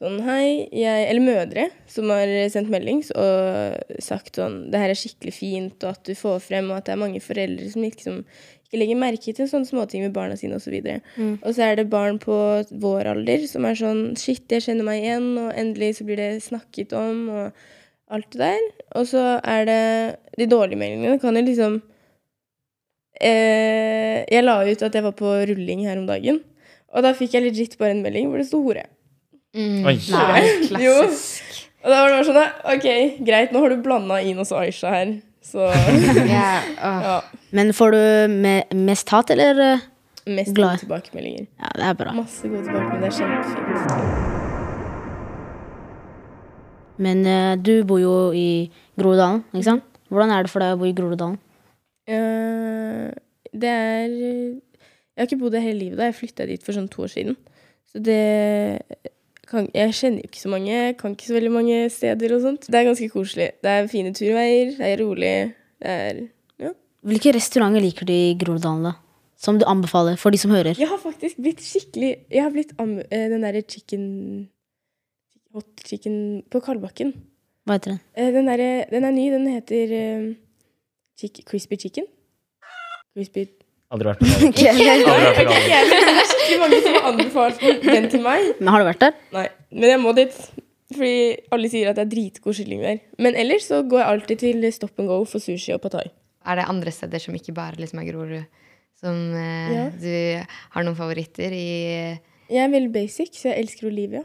sånn 0.00 0.18
Hei, 0.26 0.66
jeg 0.74 1.06
Eller 1.10 1.22
mødre 1.22 1.68
som 1.90 2.10
har 2.10 2.26
sendt 2.52 2.70
melding 2.72 3.02
og 3.14 4.00
sagt 4.02 4.40
sånn 4.40 4.70
Det 4.72 4.80
her 4.82 4.90
er 4.92 4.98
skikkelig 4.98 5.34
fint, 5.36 5.76
og 5.84 5.94
at 5.94 6.02
du 6.08 6.14
får 6.18 6.40
frem, 6.42 6.70
og 6.72 6.80
at 6.80 6.88
det 6.88 6.96
er 6.96 7.02
mange 7.04 7.22
foreldre 7.22 7.70
som 7.70 7.82
liksom 7.86 8.20
ikke 8.64 8.80
legger 8.80 8.98
merke 8.98 9.34
til 9.36 9.46
sånne 9.46 9.68
småting 9.68 10.02
med 10.02 10.14
barna 10.16 10.34
sine, 10.40 10.56
osv. 10.58 10.74
Og, 10.80 11.00
Mm. 11.16 11.34
og 11.44 11.50
så 11.54 11.62
er 11.68 11.76
det 11.76 11.90
barn 11.92 12.18
på 12.18 12.34
vår 12.82 13.06
alder 13.12 13.44
som 13.46 13.64
er 13.68 13.74
sånn 13.78 14.16
Shit, 14.18 14.48
jeg 14.50 14.64
kjenner 14.66 14.84
meg 14.88 15.04
igjen, 15.04 15.28
og 15.38 15.52
endelig 15.54 15.92
så 16.00 16.06
blir 16.08 16.16
det 16.18 16.42
snakket 16.42 16.92
om, 16.98 17.28
og 17.30 17.52
alt 18.10 18.30
det 18.34 18.40
der. 18.40 18.64
Og 18.96 19.06
så 19.06 19.22
er 19.44 19.64
det 19.68 20.16
De 20.38 20.46
dårlige 20.50 20.76
meldingene 20.80 21.20
kan 21.22 21.36
jo 21.38 21.42
liksom 21.46 21.76
eh, 23.20 24.24
Jeg 24.30 24.42
la 24.44 24.58
ut 24.64 24.82
at 24.82 24.94
jeg 24.98 25.04
var 25.06 25.14
på 25.18 25.30
rulling 25.48 25.84
her 25.86 25.98
om 26.00 26.06
dagen. 26.08 26.42
Og 26.94 27.02
da 27.02 27.12
fikk 27.14 27.34
jeg 27.36 27.46
legit 27.48 27.78
bare 27.78 27.94
en 27.94 28.02
melding 28.02 28.28
hvor 28.30 28.38
det 28.42 28.48
sto 28.48 28.60
hore. 28.62 28.84
Mm. 29.54 29.84
Oi. 29.86 29.94
Nei, 30.10 30.42
Jo. 30.82 30.94
klassisk. 31.04 31.50
Og 31.84 31.90
da 31.92 31.98
var 32.00 32.08
det 32.10 32.16
bare 32.16 32.26
sånn 32.26 32.74
OK, 32.74 32.86
greit, 33.28 33.52
nå 33.52 33.60
har 33.62 33.70
du 33.74 33.82
blanda 33.84 34.16
Inos 34.24 34.50
og 34.54 34.62
Aisha 34.64 34.90
her. 34.90 35.12
Så 35.44 35.66
Ja, 36.30 36.62
ja. 36.80 37.16
Men 37.54 37.70
får 37.76 37.90
du 37.94 38.00
me 38.32 38.54
mest 38.74 39.08
hat, 39.14 39.30
eller? 39.30 39.60
eh? 39.60 39.78
Mest 40.26 40.54
Glad. 40.56 40.78
gode 40.80 40.86
tilbakemeldinger. 40.86 41.46
Ja, 41.60 41.68
det 41.76 41.84
er 41.90 41.94
bra. 42.00 42.12
Masse 42.16 42.48
gode 42.48 42.64
tilbakemeldinger. 42.64 43.00
Det 43.04 43.10
er 43.12 43.18
kjempefint. 43.20 44.30
Men 47.04 47.24
uh, 47.26 47.54
du 47.58 47.72
bor 47.88 47.98
jo 48.00 48.14
i 48.38 48.70
Groruddalen, 48.98 49.42
ikke 49.52 49.66
sant? 49.66 49.84
Hvordan 50.12 50.30
er 50.30 50.46
det 50.46 50.52
for 50.52 50.62
deg 50.62 50.76
å 50.76 50.78
bo 50.80 50.86
i 50.88 50.94
Groruddalen? 50.96 51.38
Uh, 52.08 53.10
det 53.54 53.70
er 53.70 54.08
Jeg 54.14 55.20
har 55.20 55.28
ikke 55.28 55.40
bodd 55.40 55.54
der 55.56 55.64
hele 55.64 55.78
livet. 55.82 55.98
da 56.00 56.08
Jeg 56.10 56.18
flytta 56.20 56.46
dit 56.48 56.62
for 56.64 56.72
sånn 56.76 56.88
to 56.92 57.04
år 57.06 57.10
siden. 57.12 57.36
Så 57.92 58.00
det 58.02 58.82
kan, 59.54 59.68
Jeg 59.74 59.94
kjenner 59.96 60.22
jo 60.24 60.28
ikke 60.28 60.42
så 60.42 60.50
mange. 60.52 60.78
Kan 61.00 61.14
ikke 61.16 61.28
så 61.30 61.36
veldig 61.38 61.52
mange 61.54 61.78
steder 61.94 62.34
og 62.36 62.42
sånt. 62.44 62.66
Det 62.70 62.78
er 62.80 62.88
ganske 62.90 63.08
koselig. 63.12 63.48
Det 63.64 63.70
er 63.72 63.88
fine 63.90 64.12
turveier, 64.16 64.74
det 64.76 64.90
er 64.92 65.00
rolig. 65.04 65.32
Det 65.82 65.94
er 65.94 66.20
Ja. 66.60 66.70
Hvilke 67.04 67.32
restauranter 67.36 67.82
liker 67.84 68.06
du 68.08 68.12
i 68.14 68.34
Groruddalen, 68.40 68.84
da? 68.90 68.92
Som 69.36 69.58
du 69.60 69.64
anbefaler 69.68 70.16
for 70.16 70.30
de 70.32 70.38
som 70.40 70.50
hører? 70.54 70.74
Jeg 70.78 70.88
har 70.88 70.96
faktisk 71.02 71.36
blitt 71.42 71.60
skikkelig 71.60 72.12
Jeg 72.32 72.42
har 72.42 72.50
blitt 72.54 72.70
eh, 72.80 73.26
den 73.28 73.42
derre 73.44 73.60
chicken 73.68 74.48
Hot 75.52 75.84
chicken 75.86 76.42
på 76.50 76.60
Kalbakken. 76.64 77.12
Hva 77.66 77.76
heter 77.76 77.94
den? 77.94 78.00
Eh, 78.16 78.30
Den, 78.34 78.48
derre- 78.48 78.86
den 78.90 79.04
er 79.04 79.12
ny. 79.14 79.26
Den 79.32 79.46
heter 79.46 79.92
uh, 79.94 80.34
chick, 81.20 81.44
Crispy 81.46 81.76
Chicken. 81.78 82.06
Crispy 83.14 83.44
Aldri 83.92 84.08
vært 84.10 84.20
der. 84.24 84.28
det. 84.54 85.56
Er 85.74 86.28
skikkelig 86.30 86.58
mange 86.62 86.78
som 86.82 86.96
har 86.96 87.08
anbefalt 87.12 87.60
den 87.84 88.08
til 88.10 88.22
meg. 88.24 88.46
Men 88.60 88.70
har 88.72 88.82
du 88.82 88.88
vært 88.88 89.02
der? 89.04 89.16
Nei, 89.36 89.46
men 89.74 89.88
jeg 89.92 90.00
må 90.02 90.14
dit. 90.16 90.38
Fordi 90.94 91.14
alle 91.54 91.70
sier 91.72 91.90
at 91.90 91.98
det 91.98 92.04
er 92.06 92.10
dritgod 92.12 92.56
kylling 92.58 92.82
der. 92.84 92.98
Men 93.22 93.36
ellers 93.40 93.68
så 93.70 93.80
går 93.88 94.02
jeg 94.02 94.10
alltid 94.14 94.42
til 94.44 94.66
Stop 94.74 94.98
and 95.02 95.10
Go 95.10 95.20
for 95.28 95.42
sushi 95.42 95.74
og 95.76 95.82
patai. 95.84 96.06
Er 96.44 96.60
det 96.60 96.66
andre 96.68 96.92
steder 96.92 97.22
som 97.22 97.36
ikke 97.36 97.54
bare 97.56 97.78
liksom 97.80 98.02
er 98.02 98.08
Grorud? 98.10 98.44
Som 99.00 99.16
eh, 99.36 99.72
Ja. 99.74 99.84
du 99.90 100.54
har 100.74 100.84
noen 100.86 100.96
favoritter 100.98 101.52
i 101.56 101.66
Jeg 102.50 102.60
er 102.66 102.70
veldig 102.72 102.92
basic, 102.94 103.32
så 103.36 103.50
jeg 103.50 103.64
elsker 103.64 103.88
Olivia. 103.88 104.22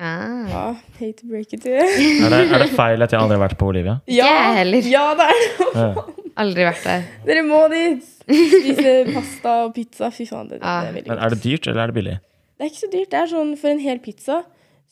Ah. 0.00 0.48
Ja, 0.50 0.62
hate 0.98 1.12
to 1.20 1.28
break 1.30 1.52
it 1.52 1.62
to 1.64 1.68
you. 1.70 1.84
Er 2.24 2.32
det, 2.32 2.40
er 2.56 2.64
det 2.64 2.70
feil 2.76 3.02
at 3.04 3.12
jeg 3.14 3.20
aldri 3.20 3.36
har 3.38 3.44
vært 3.48 3.58
på 3.60 3.68
Olivia? 3.70 3.98
Ja, 4.20 4.30
jeg 4.30 4.56
heller. 4.62 4.88
ja, 4.90 5.04
det 5.18 5.26
er 5.28 5.44
det. 5.76 6.06
Aldri 6.40 6.64
vært 6.64 6.84
der. 6.88 7.04
Dere 7.26 7.42
må 7.44 7.60
dit. 7.72 8.06
Spise 8.30 8.94
pasta 9.12 9.54
og 9.66 9.74
pizza. 9.76 10.08
Fy 10.14 10.24
faen, 10.30 10.48
det, 10.48 10.60
det 10.60 10.66
Ah. 10.66 10.86
er 10.88 10.92
veldig 10.96 11.08
Men 11.10 11.16
godt. 11.18 11.24
er 11.26 11.34
det 11.36 11.42
dyrt, 11.44 11.66
eller 11.70 11.82
er 11.82 11.92
det 11.92 11.98
billig? 12.00 12.16
Det 12.56 12.64
er 12.66 12.70
ikke 12.72 12.82
så 12.84 12.90
dyrt. 12.92 13.10
Det 13.12 13.18
er 13.20 13.30
sånn 13.34 13.52
for 13.60 13.70
en 13.72 13.80
hel 13.84 13.98
pizza, 14.04 14.42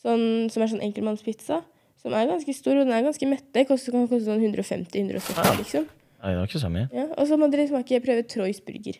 sånn, 0.03 0.23
som 0.53 0.63
er 0.65 0.71
sånn 0.73 0.83
enkeltmannspizza, 0.87 1.61
som 2.01 2.13
er 2.15 2.27
ganske 2.31 2.53
stor, 2.55 2.77
og 2.79 2.85
den 2.87 2.93
er 2.95 3.03
ganske 3.05 3.27
mette. 3.29 3.49
Det 3.53 3.67
koster, 3.69 3.91
kan 3.95 4.07
koste 4.09 4.25
sånn 4.29 4.41
150-170, 4.41 5.57
liksom. 5.63 5.87
Nei, 6.19 6.31
det 6.33 6.39
var 6.41 6.47
ikke 6.49 6.61
så 6.63 6.69
mye. 6.73 6.87
Ja, 6.95 7.05
og 7.15 7.27
så 7.29 7.37
må 7.39 7.47
dere 7.51 7.67
smake 7.69 7.99
prøve 8.03 8.23
Troys 8.27 8.59
burger. 8.65 8.97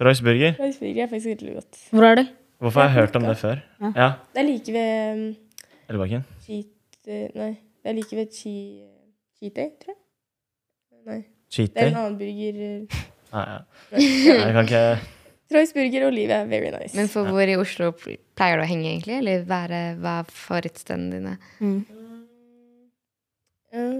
Troy's 0.00 0.20
Burger. 0.24 0.52
Troys 0.58 0.76
burger 0.80 1.02
er 1.06 1.08
faktisk 1.08 1.30
veldig 1.34 1.54
godt. 1.56 1.78
Hvor 1.92 2.04
er 2.04 2.18
det? 2.20 2.26
Hvorfor 2.58 2.80
har 2.80 2.88
jeg 2.88 2.96
hørt 2.96 3.16
om 3.16 3.22
det 3.28 3.36
før? 3.38 3.58
Ja. 3.80 3.90
Ja, 3.96 4.08
Det 4.34 4.40
er 4.42 4.46
like 4.48 4.72
ved 4.72 5.12
um, 5.12 5.36
Ellebakken. 5.88 6.22
cheat... 6.46 6.66
eh, 7.06 7.28
Nei, 7.36 7.50
det 7.82 7.90
er 7.90 7.96
like 7.98 8.16
ved 8.16 8.32
chi, 8.32 8.54
cheat 9.38 9.54
day, 9.56 9.70
tror 9.82 9.92
jeg. 9.94 10.00
Nei, 11.06 11.18
Cheat 11.52 11.74
det 11.76 11.82
er 11.84 11.92
en 11.92 11.98
annen 12.00 12.16
burger. 12.18 12.56
eh, 12.64 13.04
Nei, 13.32 13.44
ja. 13.52 13.58
Nei. 13.92 14.00
Jeg 14.00 14.54
kan 14.56 14.64
ikke 14.64 14.86
Troys 15.52 15.70
burger 15.76 16.02
og 16.02 16.08
Olivia 16.10 16.40
er 16.42 16.48
very 16.50 16.70
nice. 16.74 16.96
Men 16.98 17.06
for 17.12 17.28
hvor 17.30 17.46
i 17.46 17.54
Oslo 17.60 17.92
pleier 17.94 18.56
du 18.58 18.64
å 18.64 18.66
henge, 18.66 18.88
egentlig? 18.96 19.20
Eller 19.20 19.44
være, 19.46 19.82
hva 20.02 20.16
er 20.24 20.32
favorittstedene 20.34 21.12
dine? 21.12 21.36
Mm. 21.60 21.84
Er 23.76 23.92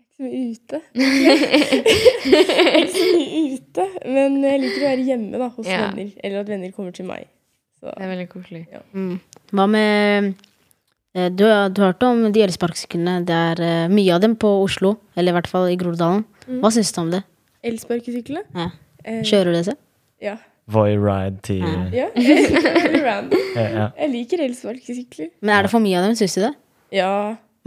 ikke 0.00 0.14
så 0.16 0.22
mye 0.24 0.38
ute. 0.54 0.80
Ikke 2.78 2.92
så 2.94 3.04
mye 3.12 3.42
ute, 3.58 3.84
men 4.08 4.38
jeg 4.46 4.62
liker 4.64 4.80
å 4.80 4.86
være 4.88 5.04
hjemme 5.10 5.40
da, 5.42 5.48
hos 5.58 5.68
Ja. 5.68 5.82
venner. 5.90 6.14
Eller 6.24 6.40
at 6.40 6.48
venner 6.54 6.72
kommer 6.76 6.92
til 6.96 7.06
meg. 7.10 7.28
Så. 7.78 7.92
Det 7.94 8.04
er 8.04 8.10
veldig 8.10 8.28
koselig. 8.32 8.62
Mm. 8.92 9.20
Hva 9.54 9.66
med 9.70 10.28
eh, 11.14 11.28
du, 11.30 11.44
har- 11.46 11.68
du 11.70 11.82
har 11.82 11.92
hørt 11.92 12.02
om 12.08 12.24
de 12.34 12.42
elsparkesyklene. 12.42 13.20
Det 13.28 13.34
er 13.52 13.62
eh, 13.62 13.88
mye 13.92 14.14
av 14.16 14.20
dem 14.24 14.34
på 14.36 14.50
Oslo, 14.64 14.96
eller 15.16 15.32
i 15.32 15.36
hvert 15.38 15.50
fall 15.50 15.68
i 15.70 15.76
Groruddalen. 15.78 16.24
Hva 16.62 16.70
syns 16.74 16.90
du 16.96 17.00
om 17.04 17.10
det? 17.14 17.22
Elsparkesyklene? 17.68 18.44
Ja. 18.54 18.70
Eh, 19.04 19.22
Kjører 19.26 19.52
du 19.52 19.58
disse? 19.60 19.76
Ja. 20.22 20.36
Voi 20.68 20.96
Ride 21.00 21.38
til 21.46 21.62
Ja, 21.94 22.08
ja, 22.18 23.20
ja. 23.56 23.84
Jeg 23.96 24.10
liker 24.12 24.42
elsparkesykler. 24.44 25.30
Men 25.40 25.54
er 25.56 25.62
det 25.68 25.70
for 25.72 25.80
mye 25.80 25.96
av 26.00 26.08
dem, 26.10 26.16
syns 26.18 26.34
du 26.36 26.42
det? 26.44 26.54
Ja. 26.98 27.12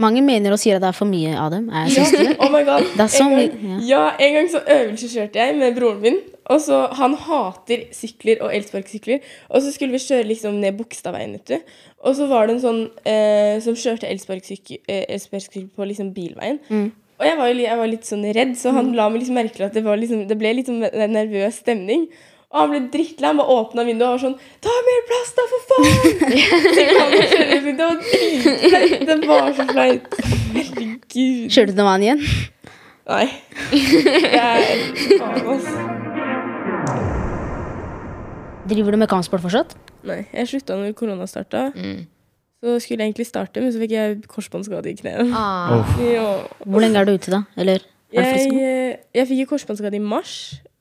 Mange 0.02 0.22
mener 0.24 0.54
og 0.54 0.58
sier 0.62 0.76
at 0.78 0.82
det 0.84 0.90
er 0.92 0.96
for 0.96 1.08
mye 1.10 1.32
av 1.38 1.50
dem. 1.54 1.66
Jeg 1.70 1.96
syns 1.96 2.12
ja. 2.14 2.22
det? 2.28 2.36
Oh 2.42 2.50
my 2.52 2.62
god. 2.66 2.86
Det 2.94 3.02
er 3.06 3.10
så 3.12 3.24
en 3.26 3.34
gang, 3.38 3.56
gang, 3.58 3.82
ja. 3.88 4.04
en 4.22 4.36
gang 4.38 4.48
så 4.52 4.62
øvelseskjørte 4.76 5.38
jeg 5.42 5.58
med 5.58 5.76
broren 5.78 6.00
min. 6.04 6.20
Og 6.50 6.60
så, 6.60 6.88
Han 6.98 7.14
hater 7.14 7.84
sykler 7.94 8.42
og 8.42 8.54
elsparkesykler. 8.54 9.20
Og 9.50 9.62
så 9.62 9.72
skulle 9.72 9.92
vi 9.92 10.02
kjøre 10.02 10.26
liksom 10.26 10.58
ned 10.60 10.78
Bogstadveien. 10.78 11.32
vet 11.32 11.48
du. 11.48 11.58
Og 12.02 12.16
så 12.16 12.26
var 12.26 12.46
det 12.46 12.56
en 12.56 12.64
sånn 12.64 12.82
eh, 13.06 13.60
som 13.62 13.76
kjørte 13.78 14.08
elsparkesykkel 14.10 14.80
eh, 14.88 15.04
elsparkesykkel 15.08 15.68
på 15.76 15.86
liksom 15.86 16.10
bilveien. 16.16 16.58
Og 17.22 17.26
jeg 17.28 17.38
var, 17.38 17.46
jeg 17.54 17.78
var 17.78 17.86
litt 17.86 18.08
sånn 18.08 18.24
redd, 18.34 18.56
så 18.58 18.72
han 18.74 18.90
la 18.98 19.06
meg 19.08 19.22
liksom 19.22 19.36
merke 19.38 19.54
til 19.54 19.68
at 19.68 19.76
det, 19.76 19.84
var 19.86 19.96
liksom, 20.00 20.24
det 20.26 20.36
ble 20.40 20.50
litt 20.58 20.66
sånn 20.66 20.82
nervøs 20.82 21.60
stemning. 21.62 22.08
Og 22.52 22.58
han 22.58 22.72
ble 22.72 22.80
drittlei. 22.92 23.28
Han 23.30 23.38
bare 23.38 23.54
åpna 23.54 23.84
vinduet 23.86 24.08
og 24.08 24.16
var 24.16 24.22
sånn 24.26 24.34
'Ta 24.60 24.74
mer 24.88 25.04
plass, 25.08 25.30
da, 25.38 25.42
for 25.52 25.60
faen!' 25.70 25.86
Så 27.62 27.70
det 27.70 27.78
var 27.78 27.96
dritflaut. 28.02 29.06
Det 29.06 29.28
var 29.30 29.52
så 29.56 29.68
flaut. 29.70 30.18
Herregud. 30.58 31.50
Kjørte 31.54 31.72
du 31.72 31.78
noe 31.80 31.94
annet 31.94 32.06
igjen? 32.08 32.20
Nei. 33.08 33.26
Det 34.34 34.42
er 34.42 34.66
faen, 35.18 35.48
ass. 35.54 36.11
Driver 38.68 38.94
du 38.94 38.98
med 39.02 39.10
kampsport 39.10 39.42
fortsatt? 39.42 39.72
Nei, 40.06 40.20
jeg 40.32 40.48
slutta 40.50 40.76
når 40.78 40.92
korona 40.98 41.26
starta. 41.30 41.68
Mm. 41.74 42.04
Så 42.62 42.76
skulle 42.84 43.02
jeg 43.02 43.10
egentlig 43.10 43.26
starte, 43.26 43.62
men 43.62 43.72
så 43.74 43.80
fikk 43.82 43.94
jeg 43.96 44.20
korsbåndskade 44.30 44.92
i 44.92 44.98
kneet. 45.00 45.32
Ah. 45.34 45.82
Ja. 46.14 46.28
Hvor 46.62 46.82
lenge 46.84 47.00
er 47.00 47.08
du 47.08 47.16
ute, 47.16 47.32
da? 47.34 47.40
Eller 47.58 47.80
er 47.80 47.82
du 47.82 48.18
Jeg, 48.20 48.28
frisk? 48.36 48.54
eh, 48.60 49.00
jeg 49.18 49.28
fikk 49.32 49.48
korsbåndskade 49.50 49.98
i 49.98 50.02
mars, 50.04 50.34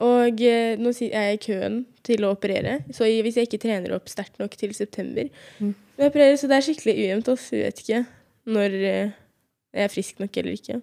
og 0.03 0.41
eh, 0.45 0.75
nå 0.77 0.91
er 1.07 1.29
jeg 1.31 1.39
i 1.39 1.41
køen 1.47 1.79
til 2.05 2.25
å 2.27 2.33
operere. 2.35 2.81
Så 2.93 3.07
hvis 3.23 3.37
jeg 3.39 3.47
ikke 3.49 3.61
trener 3.65 3.95
opp 3.97 4.09
sterkt 4.11 4.37
nok 4.41 4.53
til 4.59 4.73
september 4.77 5.29
Mm. 5.61 5.73
opererer, 6.01 6.37
så 6.37 6.47
det 6.49 6.57
er 6.59 6.65
skikkelig 6.67 6.95
ujevnt. 7.01 7.29
ass. 7.33 7.49
Jeg 7.53 7.65
vet 7.65 7.81
ikke 7.81 8.05
når 8.51 8.77
eh, 8.77 9.11
jeg 9.73 9.83
er 9.87 9.93
frisk 9.93 10.19
nok 10.21 10.37
eller 10.37 10.57
ikke. 10.57 10.81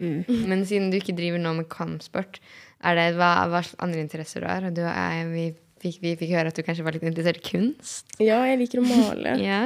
Mm. 0.00 0.24
Men 0.48 0.64
siden 0.68 0.90
du 0.92 0.96
ikke 1.00 1.16
driver 1.16 1.40
nå 1.42 1.54
med 1.56 1.68
kampsport, 1.72 2.38
er 2.84 2.94
det, 2.94 3.08
hva, 3.18 3.32
hva 3.50 3.62
andre 3.82 4.00
interesser 4.04 4.44
du 4.44 4.46
har? 4.46 4.68
Du 4.70 4.82
er 4.84 5.24
vi, 5.32 5.46
fikk, 5.82 5.98
vi 6.02 6.12
fikk 6.20 6.30
høre 6.34 6.50
at 6.52 6.56
du 6.58 6.62
kanskje 6.66 6.84
var 6.86 6.92
litt 6.96 7.02
interessert 7.06 7.38
i 7.40 7.44
kunst? 7.50 8.14
Ja, 8.22 8.40
jeg 8.48 8.58
liker 8.62 8.80
å 8.82 8.86
male. 8.88 9.34
Ja. 9.50 9.60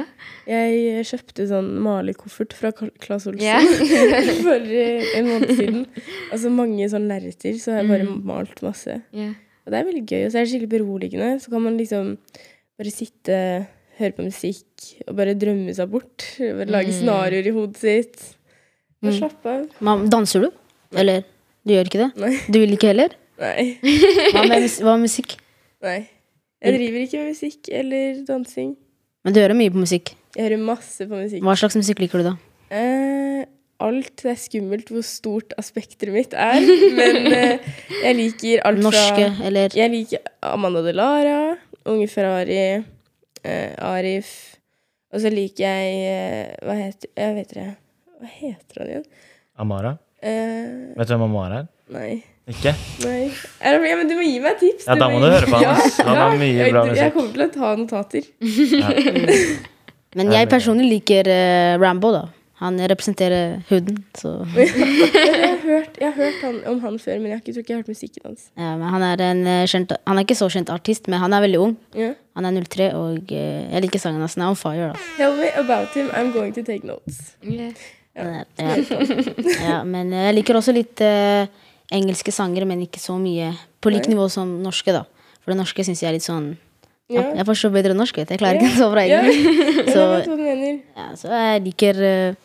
Jeg 0.47 0.79
eh, 0.93 1.03
kjøpte 1.07 1.45
sånn 1.49 1.69
malekoffert 1.83 2.53
fra 2.57 2.71
Claes 2.75 3.27
Olsen 3.29 3.41
Ja. 3.43 3.59
for 4.45 4.59
eh, 4.67 5.05
en 5.19 5.29
måned 5.31 5.53
siden. 5.57 5.85
Altså 6.33 6.51
mange 6.53 6.89
sånn 6.91 7.07
lerreter, 7.09 7.55
så 7.61 7.75
har 7.75 7.83
jeg 7.83 7.91
bare 7.93 8.17
malt 8.33 8.61
masse. 8.65 8.99
ja. 9.15 9.31
Og 9.63 9.71
det 9.71 9.77
er 9.79 9.85
veldig 9.87 10.01
gøy, 10.11 10.21
og 10.25 10.31
så 10.33 10.37
er 10.41 10.43
det 10.43 10.49
skikkelig 10.51 10.71
beroligende. 10.73 11.27
Så 11.39 11.47
kan 11.53 11.61
man 11.63 11.77
liksom 11.79 12.07
bare 12.75 12.91
sitte, 12.91 13.35
høre 13.95 14.11
på 14.17 14.25
musikk 14.25 14.89
og 15.07 15.13
bare 15.15 15.37
drømme 15.39 15.71
seg 15.77 15.87
bort. 15.93 16.25
Bare 16.41 16.65
lage 16.67 16.89
Mm. 16.91 16.97
scenarioer 16.97 17.47
i 17.47 17.53
hodet 17.55 17.77
sitt. 17.79 18.17
Og 18.99 19.07
Mm. 19.07 19.15
slappe 19.21 19.45
av. 19.53 19.63
Ma- 19.79 19.95
Danser 20.11 20.41
du? 20.43 20.49
Eller 20.91 21.23
du 21.63 21.71
gjør 21.77 21.87
ikke 21.87 22.01
det? 22.03 22.09
Nei. 22.19 22.33
Du 22.51 22.59
vil 22.59 22.75
ikke 22.75 22.91
heller? 22.91 23.15
Nei. 23.39 23.77
Hva 24.35 24.43
med, 24.51 24.67
hva 24.83 24.97
med 24.97 25.05
musikk? 25.07 25.37
Nei. 25.83 25.99
Jeg 26.63 26.77
driver 26.79 27.01
ikke 27.03 27.19
med 27.19 27.33
musikk 27.33 27.69
eller 27.75 28.21
dansing. 28.27 28.69
Men 29.23 29.35
du 29.35 29.39
hører 29.43 29.57
mye 29.57 29.71
på 29.73 29.81
musikk. 29.83 30.13
Jeg 30.35 30.45
hører 30.47 30.61
masse 30.63 31.05
på 31.09 31.17
musikk. 31.19 31.43
Hva 31.43 31.55
slags 31.59 31.75
musikk 31.79 31.99
liker 32.03 32.23
du, 32.23 32.29
da? 32.31 32.33
Eh, 32.73 33.43
alt 33.83 34.23
det 34.23 34.31
er 34.31 34.39
skummelt 34.39 34.89
hvor 34.93 35.03
stort 35.05 35.51
aspekteret 35.59 36.15
mitt 36.15 36.33
er. 36.39 36.63
Men 36.99 37.27
eh, 37.35 37.67
jeg 37.99 38.17
liker 38.19 38.63
alt 38.67 38.79
fra 38.79 38.87
Norske, 38.87 39.27
eller 39.49 39.75
Jeg 39.77 39.91
liker 39.91 40.23
Amanda 40.53 40.81
Delara, 40.87 41.37
Unge 41.91 42.07
Ferrari, 42.11 42.57
eh, 43.43 43.75
Arif. 43.83 44.33
Og 45.13 45.21
så 45.21 45.29
liker 45.29 45.67
jeg 45.67 45.97
eh, 46.09 46.53
Hva 46.65 46.73
heter 46.79 47.11
Jeg 47.19 47.35
vet 47.37 47.51
det. 47.59 47.67
Hva 48.23 48.31
heter 48.39 48.79
han 48.81 48.93
igjen? 48.95 49.07
Amara? 49.61 49.97
Eh, 50.23 50.95
Vet 50.97 51.09
du 51.09 51.13
hvem 51.17 51.27
Amara 51.27 51.65
er? 51.65 51.67
nei. 51.93 52.13
Ikke? 52.51 52.73
Nei. 53.05 53.31
Er 53.63 53.77
det, 53.79 53.87
ja, 53.87 53.95
men 53.95 54.09
du 54.09 54.15
må 54.19 54.23
gi 54.27 54.39
meg 54.43 54.51
et 54.57 54.59
tips. 54.65 54.87
Ja, 54.89 54.97
da 54.99 55.07
må 55.07 55.21
du 55.23 55.29
høre 55.31 55.47
på 55.47 55.55
han, 55.61 55.77
ass. 55.79 55.95
Han 56.03 56.17
har 56.19 56.33
mye 56.41 56.65
bra 56.73 56.81
musikk. 56.89 56.99
jeg 56.99 57.13
kommer 57.15 57.31
til 57.37 57.43
å 57.45 57.51
ta 57.53 57.69
notater. 57.79 58.23
Men 60.13 60.29
jeg 60.29 60.45
personlig 60.51 60.85
liker 60.91 61.25
eh, 61.31 61.73
Rambo, 61.81 62.11
da. 62.13 62.25
Han 62.61 62.77
representerer 62.87 63.55
huden, 63.71 63.95
så 64.15 64.35
Jeg 64.55 64.69
har 64.75 65.57
hørt, 65.63 65.97
jeg 65.99 66.05
har 66.05 66.13
hørt 66.19 66.43
han, 66.45 66.59
om 66.69 66.77
han 66.83 66.99
før, 67.01 67.17
men 67.17 67.31
jeg 67.31 67.33
har 67.33 67.41
ikke, 67.41 67.53
tror 67.55 67.63
ikke 67.63 67.73
jeg 67.73 67.77
har 67.79 67.81
hørt 67.81 67.91
musikken 67.95 68.27
hans. 68.29 68.43
ja, 68.55 68.69
men 68.79 68.93
han 68.93 69.03
er 69.07 69.23
en 69.25 69.41
eh, 69.49 69.63
kjent 69.67 69.91
Han 70.07 70.19
er 70.21 70.27
ikke 70.27 70.37
så 70.37 70.47
kjent 70.53 70.69
artist, 70.71 71.09
men 71.11 71.19
han 71.23 71.33
er 71.33 71.43
veldig 71.47 71.59
ung. 71.63 71.73
Yeah. 71.97 72.13
Han 72.37 72.45
er 72.47 72.59
03, 72.61 72.91
og 72.99 73.33
eh, 73.33 73.65
jeg 73.73 73.83
liker 73.87 74.03
sangen 74.05 74.21
hans. 74.23 74.37
Den 74.37 74.45
er 74.45 74.53
on 74.53 74.59
fire, 74.59 74.91
da. 74.93 75.01
Tell 75.17 75.35
me 75.41 75.49
about 75.63 75.97
him, 75.97 76.11
I'm 76.13 76.31
going 76.35 76.53
to 76.55 76.63
take 76.63 76.85
notes. 76.87 77.33
Ja. 77.41 77.71
Er- 78.13 78.45
Ja. 78.61 78.75
ja, 79.65 79.77
men 79.89 80.11
jeg 80.13 80.35
liker 80.37 80.59
også 80.61 80.71
litt 80.77 81.01
eh, 81.01 81.47
engelske 81.93 82.31
sanger, 82.33 82.65
men 82.69 82.81
ikke 82.85 82.99
så 83.01 83.15
mye 83.21 83.51
på 83.83 83.91
like 83.93 84.09
nivå 84.11 84.25
som 84.31 84.49
norske, 84.63 84.93
da. 84.95 85.03
For 85.43 85.51
det 85.53 85.59
norske 85.59 85.83
syns 85.85 86.01
jeg 86.03 86.09
er 86.11 86.17
litt 86.17 86.25
sånn 86.27 86.53
ja, 87.11 87.19
Ja. 87.21 87.23
Jeg 87.41 87.45
forstår 87.45 87.73
bedre 87.75 87.93
norsk, 87.97 88.15
vet 88.17 88.29
du. 88.29 88.33
Jeg 88.33 88.39
klarer 88.41 88.61
ikke 88.61 88.77
så 88.79 88.87
bra 88.93 89.01
engelsk. 89.03 89.91
Så, 89.93 90.03
ja, 90.95 91.07
så 91.19 91.27
jeg 91.35 91.63
liker 91.67 91.99
uh, 91.99 92.37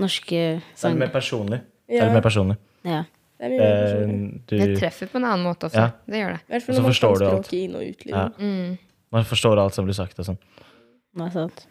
norske 0.00 0.30
Det 0.30 0.54
er 0.54 0.62
mer 0.62 0.78
sanger. 0.84 1.10
personlig. 1.12 1.58
Det 1.90 2.00
er 2.00 2.12
mer 2.14 2.22
personlig. 2.24 2.56
Ja. 2.86 3.02
det 3.42 3.50
mye 3.50 3.58
mer 3.58 3.82
personlig. 3.82 4.40
du, 4.46 4.54
Det 4.62 4.78
treffer 4.78 5.10
på 5.10 5.18
en 5.20 5.26
annen 5.28 5.44
måte 5.44 5.66
også. 5.68 5.82
Ja. 5.82 5.90
Det 6.08 6.22
gjør 6.22 6.32
det. 6.36 6.40
I 6.46 6.52
hvert 6.54 6.64
fall 6.68 6.78
når 6.78 6.86
man 6.86 6.94
kan 6.94 7.00
språket 7.00 7.52
inn 7.58 7.74
og 7.74 7.82
ut. 7.90 8.06
ja, 8.06 8.24
Liksom. 8.24 8.48
Mm. 8.54 8.78
man 9.18 9.24
forstår 9.34 9.60
alt 9.64 9.74
som 9.76 9.84
blir 9.90 9.98
sagt 9.98 10.18
og 10.22 10.30
sånn. 10.30 10.38
Det 11.14 11.26
er 11.28 11.34
sant. 11.34 11.66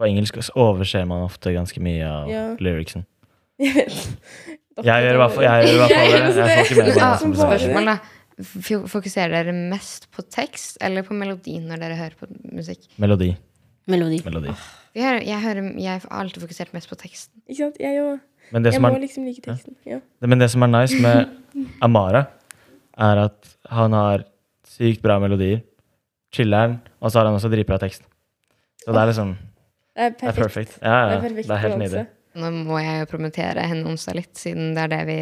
På 0.00 0.08
engelsk 0.08 0.40
overser 0.58 1.04
man 1.06 1.22
ofte 1.28 1.52
ganske 1.54 1.80
mye 1.84 2.08
av 2.08 2.30
Ja. 2.32 2.46
lyricsen. 2.58 3.04
Jeg 3.60 3.74
vet. 3.76 4.08
Jeg 4.82 5.04
gjør 5.06 5.14
i 5.14 5.20
hvert 5.22 5.34
fall 5.36 5.44
jeg 5.46 5.66
gjør 5.68 5.74
i 5.74 5.78
hvert 5.78 5.92
fall 5.94 6.10
det. 6.10 6.46
Jeg 6.48 6.66
får 6.66 6.70
ikke 6.70 6.84
med 6.84 6.96
meg 6.98 7.18
som 7.22 7.34
spørsmål, 7.38 7.90
da. 7.92 7.96
Fokuserer 8.90 9.30
dere 9.30 9.52
mest 9.54 10.08
på 10.10 10.24
tekst 10.34 10.80
eller 10.82 11.04
på 11.06 11.14
melodi 11.14 11.60
når 11.62 11.78
dere 11.84 11.98
hører 12.00 12.16
på 12.18 12.26
musikk? 12.56 12.88
Melodi. 12.98 13.28
Melodi. 13.86 14.18
Melodi. 14.26 14.54
Jeg, 14.94 15.04
hører, 15.04 15.20
jeg, 15.28 15.40
hører, 15.44 15.68
jeg 15.78 15.92
har 16.02 16.06
alltid 16.18 16.42
fokusert 16.42 16.72
mest 16.74 16.90
på 16.90 16.98
teksten. 16.98 17.42
Ikke 17.46 17.60
sant? 17.60 17.78
Jeg 17.82 18.00
òg. 18.02 18.18
Men 18.52 18.64
det 18.66 18.72
Jeg 18.72 18.78
som 18.80 18.82
må 18.84 18.90
er, 18.92 18.98
liksom 19.04 19.24
like 19.28 19.40
teksten. 19.44 19.76
Ja. 19.88 20.00
men 20.26 20.38
det 20.42 20.50
som 20.52 20.62
er 20.66 20.70
nice 20.74 20.98
med 21.00 21.70
Amara, 21.82 22.24
er 22.98 23.22
at 23.24 23.54
han 23.70 23.94
har 23.96 24.26
sykt 24.68 25.00
bra 25.04 25.16
melodier. 25.22 25.62
Chiller'n, 26.34 26.80
og 27.00 27.10
så 27.14 27.20
har 27.20 27.28
han 27.30 27.38
også 27.38 27.48
dritbra 27.52 27.78
tekst. 27.78 28.02
Så 28.82 28.90
det 28.92 29.00
er 29.00 29.06
liksom 29.12 29.36
Det 29.94 30.02
er 30.02 30.10
Det 30.10 30.22
er 30.22 30.32
perfekt. 30.32 30.42
perfekt. 30.42 30.78
Ja, 30.82 30.94
ja. 30.94 31.08
Det 31.08 31.16
er 31.16 31.20
perfekt 31.28 31.48
Det 31.48 31.54
er 31.54 31.62
helt 31.62 31.78
nydelig. 31.78 32.06
Nå 32.34 32.50
må 32.66 32.78
jeg 32.82 33.02
jo 33.04 33.10
promotere 33.12 33.64
henne 33.70 33.86
onsdag 33.92 34.16
litt, 34.18 34.32
siden 34.38 34.72
det 34.74 34.84
er 34.88 34.92
det 34.96 35.02
vi 35.08 35.18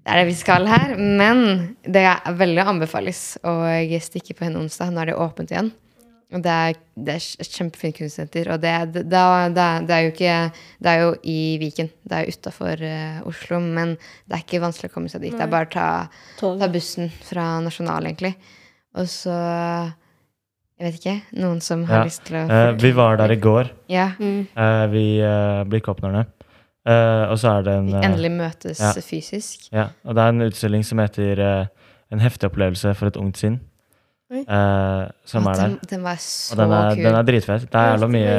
det 0.00 0.08
er 0.14 0.18
det 0.22 0.30
vi 0.30 0.34
skal 0.38 0.64
her. 0.68 0.94
Men 0.96 1.40
det 1.84 2.02
er 2.08 2.34
veldig 2.36 2.62
anbefales 2.72 3.36
å 3.46 3.54
stikke 4.00 4.34
på 4.38 4.46
henne 4.46 4.62
onsdag. 4.62 4.90
Nå 4.92 5.02
er 5.02 5.10
det 5.12 5.16
åpent 5.20 5.52
igjen. 5.52 5.68
Og 6.30 6.42
det 6.44 6.50
er, 6.54 6.76
det 6.94 7.14
er 7.18 7.24
et 7.42 7.56
kjempefint 7.58 7.96
kunstsenter. 7.98 8.48
Og 8.54 8.60
det, 8.62 8.72
det, 8.94 9.02
det, 9.10 9.20
er- 9.20 9.84
det 9.88 9.98
jo 10.04 10.10
ikke 10.14 10.34
Det 10.80 10.90
er 10.92 11.00
jo 11.04 11.10
i 11.26 11.36
Viken. 11.60 11.90
Det 12.06 12.16
er 12.16 12.24
jo 12.28 12.34
utafor 12.38 12.84
Oslo. 13.28 13.60
Men 13.60 13.96
det 14.00 14.38
er 14.38 14.44
ikke 14.46 14.62
vanskelig 14.64 14.90
å 14.90 14.94
komme 14.94 15.12
seg 15.12 15.24
dit. 15.26 15.36
Det 15.36 15.44
er 15.46 15.52
bare 15.52 15.68
å 15.68 15.74
ta, 15.74 15.88
ta 16.40 16.70
bussen 16.72 17.10
fra 17.28 17.48
Nasjonal, 17.64 18.08
egentlig. 18.08 18.32
Og 18.96 19.06
så 19.10 19.36
Jeg 20.80 20.86
vet 20.92 21.00
ikke. 21.00 21.14
Noen 21.42 21.60
som 21.60 21.82
har 21.84 21.98
Ja. 22.00 22.04
lyst 22.08 22.24
til 22.24 22.36
å 22.40 22.44
uh, 22.48 22.72
vi 22.80 22.90
var 22.96 23.16
der 23.20 23.32
i 23.34 23.36
går. 23.36 23.68
Ja. 23.92 24.06
Mm. 24.18 24.46
Uh, 24.56 24.86
vi 24.92 25.02
uh, 25.20 25.64
Blikkåpnerne. 25.68 26.24
Uh, 26.88 27.28
og 27.28 27.36
så 27.38 27.58
er 27.58 27.62
det 27.66 27.74
en 27.76 27.90
Vi 27.90 27.98
Endelig 28.08 28.30
møtes 28.32 28.80
ja. 28.80 28.92
fysisk. 29.04 29.66
Ja, 29.76 29.90
og 30.08 30.14
det 30.16 30.22
er 30.24 30.28
en 30.32 30.40
utstilling 30.46 30.84
som 30.88 30.98
heter 31.02 31.38
eh, 31.44 31.66
En 32.10 32.22
heftig 32.24 32.48
opplevelse 32.48 32.94
for 32.96 33.06
et 33.12 33.18
ungt 33.20 33.36
sinn. 33.36 33.60
Eh, 34.32 35.04
som 35.28 35.44
Å, 35.46 35.50
er 35.52 35.58
der. 35.60 35.68
Den, 35.68 35.78
den 35.90 36.02
var 36.06 36.16
så 36.22 36.54
Og 36.54 36.58
den 36.62 36.72
er, 36.72 36.94
kul. 36.96 37.04
den 37.04 37.18
er 37.20 37.28
dritfett. 37.28 37.68
Det 37.70 37.78
er 37.84 37.92
jævla 37.92 38.08
mye 38.16 38.34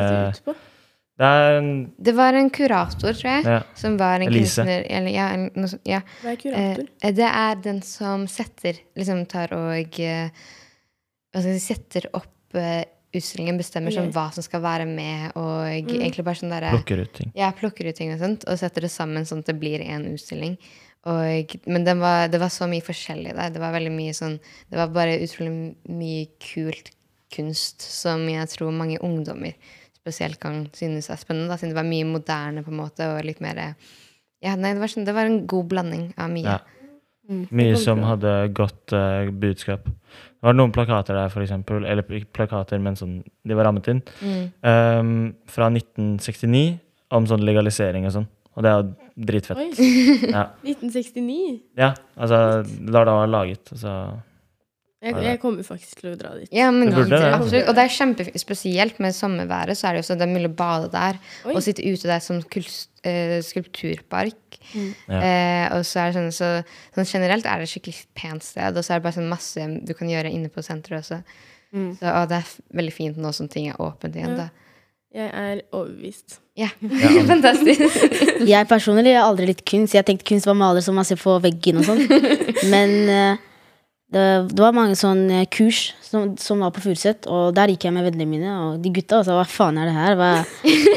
det 1.21 1.27
er 1.29 1.57
en 1.59 1.69
Det 2.01 2.13
var 2.17 2.33
en 2.33 2.49
kurator, 2.49 3.13
tror 3.13 3.27
jeg, 3.29 3.43
ja, 3.45 3.59
som 3.77 3.97
var 3.99 4.15
en 4.23 4.27
Elise. 4.31 4.63
kunstner 4.63 4.85
eller, 4.89 5.11
ja, 5.13 5.27
en- 5.35 5.51
noe 5.53 5.79
ja. 5.85 5.99
Hva 6.23 6.31
er 6.31 6.39
kurator? 6.41 6.87
Eh, 7.03 7.11
det 7.13 7.27
er 7.29 7.55
den 7.61 7.81
som 7.85 8.25
setter 8.27 8.79
Liksom 8.97 9.27
tar 9.29 9.53
og 9.53 9.69
eh, 9.69 9.83
Hva 9.91 9.91
skal 9.91 10.07
jeg 10.07 10.31
si 11.39 11.55
Setter 11.63 12.09
opp 12.17 12.59
uh, 12.59 12.83
utstillingen, 13.15 13.59
bestemmer 13.59 13.93
sånn 13.95 14.11
hva 14.15 14.29
som 14.35 14.43
skal 14.45 14.63
være 14.63 14.85
med, 14.87 15.33
og 15.39 15.67
egentlig 15.67 16.23
bare 16.27 16.39
sånn 16.39 16.53
derre 16.53 16.71
plukker 16.75 17.03
ut 17.03 17.11
ting. 17.17 17.33
Ja, 17.35 17.51
plukker 17.55 17.89
ut 17.89 17.97
ting 17.97 18.13
og 18.13 18.21
sånt, 18.21 18.47
og 18.47 18.59
setter 18.59 18.87
det 18.87 18.91
sammen 18.93 19.27
sånn 19.27 19.43
at 19.43 19.51
det 19.51 19.57
blir 19.59 19.83
en 19.83 20.07
utstilling. 20.13 20.55
Og, 21.09 21.55
men 21.65 21.85
den 21.87 22.01
var, 22.01 22.27
det 22.31 22.39
var 22.39 22.51
så 22.53 22.67
mye 22.69 22.83
forskjellig 22.85 23.33
der. 23.33 23.53
Det 23.55 23.61
var 23.61 23.73
veldig 23.73 23.89
mye 23.89 24.13
sånn 24.13 24.35
Det 24.69 24.77
var 24.77 24.91
bare 24.93 25.15
utrolig 25.17 25.53
mye 25.89 26.27
kult 26.37 26.91
kunst 27.33 27.81
som 27.81 28.27
jeg 28.29 28.49
tror 28.51 28.75
mange 28.75 28.99
ungdommer 29.01 29.55
spesielt 30.01 30.37
kan 30.41 30.65
synes 30.77 31.09
er 31.09 31.19
spennende. 31.21 31.49
Da, 31.49 31.57
siden 31.57 31.73
det 31.73 31.79
var 31.79 31.89
mye 31.89 32.07
moderne 32.09 32.63
på 32.65 32.73
en 32.73 32.81
måte, 32.83 33.07
og 33.15 33.25
litt 33.25 33.41
mer 33.43 33.63
Ja, 34.41 34.55
nei, 34.57 34.73
det 34.73 34.81
var, 34.81 34.89
sånn, 34.89 35.05
det 35.05 35.13
var 35.13 35.29
en 35.29 35.43
god 35.49 35.67
blanding 35.73 36.05
av 36.17 36.31
mye. 36.33 36.57
Ja. 36.57 37.41
Mye 37.53 37.77
som 37.79 38.01
hadde 38.03 38.31
godt 38.57 38.93
uh, 38.97 39.29
budskap. 39.29 39.85
Det 40.41 40.49
var 40.49 40.55
noen 40.57 40.71
plakater 40.73 41.13
der, 41.13 41.29
for 41.29 41.43
eksempel, 41.45 41.83
eller 41.85 42.01
ikke 42.17 42.31
plakater, 42.33 42.79
men 42.81 42.95
sånn, 42.97 43.19
de 43.45 43.53
var 43.57 43.67
rammet 43.69 43.87
inn, 43.93 43.99
ehm, 44.65 45.11
fra 45.45 45.67
1969 45.69 46.79
om 47.13 47.27
sånn 47.29 47.43
legalisering 47.45 48.07
og 48.09 48.15
sånn. 48.15 48.25
Og 48.57 48.65
det 48.65 48.71
er 48.71 48.81
jo 48.81 49.11
dritfett. 49.29 49.61
Oi. 49.61 49.91
Ja. 50.35 50.47
1969. 50.65 51.61
ja, 51.77 51.91
altså, 52.17 52.39
da 52.65 53.05
det 53.05 53.13
var 53.19 53.29
laget. 53.29 53.69
altså 53.71 53.93
Jeg, 55.01 55.15
jeg 55.25 55.39
kommer 55.41 55.65
faktisk 55.65 56.01
til 56.01 56.11
å 56.11 56.17
dra 56.17 56.33
dit. 56.39 56.49
Ja, 56.53 56.71
men 56.73 56.89
Det 56.89 56.97
burde 56.97 57.21
ja. 57.21 57.31
absolutt. 57.37 57.69
Og 57.69 57.77
det 57.77 57.85
er 57.85 57.93
kjempespesielt 57.95 58.99
med 59.01 59.15
sommerværet. 59.17 59.77
Så 59.77 59.87
er 59.87 59.95
det 59.97 60.03
jo 60.03 60.09
så 60.09 60.17
det 60.19 60.27
er 60.27 60.33
mulig 60.33 60.51
å 60.51 60.57
bade 60.57 60.91
der 60.93 61.17
Oi. 61.45 61.55
og 61.55 61.61
sitte 61.65 61.85
ute 61.85 62.09
der 62.09 62.21
som 62.21 62.41
kulst, 62.53 62.90
eh, 63.03 63.37
skulpturpark. 63.45 64.59
Ja. 65.07 65.19
Eh, 65.21 65.65
og 65.77 65.85
så 65.87 66.03
er 66.03 66.11
det 66.11 66.17
sånn, 66.19 66.31
så, 66.35 66.49
sånn 66.95 67.07
generelt 67.09 67.45
er 67.49 67.61
det 67.61 67.67
et 67.69 67.73
skikkelig 67.75 68.01
pent 68.17 68.45
sted, 68.45 68.77
og 68.77 68.83
så 68.85 68.93
er 68.93 68.99
det 69.01 69.05
bare 69.07 69.17
sånn 69.19 69.31
masse 69.31 69.67
du 69.87 69.93
kan 69.97 70.09
gjøre 70.11 70.31
inne 70.31 70.51
på 70.53 70.63
senteret 70.65 71.01
også. 71.03 71.21
Så, 71.71 72.03
og 72.03 72.25
det 72.27 72.35
er 72.41 72.43
f- 72.43 72.59
veldig 72.75 72.91
fint 72.93 73.17
nå 73.23 73.29
som 73.33 73.47
ting 73.47 73.69
er 73.71 73.77
åpent 73.79 74.15
igjen. 74.19 74.33
Da. 74.35 74.49
Jeg 75.15 75.29
er 75.35 75.61
overbevist. 75.75 76.39
Ja, 76.59 76.67
fantastisk. 77.31 77.95
Jeg 78.47 78.67
personlig 78.67 79.13
har 79.15 79.25
aldri 79.29 79.47
litt 79.49 79.63
kunst. 79.67 79.95
Jeg 79.95 80.05
tenkte 80.07 80.27
kunst 80.27 80.47
var 80.49 80.57
maler 80.59 80.83
som 80.83 80.95
man 80.99 81.07
ser 81.07 81.19
på 81.19 81.37
veggen 81.43 81.79
og 81.79 81.87
sånn. 81.87 82.03
Men 82.73 82.93
eh, 83.11 83.47
det, 84.11 84.23
det 84.51 84.59
var 84.59 84.75
mange 84.75 84.97
sånne 84.99 85.45
kurs 85.53 85.93
som, 86.03 86.33
som 86.39 86.59
var 86.59 86.73
på 86.75 86.81
Furuset, 86.83 87.23
og 87.31 87.53
der 87.55 87.71
gikk 87.71 87.85
jeg 87.87 87.95
med 87.95 88.03
vennene 88.09 88.27
mine. 88.27 88.55
Og 88.65 88.81
de 88.83 88.91
gutta 88.91 89.21
sa 89.23 89.37
hva 89.37 89.45
faen 89.47 89.79
er 89.79 89.87
det 89.87 89.95
her? 89.95 90.17
Hva, 90.19 90.31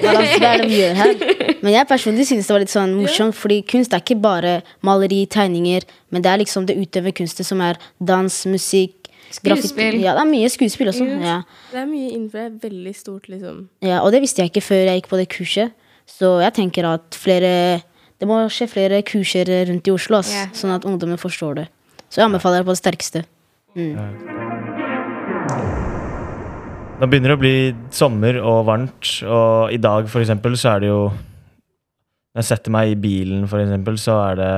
hva, 0.03 0.15
hva 0.19 0.49
er 0.51 0.65
det 0.65 0.67
vi 0.73 0.81
gjør 0.81 0.99
her? 0.99 1.15
Men 1.63 1.77
jeg 1.77 1.89
personlig 1.89 2.27
synes 2.27 2.49
det 2.49 2.57
var 2.57 2.65
litt 2.65 2.75
sånn 2.75 2.97
morsomt, 2.99 3.37
fordi 3.39 3.61
kunst 3.71 3.95
er 3.95 4.03
ikke 4.03 4.19
bare 4.25 4.57
maleri, 4.85 5.23
tegninger, 5.31 5.87
men 6.11 6.27
det 6.27 6.33
er 6.33 6.43
liksom 6.43 6.67
det 6.67 6.77
utøvende 6.81 7.15
kunstet 7.21 7.47
som 7.47 7.63
er 7.63 7.79
dans, 8.03 8.41
musikk. 8.51 8.99
Skuespill. 9.35 10.01
Ja, 10.03 10.17
det 10.19 10.23
er 10.23 10.31
mye 10.31 10.51
skuespill 10.51 10.91
også. 10.91 11.07
Ja. 11.23 11.39
Det 11.71 11.81
er 11.81 11.87
mye 11.91 12.11
innenfor 12.11 12.43
det. 12.43 12.51
er 12.51 12.69
Veldig 12.69 12.97
stort, 12.99 13.31
liksom. 13.31 13.65
Ja, 13.83 14.03
og 14.03 14.11
det 14.15 14.21
visste 14.23 14.43
jeg 14.43 14.53
ikke 14.53 14.63
før 14.63 14.85
jeg 14.89 15.01
gikk 15.01 15.09
på 15.11 15.23
det 15.23 15.31
kurset. 15.33 15.75
Så 16.11 16.35
jeg 16.43 16.53
tenker 16.59 16.85
at 16.85 17.17
flere 17.17 17.81
Det 18.21 18.27
må 18.29 18.37
skje 18.53 18.67
flere 18.71 19.01
kurser 19.07 19.49
rundt 19.71 19.89
i 19.89 19.93
Oslo, 19.93 20.21
ass, 20.21 20.31
yeah. 20.33 20.53
sånn 20.55 20.71
at 20.75 20.85
ungdommen 20.87 21.19
forstår 21.19 21.57
det. 21.59 21.65
Så 22.15 22.21
jeg 22.23 22.29
anbefaler 22.29 22.63
det 22.63 22.67
på 22.69 22.75
det 22.77 22.79
sterkeste. 22.79 23.25
Nå 26.95 27.09
begynner 27.11 27.33
det 27.33 27.37
å 27.37 27.41
bli 27.43 27.55
sommer 27.95 28.37
og 28.39 28.61
varmt, 28.69 29.09
og 29.27 29.73
i 29.75 29.81
dag 29.83 30.07
for 30.13 30.23
eksempel 30.23 30.55
så 30.61 30.77
er 30.77 30.85
det 30.85 30.93
jo 30.93 31.01
Når 31.11 32.43
jeg 32.43 32.49
setter 32.53 32.75
meg 32.75 32.93
i 32.93 32.99
bilen, 32.99 33.45
for 33.51 33.63
eksempel, 33.63 33.99
så 33.99 34.15
er 34.31 34.39
det 34.39 34.53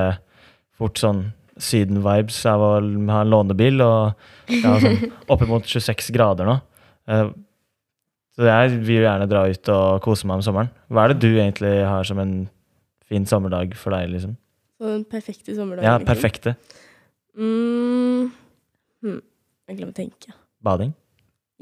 fort 0.77 1.01
sånn 1.01 1.25
Syden-vibes 1.57 2.39
av 2.49 2.61
å 2.61 2.71
ha 2.77 3.19
en 3.23 3.33
lånebil, 3.33 3.81
og 3.85 4.13
det 4.49 4.61
er 4.69 4.83
sånn 4.85 5.13
oppimot 5.33 5.65
26 5.69 6.11
grader 6.13 6.49
nå. 6.49 6.55
Eh, 7.09 7.31
Så 8.37 8.45
jeg 8.49 8.75
vil 8.85 9.01
gjerne 9.07 9.29
dra 9.29 9.47
ut 9.49 9.71
og 9.73 10.03
kose 10.05 10.29
meg 10.29 10.37
om 10.41 10.45
sommeren. 10.45 10.69
Hva 10.93 11.07
er 11.07 11.15
det 11.15 11.23
du 11.25 11.31
egentlig 11.41 11.73
har 11.89 12.05
som 12.05 12.21
en 12.21 12.35
fin 13.09 13.25
sommerdag 13.29 13.73
for 13.81 13.97
deg, 13.97 14.11
liksom? 14.13 14.37
Så 14.77 14.91
den 14.93 15.07
perfekte 15.09 15.57
sommerdagen. 15.57 15.89
Ja, 15.89 15.97
liksom. 15.97 16.13
Mm. 17.37 18.31
Hm. 19.05 19.21
Jeg 19.67 19.79
glemmer 19.79 19.93
å 19.93 19.97
tenke. 19.97 20.35
Bading? 20.65 20.95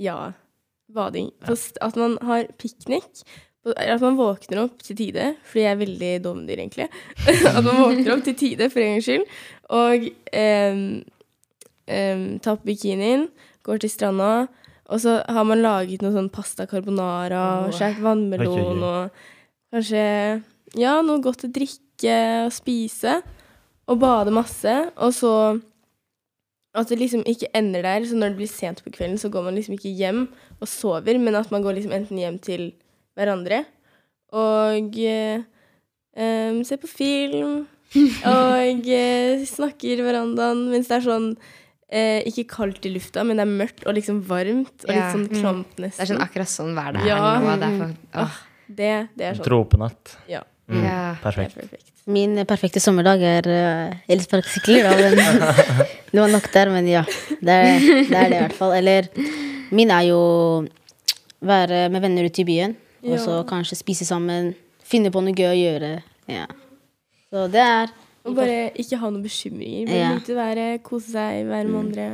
Ja. 0.00 0.18
Bading. 0.94 1.32
Ja. 1.42 1.56
At 1.84 1.98
man 1.98 2.16
har 2.22 2.48
piknik. 2.60 3.24
At 3.64 4.02
man 4.02 4.18
våkner 4.18 4.60
opp 4.66 4.82
til 4.84 4.98
tide, 4.98 5.30
fordi 5.48 5.62
jeg 5.64 5.72
er 5.72 5.80
veldig 5.80 6.12
dovendyr, 6.26 6.60
egentlig. 6.60 6.88
At 7.56 7.62
man 7.64 7.78
våkner 7.80 8.12
opp 8.12 8.24
til 8.26 8.37
tide, 8.37 8.68
for 8.72 8.84
en 8.84 8.92
gangs 8.92 9.06
skyld, 9.08 9.24
og 9.72 10.04
um, 10.37 10.82
um, 11.88 12.26
tar 12.44 12.58
på 12.60 12.68
bikinien, 12.68 13.30
går 13.64 13.80
til 13.80 13.92
stranda, 13.94 14.32
og 14.92 15.00
så 15.00 15.22
har 15.24 15.46
man 15.48 15.64
laget 15.64 16.04
noe 16.04 16.12
sånn 16.12 16.28
pasta 16.28 16.66
carbonara 16.68 17.40
og 17.64 17.72
skåret 17.72 18.02
vannmelon 18.04 18.82
og 18.84 19.22
kanskje 19.72 20.02
ja, 20.76 20.98
noe 21.00 21.22
godt 21.24 21.46
å 21.46 21.52
drikke 21.54 22.18
og 22.44 22.52
spise, 22.52 23.22
og 23.86 23.98
bade 24.00 24.30
masse, 24.32 24.74
og 24.96 25.12
så 25.12 25.60
at 26.74 26.88
det 26.90 26.98
liksom 26.98 27.22
ikke 27.30 27.46
ender 27.54 27.82
der, 27.86 28.04
så 28.08 28.16
når 28.18 28.32
det 28.32 28.36
blir 28.40 28.50
sent 28.50 28.80
på 28.82 28.90
kvelden, 28.90 29.18
så 29.20 29.28
går 29.30 29.44
man 29.46 29.54
liksom 29.54 29.76
ikke 29.76 29.92
hjem 29.94 30.24
og 30.60 30.66
sover, 30.68 31.18
men 31.22 31.34
at 31.38 31.50
man 31.54 31.62
går 31.62 31.76
liksom 31.76 31.92
enten 31.94 32.18
hjem 32.18 32.38
til 32.42 32.72
hverandre 33.14 33.60
og 34.34 34.96
eh, 34.98 35.44
ser 36.66 36.80
på 36.82 36.90
film 36.90 37.60
og 38.26 38.88
eh, 38.90 39.44
snakker 39.46 40.00
i 40.00 40.02
verandaen 40.02 40.64
mens 40.72 40.88
det 40.90 40.96
er 40.98 41.04
sånn 41.06 41.28
eh, 41.94 42.24
ikke 42.26 42.48
kaldt 42.56 42.88
i 42.88 42.90
lufta, 42.96 43.22
men 43.22 43.38
det 43.38 43.44
er 43.46 43.52
mørkt 43.60 43.86
og 43.86 43.94
liksom 43.94 44.18
varmt 44.26 44.88
og 44.88 44.90
Ja. 44.90 44.96
litt 44.98 45.14
sånn 45.14 45.28
klamt 45.30 45.76
Det 45.78 45.92
er 45.94 46.10
sånn 46.10 46.24
akkurat 46.26 46.50
sånn 46.50 46.74
vær 46.74 46.96
det 46.96 47.04
er 47.04 47.12
Ja. 47.12 47.20
nå. 47.38 47.54
Det 47.60 47.68
er 47.70 47.78
for, 47.78 47.94
åh, 48.24 48.40
Det, 48.66 48.92
det 49.14 49.24
er 49.30 49.34
sånn. 49.38 49.46
Tropenatt. 49.46 50.16
Ja, 50.26 50.42
Mm, 50.66 50.80
Ja. 50.80 50.80
det 50.80 51.18
er 51.20 51.22
Perfekt. 51.22 51.54
perfekt. 51.60 51.90
Min 52.06 52.36
eh, 52.38 52.44
perfekte 52.44 52.80
sommerdag 52.84 53.22
er 53.24 53.46
uh, 53.48 53.94
elsparkesykler, 54.12 54.84
da, 54.84 55.10
men 55.16 55.38
det 56.12 56.20
var 56.20 56.28
nok 56.32 56.48
der, 56.52 56.70
men 56.74 56.88
ja. 56.90 57.04
Det 57.40 57.54
er 57.54 57.78
det, 57.80 58.18
er 58.18 58.28
det 58.28 58.36
i 58.36 58.42
hvert 58.42 58.56
fall. 58.58 58.74
Eller 58.76 59.08
min 59.74 59.90
er 59.94 60.10
jo 60.10 60.18
være 61.44 61.86
med 61.92 62.04
venner 62.04 62.28
ute 62.28 62.42
i 62.44 62.48
byen, 62.48 62.76
og 63.04 63.16
så 63.20 63.38
Ja. 63.38 63.42
kanskje 63.48 63.76
spise 63.80 64.04
sammen, 64.08 64.52
finne 64.84 65.10
på 65.12 65.22
noe 65.24 65.32
gøy 65.36 65.48
å 65.48 65.56
gjøre. 65.56 65.90
Ja. 66.28 66.44
Så 67.32 67.48
det 67.52 67.60
er 67.64 67.88
Og 68.24 68.36
bare 68.36 68.70
ikke 68.80 68.96
ha 69.00 69.08
noen 69.10 69.24
bekymringer. 69.24 69.86
Bare 69.88 69.96
Ja. 70.00 70.34
været, 70.36 70.82
kose 70.82 71.10
seg, 71.12 71.46
være 71.48 71.68
med 71.68 71.80
andre. 71.80 72.06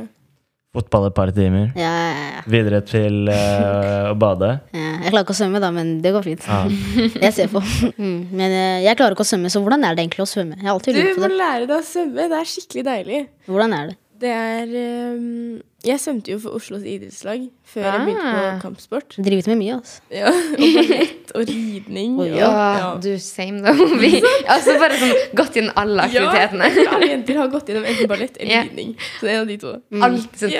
Fotball 0.71 1.09
et 1.09 1.15
par 1.17 1.31
timer. 1.35 1.71
ja, 1.75 1.89
ja, 1.91 2.11
ja. 2.35 2.43
Videre 2.47 2.79
til 2.87 3.27
uh, 3.27 4.11
å 4.13 4.15
bade. 4.17 4.53
Ja, 4.71 4.91
Jeg 5.03 5.11
klarer 5.11 5.25
ikke 5.25 5.35
å 5.35 5.39
svømme, 5.41 5.59
da, 5.63 5.71
men 5.75 5.89
det 6.03 6.13
går 6.15 6.23
fint. 6.29 6.45
Ah. 6.47 6.69
Jeg 7.25 7.33
ser 7.35 7.49
på. 7.51 7.59
Mm. 7.97 8.21
Men 8.31 8.55
eh, 8.55 8.77
jeg 8.85 8.95
klarer 8.99 9.13
ikke 9.17 9.25
å 9.25 9.29
svømme, 9.33 9.51
så 9.51 9.59
hvordan 9.63 9.83
er 9.87 9.97
det 9.97 10.05
egentlig 10.05 10.23
å 10.23 10.29
svømme? 10.31 10.55
Jeg 10.61 10.95
Du 10.95 11.19
må 11.19 11.27
det. 11.27 11.35
lære 11.41 11.67
deg 11.67 11.75
å 11.75 11.83
svømme. 11.85 12.29
Det 12.31 12.39
er 12.39 12.49
skikkelig 12.53 12.85
deilig. 12.87 13.19
Hvordan 13.51 13.75
er 13.77 13.91
det? 13.91 13.97
Det 14.21 14.31
er 14.37 14.73
ehm, 14.85 15.59
Jeg 15.81 15.97
svømte 15.97 16.29
jo 16.29 16.37
for 16.43 16.53
Oslos 16.53 16.83
idrettslag 16.85 17.47
før 17.65 17.85
jeg 17.87 18.01
begynte 18.05 18.25
Ah. 18.31 18.35
på 18.37 18.61
kampsport. 18.61 19.15
Drivet 19.17 19.47
med 19.49 19.57
mye, 19.57 19.77
altså. 19.79 20.01
Ja, 20.13 20.29
og 20.29 20.75
ballett 20.75 21.31
og 21.33 21.47
ridning. 21.49 22.19
Og, 22.19 22.27
ja. 22.29 22.49
ja. 22.77 22.89
Du, 23.01 23.09
same, 23.17 23.63
da. 23.65 23.73
Vi, 24.03 24.11
altså 24.45 24.75
bare 24.77 24.99
sånn 25.01 25.33
gått 25.39 25.57
inn 25.57 25.71
alle 25.81 26.05
aktivitetene. 26.05 26.69
Ja, 26.77 26.85
alle 26.97 27.09
jenter 27.15 27.41
har 27.41 27.49
gått 27.55 27.71
gjennom 27.71 27.89
enten 27.89 28.11
ballett 28.11 28.37
eller 28.37 28.53
yeah. 28.53 28.69
ridning. 28.69 28.93
Så 29.17 29.25
det 29.25 29.33
er 29.33 29.39
en 29.39 29.41
av 29.41 29.49
de 29.49 29.57
to. 29.63 29.73
Alt 30.05 30.37
så, 30.43 30.51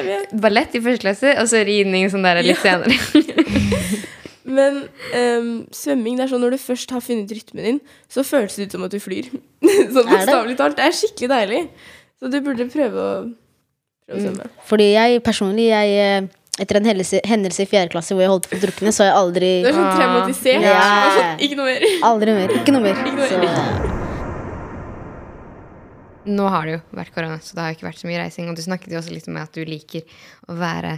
Ballett 0.47 0.79
i 0.79 0.83
første 0.87 1.05
klasse, 1.05 1.35
og 1.37 1.51
så 1.53 1.61
ridning 1.69 2.09
sånn 2.09 2.25
der 2.25 2.41
litt 2.47 2.63
senere. 2.65 2.97
Men 4.57 4.83
um, 5.13 5.49
svømming 5.75 6.17
det 6.17 6.25
er 6.25 6.33
sånn 6.33 6.41
når 6.43 6.57
du 6.57 6.61
først 6.65 6.91
har 6.91 7.05
funnet 7.05 7.29
rytmen 7.31 7.67
din, 7.67 7.81
så 8.09 8.25
føles 8.25 8.57
det 8.57 8.71
ut 8.71 8.73
som 8.79 8.89
at 8.89 8.95
du 8.95 8.97
flyr. 8.99 9.29
sånn 9.61 10.09
bokstavelig 10.09 10.57
talt. 10.59 10.81
Det 10.81 10.89
er 10.89 10.97
skikkelig 10.97 11.29
deilig. 11.31 11.61
Så 12.21 12.29
du 12.29 12.37
burde 12.45 12.67
prøve 12.69 13.01
å, 13.05 13.13
svømme. 14.09 14.49
Fordi 14.67 14.87
jeg 14.93 15.21
personlig, 15.25 15.67
jeg 15.71 15.87
eh, 16.01 16.29
etter 16.61 16.77
en 16.77 16.89
hendelse, 16.91 17.21
hendelse 17.27 17.63
i 17.63 17.69
fjerde 17.69 17.93
klasse 17.93 18.15
hvor 18.15 18.25
jeg 18.25 18.31
holdt 18.31 18.49
på 18.51 18.57
å 18.57 18.61
drukne, 18.65 18.91
så 18.93 19.05
har 19.05 19.09
jeg 19.11 19.19
aldri 19.21 19.51
Du 19.63 19.69
er 19.71 19.77
sånn 19.77 19.95
traumatisert. 19.95 20.65
Ja. 20.65 20.81
sånn, 21.15 21.33
ikke 21.47 21.57
noe 21.59 21.67
mer. 21.71 21.85
Aldri 22.11 22.35
mer. 22.37 22.55
Ikke 22.59 22.75
noe 22.75 22.83
mer. 22.85 23.01
Ikke 23.01 23.17
noe 23.17 23.29
Så, 23.31 23.39
mer. 23.41 23.99
Nå 26.31 26.45
har 26.53 26.67
det 26.67 26.75
jo 26.75 26.81
vært 26.99 27.13
korona, 27.15 27.39
så 27.41 27.55
det 27.57 27.63
har 27.63 27.73
ikke 27.73 27.87
vært 27.87 28.01
så 28.03 28.09
mye 28.09 28.19
reising. 28.21 28.49
Og 28.51 28.57
du 28.57 28.61
snakket 28.61 28.93
jo 28.93 28.99
også 28.99 29.15
litt 29.15 29.29
om 29.31 29.39
at 29.41 29.55
du 29.55 29.63
liker 29.65 30.19
å 30.51 30.57
være 30.59 30.97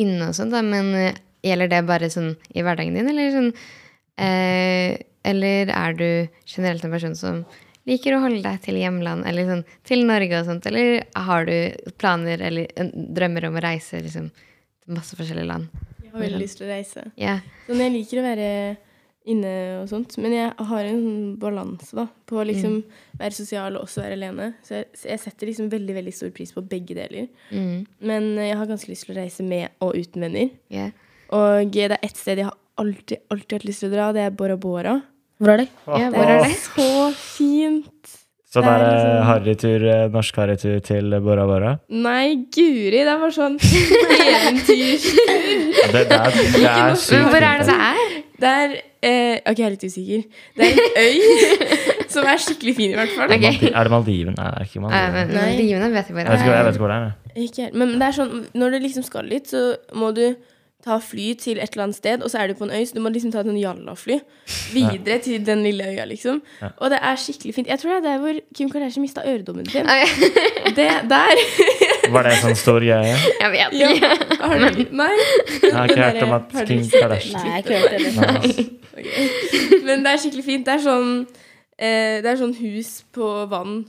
inne 0.00 0.30
og 0.30 0.38
sånn. 0.38 0.54
Men 0.70 0.94
eh, 0.96 1.18
gjelder 1.44 1.74
det 1.74 1.82
bare 1.90 2.08
sånn 2.12 2.32
i 2.54 2.64
hverdagen 2.64 2.96
din, 2.96 3.10
eller 3.12 3.34
sånn 3.34 3.50
eh, 4.16 4.94
Eller 5.24 5.70
er 5.72 5.98
du 5.98 6.08
generelt 6.48 6.84
en 6.84 6.94
person 6.94 7.14
som 7.18 7.44
liker 7.88 8.16
å 8.16 8.22
holde 8.24 8.42
deg 8.44 8.62
til 8.64 8.78
hjemland, 8.80 9.26
eller 9.28 9.48
sånn 9.50 9.64
til 9.86 10.06
Norge 10.08 10.40
og 10.40 10.48
sånt? 10.48 10.68
Eller 10.70 11.04
har 11.28 11.48
du 11.48 11.90
planer 12.00 12.40
eller 12.48 12.70
eh, 12.74 12.94
drømmer 13.18 13.50
om 13.50 13.58
å 13.60 13.64
reise 13.64 14.00
liksom 14.04 14.30
til 14.32 14.96
masse 14.96 15.18
forskjellige 15.18 15.50
land? 15.50 15.84
Jeg 16.02 16.12
har 16.14 16.24
veldig 16.24 16.42
lyst 16.42 16.60
til 16.60 16.68
å 16.68 16.72
reise. 16.72 17.06
Ja. 17.20 17.38
Sånn, 17.68 17.82
jeg 17.82 17.94
liker 17.94 18.20
å 18.20 18.26
være 18.26 18.50
inne 19.24 19.52
og 19.80 19.86
sånt, 19.88 20.18
men 20.20 20.34
jeg 20.36 20.50
har 20.68 20.84
en 20.84 20.98
sånn 21.00 21.30
balanse 21.40 21.96
da, 21.96 22.04
på 22.28 22.36
å 22.36 22.44
liksom 22.44 22.82
være 23.16 23.36
sosial 23.36 23.78
og 23.78 23.86
også 23.86 24.02
være 24.02 24.18
alene. 24.18 24.50
Så 24.66 24.76
jeg, 24.76 24.90
jeg 25.00 25.22
setter 25.22 25.48
liksom 25.48 25.70
veldig 25.72 25.96
veldig 25.96 26.12
stor 26.12 26.34
pris 26.36 26.52
på 26.52 26.64
begge 26.68 26.96
deler. 26.98 27.30
Mm. 27.48 27.86
Men 28.04 28.28
eh, 28.36 28.50
jeg 28.50 28.60
har 28.60 28.68
ganske 28.70 28.92
lyst 28.92 29.08
til 29.08 29.16
å 29.16 29.22
reise 29.22 29.46
med 29.46 29.72
og 29.84 29.96
uten 29.96 30.28
venner. 30.28 30.52
Yeah. 30.72 30.92
Og 31.34 31.72
det 31.72 31.88
er 31.88 31.96
ett 32.02 32.20
sted 32.20 32.42
jeg 32.42 32.50
har 32.50 32.58
alltid, 32.80 33.24
alltid 33.32 33.56
hatt 33.56 33.66
lyst 33.66 33.84
til 33.84 33.90
å 33.90 33.94
dra, 33.94 34.12
det 34.14 34.26
er 34.26 34.36
Bora 34.36 34.58
Bora. 34.60 34.98
Hvor 35.38 35.50
er 35.54 35.56
det? 35.64 35.68
ja 35.86 36.10
Det 36.10 36.18
hvor 36.18 36.30
er 36.30 36.44
det? 36.44 36.56
så 36.62 36.88
fint. 37.18 37.90
Så 38.54 38.62
det 38.62 38.70
er 38.70 38.82
eh, 38.84 38.90
liksom- 38.94 39.24
harrytur, 39.26 39.84
eh, 39.90 40.08
norsk 40.14 40.36
harrytur 40.38 40.76
til 40.86 41.10
Bora 41.24 41.44
Bora? 41.50 41.72
Nei, 41.90 42.36
guri, 42.54 42.90
det 43.02 43.08
er 43.10 43.18
bare 43.18 43.34
sånn 43.34 43.56
eventyrtur. 44.28 45.16
Det, 45.92 46.04
det 46.08 46.18
er, 46.18 46.30
det 46.54 46.68
er 46.70 46.94
sykt 46.98 47.30
hvor 47.32 47.42
er 47.48 47.58
det 47.62 47.66
det 47.66 47.78
er? 47.88 48.14
Det 48.44 48.50
er 48.50 48.72
eh, 49.06 49.36
Ok, 49.50 49.58
jeg 49.58 49.66
er 49.66 49.74
litt 49.74 49.84
usikker. 49.88 50.22
Det 50.58 50.68
er 50.68 50.78
en 50.78 50.96
øy 51.02 51.18
Som 52.14 52.26
er 52.30 52.38
skikkelig 52.38 52.74
fin, 52.78 52.92
i 52.94 52.98
hvert 52.98 53.10
fall. 53.16 53.32
Okay. 53.34 53.70
Er 53.72 53.88
det 53.88 53.90
Maldiven? 53.90 54.34
Nei, 54.38 54.48
det 54.54 54.60
er 54.62 54.68
ikke 54.68 54.82
Maldiven. 54.84 55.14
men 55.18 55.34
Nei. 55.34 55.44
Maldivene 55.50 55.88
vet 55.94 56.10
jeg 56.10 56.14
hvor- 56.14 56.30
jeg 56.30 56.64
vet 56.68 56.74
ikke 56.76 56.84
hvor 56.84 56.92
det 56.94 56.98
er. 57.02 57.12
Ikke. 57.44 57.68
Men 57.74 57.94
det 57.98 58.06
er 58.08 58.14
sånn, 58.20 58.34
når 58.54 58.70
du 58.70 58.78
liksom 58.84 59.02
skal 59.06 59.26
litt, 59.26 59.50
så 59.50 59.62
må 59.98 60.12
du 60.14 60.24
ta 60.84 60.98
fly 61.00 61.30
til 61.40 61.56
et 61.62 61.72
eller 61.72 61.86
annet 61.86 61.96
sted, 61.96 62.22
og 62.22 62.28
så 62.30 62.38
er 62.42 62.50
du 62.50 62.54
på 62.58 62.64
en 62.66 62.70
øy, 62.76 62.82
så 62.84 62.92
du 62.94 63.00
må 63.00 63.08
liksom 63.08 63.32
ta 63.32 63.40
et 63.40 63.48
jallafly 63.56 64.18
videre 64.74 65.18
til 65.24 65.40
den 65.46 65.62
lille 65.64 65.86
øya, 65.88 66.04
liksom. 66.10 66.42
Og 66.76 66.90
det 66.92 66.98
er 67.00 67.16
skikkelig 67.16 67.54
fint. 67.56 67.70
Jeg 67.72 67.78
tror 67.80 67.94
det 67.94 67.98
er 68.02 68.08
der 68.10 68.18
hvor 68.20 68.40
Kim 68.54 68.68
Kardashian 68.70 69.02
mista 69.06 69.22
øredommen 69.24 69.64
sin. 69.70 69.86
Det 70.76 70.88
der. 71.08 71.40
Var 72.12 72.22
det 72.26 72.32
en 72.34 72.40
sånn 72.42 72.56
stor 72.58 72.80
greie? 72.84 73.14
Jeg 73.40 73.50
vet 73.54 73.78
Ja. 73.80 73.88
ikke. 73.94 74.36
Har 74.42 74.58
du 74.58 74.84
Nei? 74.92 75.08
Jeg 75.62 75.72
har 75.72 75.88
ikke 75.88 76.02
hørt 76.02 76.22
om 76.26 76.32
at 76.36 76.52
Kim 76.68 76.82
Kardashian 76.92 77.40
Nei, 77.40 77.44
jeg 77.44 77.52
har 77.52 77.58
ikke 77.64 77.78
hørt 77.80 77.90
det. 77.96 78.68
Okay. 78.94 79.80
Men 79.88 80.04
det 80.04 80.12
er 80.12 80.20
skikkelig 80.22 80.44
fint. 80.46 80.66
Det 80.68 80.74
er 80.76 80.82
sånn 80.84 81.10
eh, 81.78 82.20
Det 82.22 82.30
er 82.34 82.36
sånn 82.40 82.54
hus 82.60 82.92
på 83.14 83.30
vann, 83.50 83.80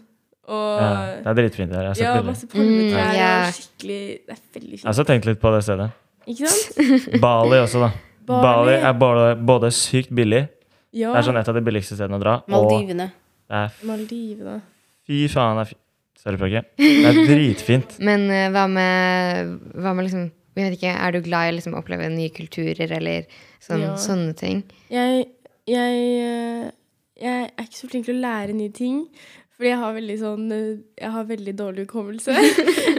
og 0.47 0.79
Ja, 0.81 1.19
det 1.25 1.33
er 1.33 1.37
dritfint 1.41 1.71
der. 1.75 1.91
Ja, 1.99 2.15
masse 2.25 2.47
palmetrær 2.47 3.11
Mm, 3.11 3.19
yeah. 3.19 3.51
skikkelig 3.51 4.01
Det 4.25 4.33
er 4.37 4.41
veldig 4.55 4.71
fint. 4.71 4.81
Jeg 4.83 4.87
har 4.87 4.95
også 4.95 5.07
tenkt 5.11 5.25
litt 5.29 5.41
på 5.43 5.51
det 5.55 5.63
stedet. 5.67 5.91
Ikke 6.27 6.49
sant? 6.49 7.09
Bali 7.25 7.59
også, 7.61 7.81
da. 7.85 7.91
Bali. 8.25 8.43
Bali 8.47 8.75
er 8.79 8.93
både, 8.99 9.25
både 9.45 9.71
sykt 9.75 10.13
billig. 10.15 10.45
Ja. 10.95 11.11
Det 11.11 11.19
er 11.19 11.27
sånn 11.27 11.37
et 11.41 11.49
av 11.51 11.57
de 11.57 11.61
billigste 11.65 11.97
stedene 11.97 12.17
å 12.17 12.23
dra. 12.23 12.37
Og 12.47 12.53
Maldivene. 12.71 13.09
det 13.51 13.59
er 13.59 13.75
Maldivene. 13.85 14.55
fy 15.05 15.25
faen, 15.31 15.59
det 15.59 15.65
er 15.65 15.71
fint. 15.73 15.81
Sorry, 16.25 16.39
språket. 16.39 16.71
Det 16.79 17.05
er 17.11 17.19
dritfint. 17.29 17.97
Men 18.07 18.23
uh, 18.31 18.47
hva 18.55 18.63
med, 18.71 19.51
hva 19.77 19.91
med 19.93 20.07
liksom 20.07 20.23
jeg 20.55 20.69
vet 20.71 20.77
ikke, 20.77 20.93
Er 20.95 21.11
du 21.11 21.17
glad 21.25 21.49
i 21.49 21.51
å 21.51 21.55
liksom 21.57 21.73
oppleve 21.75 22.07
nye 22.13 22.31
kulturer 22.33 22.93
eller 22.95 23.25
sånn, 23.59 23.81
Ja. 23.83 23.89
sånne 23.99 24.31
ting? 24.39 24.61
Jeg, 24.87 25.25
jeg, 25.67 25.97
eh, 26.23 26.69
jeg 27.19 27.49
er 27.51 27.65
ikke 27.67 27.75
så 27.81 27.89
flink 27.91 28.07
til 28.07 28.15
å 28.15 28.23
lære 28.23 28.55
nye 28.55 28.71
ting. 28.71 29.01
Fordi 29.55 29.69
jeg 29.71 29.79
har 29.79 29.93
veldig 29.95 30.15
sånn 30.19 30.45
eh, 30.51 30.71
Jeg 30.99 31.11
har 31.15 31.27
veldig 31.29 31.53
dårlig 31.55 31.85
hukommelse. 31.87 32.35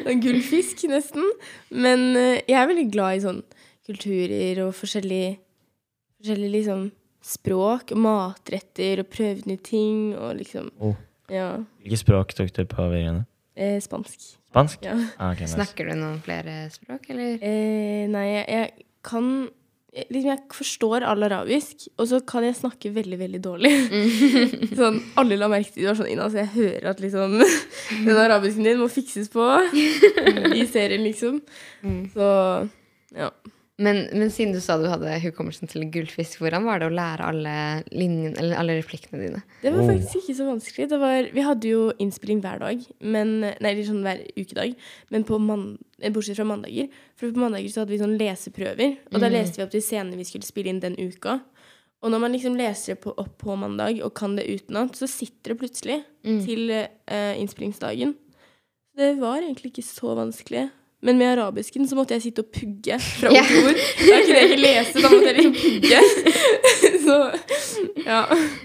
En 0.08 0.20
Gullfisk, 0.24 0.86
nesten. 0.90 1.26
Men 1.70 2.06
eh, 2.16 2.42
jeg 2.48 2.56
er 2.60 2.70
veldig 2.70 2.86
glad 2.94 3.18
i 3.18 3.24
sånn 3.26 3.42
kulturer 3.86 4.62
og 4.66 4.72
forskjellig 4.78 5.24
Forskjellig 6.16 6.48
liksom 6.54 6.86
språk 7.26 7.90
og 7.92 7.98
matretter 8.00 9.02
og 9.02 9.08
prøve 9.12 9.44
nye 9.50 9.60
ting 9.60 10.14
og 10.16 10.38
liksom 10.38 10.70
Oh. 10.80 10.94
Ja. 11.28 11.50
Hvilket 11.82 12.00
språk 12.04 12.32
tok 12.38 12.52
du 12.54 12.62
på 12.70 12.84
videregående? 12.88 13.26
Eh, 13.56 13.76
spansk. 13.82 14.20
Spansk? 14.50 14.84
Ja. 14.86 14.94
Ah, 15.18 15.32
okay, 15.32 15.44
nice. 15.46 15.56
Snakker 15.56 15.88
du 15.90 15.94
noen 15.98 16.20
flere 16.24 16.54
språk, 16.70 17.08
eller? 17.10 17.36
Eh, 17.42 18.04
nei, 18.12 18.24
jeg, 18.30 18.44
jeg 18.52 18.86
kan 19.06 19.30
Liksom, 19.96 20.28
jeg 20.28 20.40
forstår 20.52 21.04
all 21.08 21.24
arabisk, 21.24 21.86
og 21.96 22.08
så 22.10 22.18
kan 22.28 22.44
jeg 22.44 22.58
snakke 22.58 22.90
veldig, 22.92 23.18
veldig 23.22 23.40
dårlig. 23.44 23.70
sånn, 24.80 24.98
alle 25.16 25.38
la 25.40 25.48
merke 25.48 25.72
til 25.72 25.86
det. 25.86 25.88
var 25.88 25.98
sånn, 26.02 26.10
Ina, 26.12 26.26
så 26.28 26.42
jeg 26.42 26.52
hører 26.52 26.90
at 26.92 27.00
liksom 27.00 27.38
den 28.08 28.20
arabisken 28.20 28.68
din 28.68 28.82
må 28.82 28.90
fikses 28.92 29.32
på 29.32 29.46
i 30.60 30.66
serien, 30.68 31.06
liksom. 31.06 31.40
Så 32.12 32.28
ja. 33.16 33.30
Men, 33.78 34.06
men 34.16 34.30
siden 34.32 34.54
du 34.54 34.60
sa 34.64 34.78
du 34.80 34.86
hadde 34.88 35.18
hukommelsen 35.20 35.68
til 35.68 35.82
gullfisk, 35.92 36.38
hvordan 36.40 36.64
var 36.64 36.80
det 36.80 36.86
å 36.88 36.94
lære 36.96 37.26
alle 37.28 37.56
linjen, 37.92 38.32
eller 38.40 38.56
alle 38.56 38.78
replikkene 38.78 39.20
dine? 39.20 39.42
Det 39.60 39.72
var 39.74 39.82
Oh. 39.82 39.90
faktisk 39.90 40.22
ikke 40.22 40.36
så 40.38 40.46
vanskelig. 40.48 40.86
Det 40.88 40.98
var, 41.02 41.28
vi 41.34 41.44
hadde 41.44 41.68
jo 41.68 41.82
innspilling 42.00 42.40
hver 42.40 42.62
dag, 42.62 42.86
men, 43.04 43.34
nei, 43.60 43.74
sånn 43.84 44.00
hver 44.06 44.22
ukedag, 44.32 44.72
men 45.12 45.26
på 45.28 45.36
man, 45.38 45.66
eh, 46.00 46.08
bortsett 46.10 46.38
fra 46.40 46.48
mandager. 46.48 46.88
For 47.20 47.28
på 47.28 47.42
mandager 47.44 47.68
så 47.68 47.82
hadde 47.84 47.92
vi 47.92 48.00
sånn 48.00 48.16
leseprøver, 48.16 48.96
og 49.12 49.20
da 49.20 49.28
leste 49.28 49.60
vi 49.60 49.66
opp 49.66 49.74
de 49.76 49.84
scenene 49.84 50.16
vi 50.16 50.24
skulle 50.24 50.48
spille 50.48 50.72
inn 50.72 50.80
den 50.80 50.96
uka. 50.96 51.40
Og 52.02 52.10
når 52.12 52.20
man 52.20 52.32
liksom 52.32 52.56
leser 52.56 52.94
det 52.94 53.02
på, 53.04 53.12
opp 53.18 53.36
på 53.38 53.56
mandag 53.60 54.00
og 54.04 54.14
kan 54.14 54.36
det 54.36 54.48
utenat, 54.48 54.96
så 54.96 55.08
sitter 55.08 55.52
det 55.52 55.60
plutselig 55.60 56.00
til 56.46 56.70
eh, 56.70 57.36
innspillingsdagen. 57.40 58.14
Det 58.96 59.18
var 59.20 59.42
egentlig 59.44 59.72
ikke 59.74 59.84
så 59.84 60.14
vanskelig. 60.16 60.70
Men 61.04 61.18
med 61.20 61.32
arabisken 61.34 61.84
så 61.88 61.96
måtte 61.98 62.16
jeg 62.16 62.24
sitte 62.24 62.42
og 62.42 62.50
pugge 62.54 62.96
fra 63.04 63.30
ord 63.30 63.48
til 63.50 63.66
ord. 63.68 63.80
Da 64.00 64.18
kunne 64.24 64.38
jeg 64.40 64.48
ikke 64.48 64.62
lese, 64.62 65.02
da 65.02 65.10
måtte 65.12 65.28
jeg 65.28 65.36
liksom 65.36 65.56
pugge. 65.60 65.98
så 67.06 67.18
ja. 68.06 68.20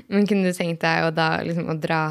Men 0.07 0.27
kunne 0.29 0.51
du 0.51 0.57
tenkt 0.57 0.83
deg 0.85 1.07
å 1.07 1.11
da 1.15 1.29
liksom 1.45 1.67
å 1.73 1.75
dra 1.81 2.01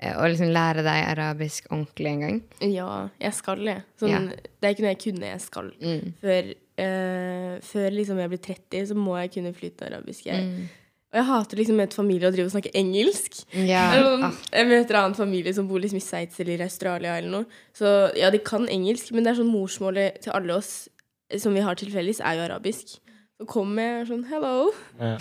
eh, 0.00 0.14
og 0.16 0.30
liksom 0.32 0.52
lære 0.56 0.86
deg 0.86 1.02
arabisk 1.12 1.68
ordentlig 1.68 2.14
en 2.14 2.24
gang? 2.24 2.40
Ja, 2.64 2.88
jeg 3.22 3.36
skal 3.36 3.62
det. 3.68 3.76
Sånn, 4.00 4.14
Ja. 4.14 4.22
Det 4.32 4.70
er 4.70 4.74
ikke 4.74 4.86
noe 4.86 4.94
jeg 4.94 5.02
kunne, 5.04 5.28
jeg 5.34 5.44
skal. 5.44 5.70
Mm. 5.84 6.16
Før, 6.24 6.50
uh, 6.80 7.52
før 7.68 8.00
liksom 8.00 8.24
jeg 8.24 8.32
blir 8.32 8.42
30, 8.48 8.90
så 8.90 8.98
må 8.98 9.20
jeg 9.20 9.34
kunne 9.36 9.54
flytte 9.54 9.90
arabisk. 9.90 10.26
Jeg. 10.32 10.48
Mm. 10.48 10.85
Og 11.12 11.18
jeg 11.20 11.24
hater 11.28 11.56
liksom 11.60 11.76
møte 11.78 11.94
familie 11.96 12.28
og 12.28 12.34
drive 12.34 12.46
og 12.50 12.52
snakke 12.56 12.72
engelsk. 12.74 13.38
Ja. 13.54 13.84
Det 13.92 14.00
er 14.00 14.04
sånn, 14.04 14.24
Ah, 14.26 14.32
Jeg 14.52 14.66
møter 14.66 14.90
en 14.96 15.04
annen 15.04 15.14
familie 15.16 15.54
som 15.54 15.68
bor 15.68 15.78
liksom 15.80 15.96
i 15.96 16.00
Sveits 16.04 16.40
eller 16.40 16.58
i 16.58 16.66
Australia 16.66 17.16
eller 17.16 17.30
noe. 17.30 17.46
Så 17.74 18.12
ja, 18.18 18.30
de 18.30 18.38
kan 18.38 18.66
engelsk, 18.68 19.12
men 19.12 19.22
det 19.24 19.30
er 19.32 19.38
sånn 19.42 19.52
morsmålet 19.52 20.20
til 20.22 20.32
alle 20.32 20.56
oss 20.58 20.88
som 21.38 21.54
vi 21.54 21.60
har 21.60 21.74
til 21.74 21.90
felles, 21.90 22.20
er 22.20 22.34
jo 22.36 22.42
arabisk. 22.48 22.98
Så 23.38 23.46
kommer 23.46 23.82
jeg 24.00 24.06
sånn 24.08 24.24
Hello, 24.28 24.72
Ja. 25.00 25.16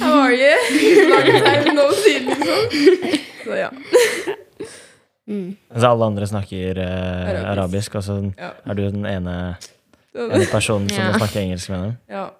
how 0.00 0.20
are 0.26 0.34
you? 0.34 1.08
Long 1.10 1.22
time 1.24 1.74
no 1.74 1.90
see, 1.92 2.18
liksom. 2.18 3.18
Så 3.44 3.56
ja. 3.56 3.70
Mm. 5.30 5.56
Så 5.78 5.86
alle 5.86 6.04
andre 6.10 6.26
snakker 6.26 6.78
eh, 6.78 7.28
Arabisk. 7.30 7.46
arabisk, 7.52 7.94
og 7.94 8.02
så 8.02 8.32
Ja. 8.38 8.50
er 8.66 8.74
du 8.74 8.82
den 8.90 9.06
ene, 9.06 9.56
ene 10.14 10.46
personen 10.50 10.88
som 10.90 10.98
Ja. 10.98 11.12
må 11.12 11.18
snakke 11.18 11.40
engelsk 11.40 11.68
med 11.70 11.80
dem. 11.82 11.96
ja. 12.08 12.30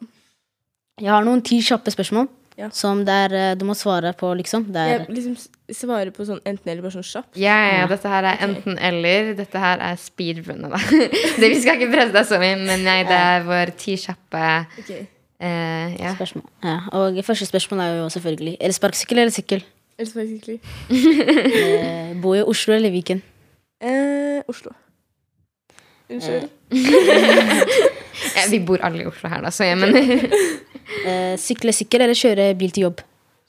Jeg 1.00 1.08
har 1.08 1.24
noen 1.24 1.40
ti 1.42 1.60
kjappe 1.62 1.90
spørsmål 1.90 2.28
Ja. 2.60 2.68
som 2.76 3.04
det 3.08 3.14
er 3.26 3.58
du 3.58 3.64
må 3.68 3.74
svare 3.78 4.12
på, 4.16 4.32
liksom. 4.38 4.66
Det 4.74 4.82
Jeg 4.88 5.00
er, 5.00 5.06
liksom 5.16 5.36
svare 5.72 6.12
på 6.14 6.26
sånn 6.28 6.42
enten 6.44 6.72
eller 6.72 6.84
bare 6.84 6.96
sånn 6.98 7.06
kjapt. 7.06 7.38
Ja, 7.40 7.56
ja, 7.64 7.72
ja, 7.78 7.86
dette 7.90 8.10
her 8.12 8.28
er 8.28 8.44
enten 8.46 8.76
eller. 8.90 9.32
Dette 9.38 9.62
her 9.62 9.84
er 9.86 9.96
speedrunnet, 10.00 10.74
da. 10.74 10.80
Det, 11.40 11.48
vi 11.48 11.60
skal 11.62 11.78
ikke 11.78 11.92
presse 11.94 12.14
deg 12.16 12.28
så 12.28 12.40
mye, 12.42 12.58
men 12.60 12.84
nei, 12.84 13.00
det 13.08 13.16
er 13.16 13.46
vår 13.48 13.74
ti 13.80 13.96
kjappe 14.00 14.44
okay. 14.82 15.06
eh, 15.40 15.96
ja. 15.96 16.14
spørsmål. 16.18 16.46
Ja. 16.66 16.78
Og 17.00 17.20
første 17.26 17.48
spørsmål 17.48 17.84
er 17.86 17.98
jo 18.02 18.08
selvfølgelig 18.16 18.56
elsparkesykkel 18.68 19.24
eller 19.24 19.34
sykkel? 19.34 19.64
Eller 20.00 20.10
sparkesykkel. 20.10 20.60
Eh, 21.70 22.14
bo 22.20 22.34
i 22.34 22.40
Oslo 22.42 22.74
eller 22.74 22.92
Viken? 22.92 23.22
Eh, 23.80 24.40
Oslo. 24.48 24.76
Unnskyld. 26.10 26.48
Ja, 28.30 28.42
Vi 28.50 28.58
bor 28.60 28.82
alle 28.84 29.00
i 29.02 29.06
Oslo 29.08 29.30
her, 29.32 29.40
da, 29.40 29.50
så 29.50 29.64
jeg 29.64 29.78
men 29.80 29.94
Eh, 31.06 31.34
sykle 31.40 31.72
sykkel 31.76 32.02
eller 32.06 32.18
kjøre 32.18 32.50
bil 32.58 32.72
til 32.74 32.88
jobb? 32.88 33.04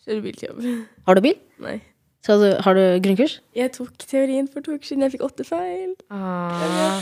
Kjøre 0.06 0.21
bil 0.25 0.36
til 0.38 0.49
jobb. 0.51 0.67
Har 1.08 1.17
du 1.17 1.23
bil? 1.25 1.38
Nei. 1.63 1.80
Skal 2.21 2.38
du, 2.38 2.49
har 2.62 2.77
du 2.77 2.82
grunnkurs? 3.01 3.39
Jeg 3.58 3.71
tok 3.73 3.95
teorien 4.06 4.45
for 4.45 4.62
to 4.62 4.75
uker 4.77 4.86
siden. 4.86 5.01
Jeg 5.08 5.15
fikk 5.15 5.23
åtte 5.25 5.41
feil. 5.41 5.95
Ah. 6.13 7.01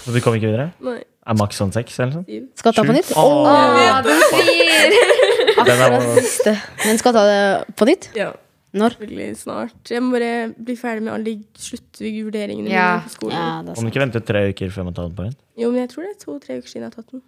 Så 0.00 0.14
du 0.14 0.16
kom 0.24 0.38
ikke 0.38 0.48
videre? 0.48 0.70
Nei, 0.80 1.02
Er 1.28 1.36
maks 1.36 1.58
sånn 1.60 1.72
seks, 1.74 1.98
eller 2.00 2.14
noe 2.14 2.22
sånt? 2.22 2.54
Skal 2.62 2.72
ta 2.78 2.84
på 2.88 2.94
nytt? 2.96 3.10
Åh, 3.12 3.34
oh, 3.50 3.98
du 4.06 4.08
sier! 4.30 4.94
den 5.68 5.82
er, 5.84 5.98
Siste. 6.16 6.54
Men 6.86 7.00
skal 7.02 7.12
ta 7.16 7.26
det 7.28 7.42
på 7.76 7.88
nytt? 7.90 8.08
Ja, 8.16 8.30
Når? 8.74 8.96
Veldig 9.04 9.26
snart. 9.38 9.76
Jeg 9.92 10.00
må 10.02 10.16
bare 10.16 10.30
bli 10.56 10.74
ferdig 10.80 11.04
med 11.04 11.12
alle 11.12 11.28
de 11.28 11.66
sluttvurderingene 11.68 12.72
Ja. 12.72 12.86
mine 12.96 13.04
på 13.04 13.14
skolen. 13.18 13.36
Ja, 13.36 13.50
det 13.68 13.76
må 13.76 13.84
du 13.84 13.92
ikke 13.92 14.02
vente 14.06 14.24
tre 14.32 14.46
uker 14.48 14.72
før 14.74 14.88
man 14.88 14.96
tar 14.96 15.10
den 15.10 15.18
på 15.20 15.28
igjen? 15.28 15.36
Jo, 15.60 15.68
men 15.76 15.84
jeg 15.84 15.92
tror 15.92 16.08
det 16.08 16.14
er 16.14 16.18
to-tre 16.24 16.56
uker 16.62 16.72
siden 16.72 16.86
jeg 16.86 16.90
har 16.90 16.96
tatt 16.96 17.12
den. 17.12 17.22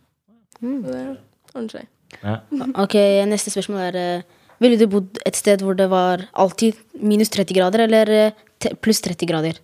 Mm. 0.64 0.80
Så 0.80 0.96
det 0.96 1.04
ordner 1.52 1.76
seg. 1.76 1.92
Ja. 2.22 2.38
Ok, 2.82 2.96
Neste 3.28 3.52
spørsmål 3.52 3.84
er 3.90 4.00
eh, 4.00 4.26
Ville 4.62 4.78
du 4.80 4.86
bodd 4.88 5.18
et 5.28 5.36
sted 5.36 5.60
hvor 5.64 5.76
det 5.76 5.90
var 5.92 6.24
alltid 6.32 6.78
minus 7.02 7.28
30 7.34 7.56
grader, 7.58 7.84
eller 7.84 8.12
eh, 8.16 8.76
pluss 8.80 9.02
30 9.04 9.28
grader? 9.28 9.58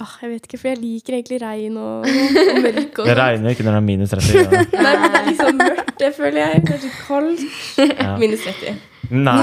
Ah, 0.00 0.16
jeg 0.24 0.30
vet 0.32 0.46
ikke, 0.48 0.58
for 0.58 0.70
jeg 0.72 0.80
liker 0.80 1.14
egentlig 1.18 1.38
regn 1.42 1.76
og, 1.78 2.06
og 2.08 2.56
mørk 2.64 2.96
og 2.98 3.06
Det 3.06 3.14
regner 3.18 3.52
ikke 3.52 3.66
når 3.66 3.76
det 3.76 3.80
er 3.82 3.84
minus 3.86 4.14
30 4.14 4.32
grader. 4.40 4.64
Nei, 4.86 4.94
men 4.96 5.04
det 5.04 5.20
er 5.20 5.28
liksom 5.28 5.60
mørkt, 5.60 5.92
det 6.00 6.10
føler 6.16 6.40
jeg. 6.40 6.64
Kanskje 6.70 6.90
kaldt. 7.04 7.44
Ja. 7.84 8.16
Minus 8.18 8.48
30. 8.48 8.80
Nei! 9.12 9.36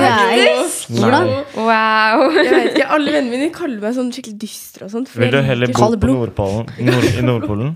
Hvordan? 0.89 1.29
Wow. 1.55 2.23
Jeg 2.36 2.49
vet 2.49 2.71
ikke, 2.73 2.88
Alle 2.97 3.13
vennene 3.13 3.36
mine 3.38 3.51
kaller 3.53 3.77
meg 3.84 3.95
sånn 3.95 4.10
skikkelig 4.12 4.39
dyster 4.41 4.88
og 4.88 4.91
sånt. 4.95 5.12
Vil 5.13 5.31
du 5.31 5.39
heller 5.45 5.71
bo 5.71 5.91
på. 5.93 6.10
Nordpolen, 6.10 6.73
nord, 6.89 7.07
i 7.13 7.25
Nordpolen? 7.25 7.71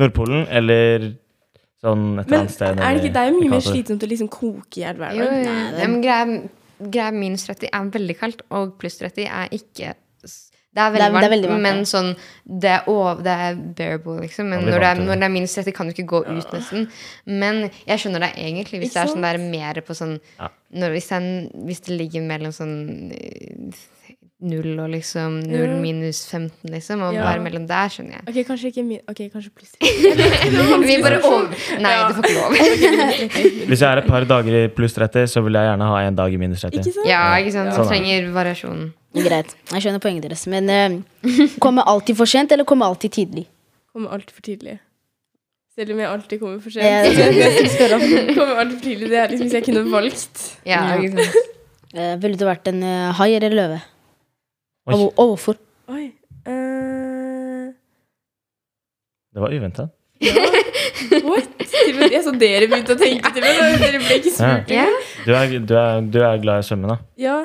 Nordpolen 0.00 0.46
eller 0.48 1.10
sånn 1.84 2.04
et 2.20 2.26
eller 2.26 2.38
annet 2.42 2.54
sted 2.56 2.68
er 2.80 2.94
det 2.94 3.02
ikke, 3.02 3.12
det 3.14 3.22
er 3.22 3.30
jo 3.32 3.40
mye 3.40 3.50
mer 3.54 3.64
slitsomt 3.68 4.06
å 4.06 4.12
liksom 4.14 4.30
koke 4.32 4.80
i 4.80 4.84
hjel 4.86 4.96
hver 5.02 5.18
dag. 5.18 5.18
jo. 5.20 5.76
Ja, 5.80 5.86
men 5.90 6.00
greia, 6.02 6.40
greia 6.90 7.10
minus 7.14 7.44
30 7.46 7.68
er 7.72 7.90
veldig 7.98 8.16
kaldt, 8.18 8.42
og 8.50 8.78
pluss 8.80 8.98
30 9.02 9.28
er 9.28 9.52
ikke 9.54 9.94
det 10.74 10.82
er 10.82 10.90
veldig, 10.90 10.98
Det 10.98 11.14
er- 11.14 11.20
det 11.20 11.26
er 11.28 11.30
veldig 11.36 11.48
varmt, 11.52 11.62
men 11.62 11.84
sånn 11.86 12.08
Det 12.50 12.70
er, 12.70 12.80
oh, 12.90 13.14
det 13.14 13.30
er 13.30 13.54
bearable, 13.54 14.16
liksom. 14.24 14.48
Men 14.50 14.64
når, 14.64 14.80
det 14.82 14.88
er, 14.88 14.94
når 15.06 15.14
det 15.20 15.22
er 15.22 15.28
minus 15.30 15.54
30, 15.54 15.72
kan 15.72 15.86
du 15.86 15.92
ikke 15.94 16.06
gå 16.10 16.20
ut, 16.26 16.50
nesten. 16.52 16.88
Men 17.26 17.70
jeg 17.86 17.98
skjønner 18.02 18.24
det 18.24 18.32
egentlig, 18.34 18.80
hvis 18.82 18.90
Ikke 18.90 18.94
det 18.94 19.04
er 19.04 19.12
sånn 19.14 19.22
der 19.22 19.38
mer 19.38 19.74
på 19.86 19.94
sånn 19.94 20.18
Ja. 20.40 20.48
når, 20.74 20.90
hvis, 20.96 21.08
det 21.08 21.20
er, 21.22 21.64
hvis 21.68 21.80
det 21.86 21.94
ligger 22.00 22.22
mellom 22.26 22.50
sånn 22.50 23.12
eh, 23.14 23.70
null 24.44 24.74
og 24.84 24.90
liksom 24.92 25.38
null 25.48 25.72
minus 25.80 26.20
15, 26.28 26.70
liksom. 26.72 27.02
Og 27.06 27.14
Ja. 27.16 27.24
være 27.30 27.42
mellom 27.44 27.64
der, 27.68 27.88
skjønner 27.92 28.18
jeg. 28.18 28.24
Ok, 28.28 28.38
kanskje 28.48 28.70
ikke 28.70 28.84
min... 28.84 29.00
Ok, 29.08 29.22
kanskje 29.32 29.50
pluss 29.56 29.72
Vi 30.88 30.96
bare 31.02 31.18
over... 31.24 31.48
Nei, 31.80 31.92
Ja. 31.94 32.08
du 32.08 32.14
får 32.14 32.28
ikke 32.28 32.36
lov. 32.38 32.52
Hvis 33.70 33.80
jeg 33.80 33.88
er 33.90 34.02
et 34.02 34.08
par 34.10 34.24
dager 34.28 34.58
i 34.60 34.68
pluss 34.68 34.94
30, 34.98 35.26
så 35.32 35.42
vil 35.46 35.56
jeg 35.58 35.68
gjerne 35.70 35.88
ha 35.90 36.00
en 36.08 36.18
dag 36.20 36.32
i 36.32 36.40
minus 36.40 36.62
30. 36.66 36.78
Ikke 36.80 36.94
sant? 36.98 37.08
Ja, 37.08 37.22
ikke 37.40 37.52
sant? 37.56 37.70
Du 37.72 37.76
Sånn 37.80 37.86
er 37.88 37.92
trenger 37.96 38.30
variasjonen. 38.36 38.92
Greit. 39.14 39.54
Jeg 39.72 39.84
skjønner 39.86 40.02
poenget 40.02 40.26
deres. 40.28 40.46
Men 40.50 40.68
uh, 40.70 41.44
kommer 41.62 41.86
alltid 41.86 42.16
for 42.18 42.26
sent, 42.30 42.52
eller 42.52 42.66
kommer 42.68 42.90
alltid 42.92 43.12
tidlig? 43.20 43.46
Kommer 43.94 44.10
alltid 44.16 44.34
for 44.34 44.42
tidlig. 44.42 44.78
Selv 45.74 45.90
om 45.94 45.98
jeg 46.02 46.06
alltid 46.06 46.38
kommer 46.42 46.60
for 46.62 46.70
sent. 46.70 47.18
kommer 48.36 48.60
alltid 48.62 48.76
for 48.78 48.84
tidlig. 48.90 49.08
Det 49.10 49.18
er 49.22 49.32
liksom 49.32 49.48
hvis 49.48 49.56
jeg 49.58 49.64
kunne 49.70 49.84
valgt. 49.90 50.44
Ja, 50.66 50.84
Ja. 50.98 51.10
sant? 51.10 51.50
Eh, 51.94 52.16
ville 52.18 52.34
du 52.34 52.42
vært 52.42 52.66
en 52.66 52.80
uh, 52.82 53.12
hai 53.14 53.28
eller 53.36 53.52
løve? 53.54 53.76
Oi, 54.86 54.94
Og, 54.94 55.12
og 55.18 55.26
hvorfor? 55.32 55.56
Oi. 55.88 56.06
Uh... 56.46 57.72
det 59.34 59.40
var 59.42 59.54
uventa. 59.56 59.86
what? 61.24 61.48
Til 61.74 61.98
Jeg 62.12 62.22
så 62.24 62.32
dere 62.38 62.68
begynte 62.70 62.94
å 62.94 62.98
tenke 63.00 63.30
til 63.34 63.42
meg. 63.44 63.80
Dere 63.80 63.98
ble 64.02 64.18
ikke 64.20 64.32
spurt. 64.36 64.70
Ja. 64.72 64.84
Du 65.24 65.32
er, 65.34 65.54
du, 65.58 65.74
er, 65.80 66.00
du 66.14 66.18
er 66.22 66.38
glad 66.42 66.60
i 66.60 66.64
å 66.64 66.66
svømme, 66.68 66.92
da? 66.92 66.98
Ja. 67.20 67.38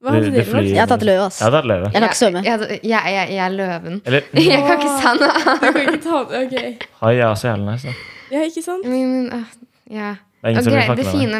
Hva 0.00 0.14
hadde 0.16 0.30
dere 0.32 0.46
flyr- 0.48 0.70
Jeg 0.72 0.80
har 0.80 0.88
tatt 0.88 1.04
løve, 1.04 1.26
ass. 1.28 1.38
Jeg, 1.44 1.52
det 1.52 1.60
er 1.60 1.68
løve. 1.68 1.90
Jeg 1.92 2.00
kan 2.00 2.08
ikke 2.08 2.20
svømme. 2.22 2.42
Jeg, 2.48 2.54
jeg, 2.80 3.12
jeg, 3.14 3.28
jeg 3.36 3.42
er 3.44 3.54
løven. 3.58 4.00
Eller 4.08 4.20
Jeg 4.50 4.62
kan 4.64 4.74
ikke 4.80 4.94
sa 5.04 5.12
noe 5.20 5.56
Du 5.60 5.66
kan 5.68 5.80
ikke 5.84 6.02
ta 6.06 6.22
det. 6.32 6.40
Ok. 6.46 6.88
hai 7.02 7.12
er 7.18 7.26
også 7.28 7.50
jævlig 7.50 7.66
nice. 7.68 7.84
Da. 7.92 7.92
Ja, 8.32 8.44
ikke 8.48 8.62
sant? 8.64 8.88
Men, 8.88 9.32
uh, 9.36 9.44
ja. 9.92 10.14
Det 10.40 10.48
er 10.48 10.54
ingen 10.54 10.62
okay, 10.62 10.64
som 10.64 10.72
vil 10.72 10.78
greit, 10.80 10.88
med 10.88 10.96
deg. 10.96 11.06
fine 11.12 11.38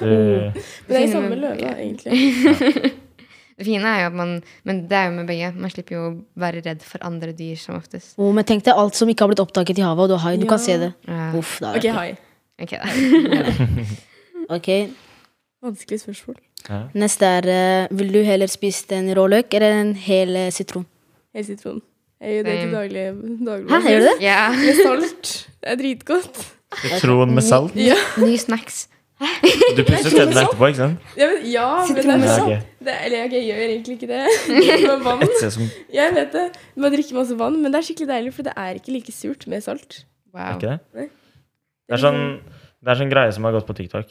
Du, 0.00 0.06
Men 0.06 0.52
det 0.88 0.96
er 0.96 1.00
Fine- 1.02 1.12
samme 1.12 1.34
løve, 1.44 1.74
egentlig. 1.76 2.94
Det 3.56 3.64
fine 3.64 3.88
er 3.88 4.02
jo 4.02 4.06
at 4.10 4.16
man 4.18 4.32
Men 4.68 4.82
det 4.88 4.92
er 4.98 5.06
jo 5.08 5.14
med 5.16 5.26
begge. 5.30 5.48
Man 5.56 5.70
slipper 5.72 5.96
jo 5.96 6.02
å 6.10 6.24
være 6.36 6.60
redd 6.66 6.82
for 6.84 6.98
andre 7.08 7.32
dyr 7.32 7.56
som 7.56 7.76
oftest. 7.78 8.14
Oh, 8.20 8.32
men 8.36 8.44
tenk 8.44 8.64
deg 8.66 8.74
alt 8.76 8.94
som 8.98 9.08
ikke 9.08 9.24
har 9.24 9.30
blitt 9.32 9.40
oppdaget 9.40 9.78
i 9.80 9.84
havet, 9.86 10.02
og 10.04 10.08
du 10.08 10.14
har 10.16 10.26
hai. 10.30 10.36
Du 10.36 10.44
Ja. 10.44 10.48
kan 10.50 10.58
se 10.58 10.76
det. 10.78 10.92
Ja. 11.08 11.32
Uff, 11.38 11.58
da 11.60 11.72
er 11.72 11.76
Ok, 11.76 11.82
det 11.82 11.92
hai. 11.96 12.16
Ok, 12.62 12.70
da. 12.70 13.76
Ok, 14.56 14.68
Vanskelig 15.64 16.00
spørsmål. 16.00 16.36
ja. 16.68 16.82
Neste 16.94 17.26
er 17.26 17.46
uh, 17.90 17.96
Vil 17.98 18.12
du 18.12 18.20
heller 18.22 18.46
spist 18.46 18.92
en 18.92 19.08
rå 19.16 19.24
løk 19.28 19.54
eller 19.54 19.80
en 19.80 19.94
hel 19.94 20.36
uh, 20.36 20.50
sitron? 20.54 20.84
Hel 21.34 21.44
sitron. 21.44 21.80
Jeg 22.20 22.32
gjør 22.38 22.44
det 22.46 22.58
til 22.60 22.72
daglig. 22.72 23.06
daglig. 23.46 23.70
Hæ, 23.70 23.80
gjør 23.90 23.98
du 24.00 24.06
det? 24.06 24.16
Ja. 24.24 24.50
Med 24.66 24.78
salt. 24.82 25.32
Det 25.60 25.72
er 25.72 25.76
dritgodt. 25.80 26.44
Sitron 26.76 27.34
med 27.34 27.42
salt. 27.46 27.76
Ja, 27.78 27.94
Ny 28.18 28.36
snacks. 28.36 28.88
Du 29.76 29.82
pusser 29.86 30.10
tennene 30.12 30.42
etterpå, 30.44 30.66
ikke 30.68 30.76
sant? 30.82 31.04
ja, 31.16 31.28
men, 31.30 31.44
ja 31.48 31.66
men 31.86 31.94
det 31.96 32.02
Sitron 32.04 32.14
er 32.14 32.18
med 32.24 32.40
ok. 32.42 32.75
Det 32.86 32.92
er, 32.94 33.04
eller 33.08 33.18
jeg, 33.24 33.32
jeg 33.36 33.46
gjør 33.50 33.62
egentlig 33.66 33.96
ikke 33.96 34.08
det. 34.10 34.20
Med 34.88 35.04
vann. 35.04 35.24
Jeg 35.96 36.14
vet 36.16 36.34
det. 36.36 36.44
Du 36.76 36.82
må 36.84 36.90
drikke 36.94 37.16
masse 37.18 37.36
vann, 37.40 37.56
men 37.62 37.74
det 37.74 37.80
er 37.80 37.86
skikkelig 37.88 38.08
deilig, 38.12 38.32
for 38.36 38.46
det 38.46 38.54
er 38.62 38.78
ikke 38.80 38.94
like 38.94 39.14
surt 39.14 39.46
med 39.50 39.64
salt. 39.66 40.02
Er 40.36 40.36
Wow. 40.36 40.58
ikke 40.60 40.72
det? 40.74 41.08
Det 41.88 41.94
er 41.96 42.00
sånn, 42.02 42.18
det 42.84 42.90
er 42.92 42.98
sånn 43.00 43.10
greie 43.12 43.32
som 43.32 43.46
har 43.48 43.54
gått 43.56 43.66
på 43.68 43.76
TikTok. 43.78 44.10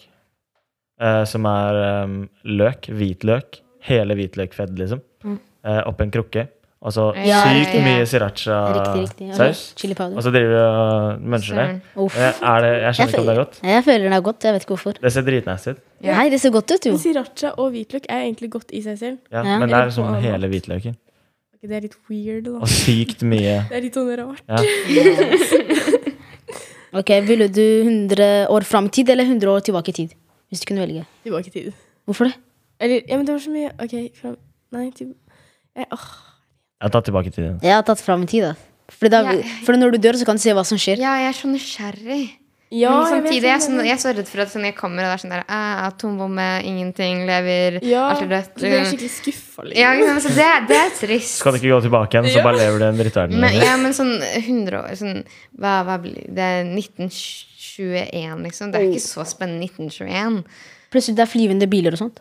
eh, 1.01 1.23
som 1.27 1.45
er 1.49 1.77
um, 2.05 2.13
løk, 2.47 2.87
hvitløk, 2.95 3.59
hele 3.89 4.15
hvitløkfedd, 4.17 4.77
liksom. 4.79 5.01
Mm. 5.27 5.35
eh, 5.67 5.81
Oppi 5.91 6.05
en 6.07 6.13
krukke. 6.15 6.45
Og 6.85 6.93
så 6.93 7.03
Ja, 7.17 7.39
sykt 7.41 7.71
ja, 7.73 7.79
ja. 7.79 7.85
mye 7.85 8.01
Riktig. 8.05 9.25
Ja, 9.25 9.33
sriracha-saus. 9.33 9.61
Og 10.15 10.21
så 10.21 10.31
driver 10.35 10.51
du 10.53 10.57
og 10.61 11.21
muncher 11.33 11.57
det. 11.57 11.65
Det. 11.95 12.11
Jeg 12.13 12.93
skjønner 12.93 13.09
ikke 13.09 13.21
om 13.23 13.25
det 13.25 13.33
er 13.33 13.39
godt. 13.41 13.55
Jeg 13.65 13.83
føler 13.87 14.03
den 14.05 14.13
er 14.13 14.21
godt. 14.27 14.43
Jeg 14.45 14.53
vet 14.53 14.61
ikke 14.67 14.75
hvorfor. 14.75 14.99
Det 15.01 15.11
ser 15.15 15.25
dritnasty 15.25 15.69
ut. 15.73 15.79
Ja. 16.05 16.19
Nei, 16.19 16.27
det 16.29 16.39
ser 16.43 16.53
godt 16.53 16.71
ut, 16.75 16.85
jo. 16.85 16.93
Sriracha 17.01 17.55
og 17.57 17.71
hvitløk 17.73 18.05
er 18.09 18.21
egentlig 18.27 18.51
godt 18.53 18.69
i 18.77 18.83
seg 18.85 18.99
selv. 19.01 19.17
Ja, 19.33 19.41
Ja. 19.41 19.57
men 19.59 19.69
det 19.69 19.77
er 19.79 19.85
liksom 19.89 20.13
hele 20.21 20.47
hvitløken. 20.53 20.95
Det 21.65 21.73
er 21.73 21.81
litt 21.81 21.95
weird, 22.09 22.43
da. 22.45 22.59
Og 22.61 22.67
sykt 22.69 23.23
mye 23.25 23.55
Det 23.71 23.77
er 23.79 23.81
litt 23.81 23.95
sånn 23.97 24.13
rart. 24.21 24.43
ja. 24.45 24.61
Ok, 26.95 27.09
Ville 27.27 27.47
du 27.51 27.63
100 27.83 28.47
år 28.53 28.63
fram 28.63 28.85
i 28.85 28.89
tid 28.89 29.09
eller 29.09 29.25
100 29.27 29.49
år 29.51 29.59
tilbake 29.67 29.89
i 29.91 29.93
tid? 29.97 30.13
Hvis 30.47 30.61
du 30.61 30.65
kunne 30.69 30.85
velge. 30.85 31.01
Tilbake 31.25 31.49
i 31.49 31.51
tid. 31.51 31.73
Hvorfor 32.07 32.29
det? 32.29 32.35
Eller, 32.79 33.01
ja, 33.09 33.17
men 33.17 33.25
det 33.25 33.33
var 33.33 33.39
så 33.43 33.51
mye 33.51 33.71
Ok, 33.83 33.95
fram 34.21 34.37
Nei, 34.71 34.91
til 34.95 35.09
jeg, 35.75 35.85
åh. 35.91 36.05
Jeg 36.75 36.89
har 36.89 36.91
tatt 36.91 37.05
tilbake 37.07 37.31
til. 37.33 37.51
Jeg 37.63 37.71
har 37.73 37.83
tatt 37.87 38.01
fram 38.03 38.23
i 38.23 38.25
tid. 38.27 38.43
da 38.43 38.55
Fordi 38.91 39.09
da, 39.09 39.21
Ja. 39.23 39.41
fordi 39.65 39.79
når 39.79 39.91
du 39.93 39.97
dør, 39.97 40.13
så 40.19 40.25
kan 40.25 40.35
du 40.35 40.41
se 40.41 40.51
hva 40.53 40.63
som 40.65 40.77
skjer. 40.77 40.97
Ja, 40.99 41.15
jeg 41.17 41.29
er 41.29 41.33
så 41.33 41.47
nysgjerrig. 41.49 42.29
Ja, 42.71 42.89
Men 42.91 43.23
samtidig 43.23 43.43
jeg 43.45 43.55
er, 43.55 43.59
sånn, 43.61 43.77
jeg 43.85 43.93
er 43.93 43.97
så 44.01 44.11
redd 44.15 44.27
for 44.27 44.41
at 44.41 44.49
sånn, 44.49 44.63
jeg 44.65 44.75
kommer 44.75 45.05
og 45.05 45.07
det 45.07 45.13
er 45.15 45.21
sånn 45.23 45.33
der 45.35 45.43
Atombombe, 45.47 46.63
ingenting, 46.65 47.25
lever, 47.25 47.79
Ja, 47.85 48.09
alt 48.09 48.23
er 48.23 48.27
dødt. 48.27 48.55
Du 48.57 48.65
blir 48.65 48.83
skikkelig 48.85 49.09
skuffa. 49.13 49.63
Liksom. 49.63 49.77
Ja, 49.79 49.93
ikke 49.93 50.07
sant, 50.07 50.23
så 50.25 50.29
det, 50.35 50.67
det 50.67 50.77
er 50.77 50.89
trist. 50.99 51.37
Skal 51.39 51.51
du 51.53 51.57
ikke 51.59 51.71
gå 51.71 51.81
tilbake 51.85 52.11
igjen, 52.11 52.25
så 52.33 52.37
Ja. 52.37 52.43
bare 52.43 52.57
lever 52.57 52.79
du 52.79 52.85
i 52.85 52.87
en 52.89 52.97
drittverden? 52.97 53.39
Men, 53.39 53.53
ja, 53.53 53.77
men 53.77 53.91
sånn 53.93 54.19
100 54.19 54.83
år 54.83 54.95
sånn, 54.97 55.23
hva, 55.57 55.83
hva 55.85 55.97
blir 56.01 56.25
Det 56.27 56.43
er 56.43 56.63
1921, 56.65 58.43
liksom. 58.43 58.71
Det 58.71 58.81
er 58.81 58.89
ikke 58.91 59.05
så 59.07 59.25
spennende 59.25 59.63
1921. 59.69 60.43
Plutselig 60.91 61.15
det 61.15 61.23
er 61.25 61.31
flyvende 61.31 61.69
biler 61.69 61.93
og 61.93 61.99
sånt. 61.99 62.19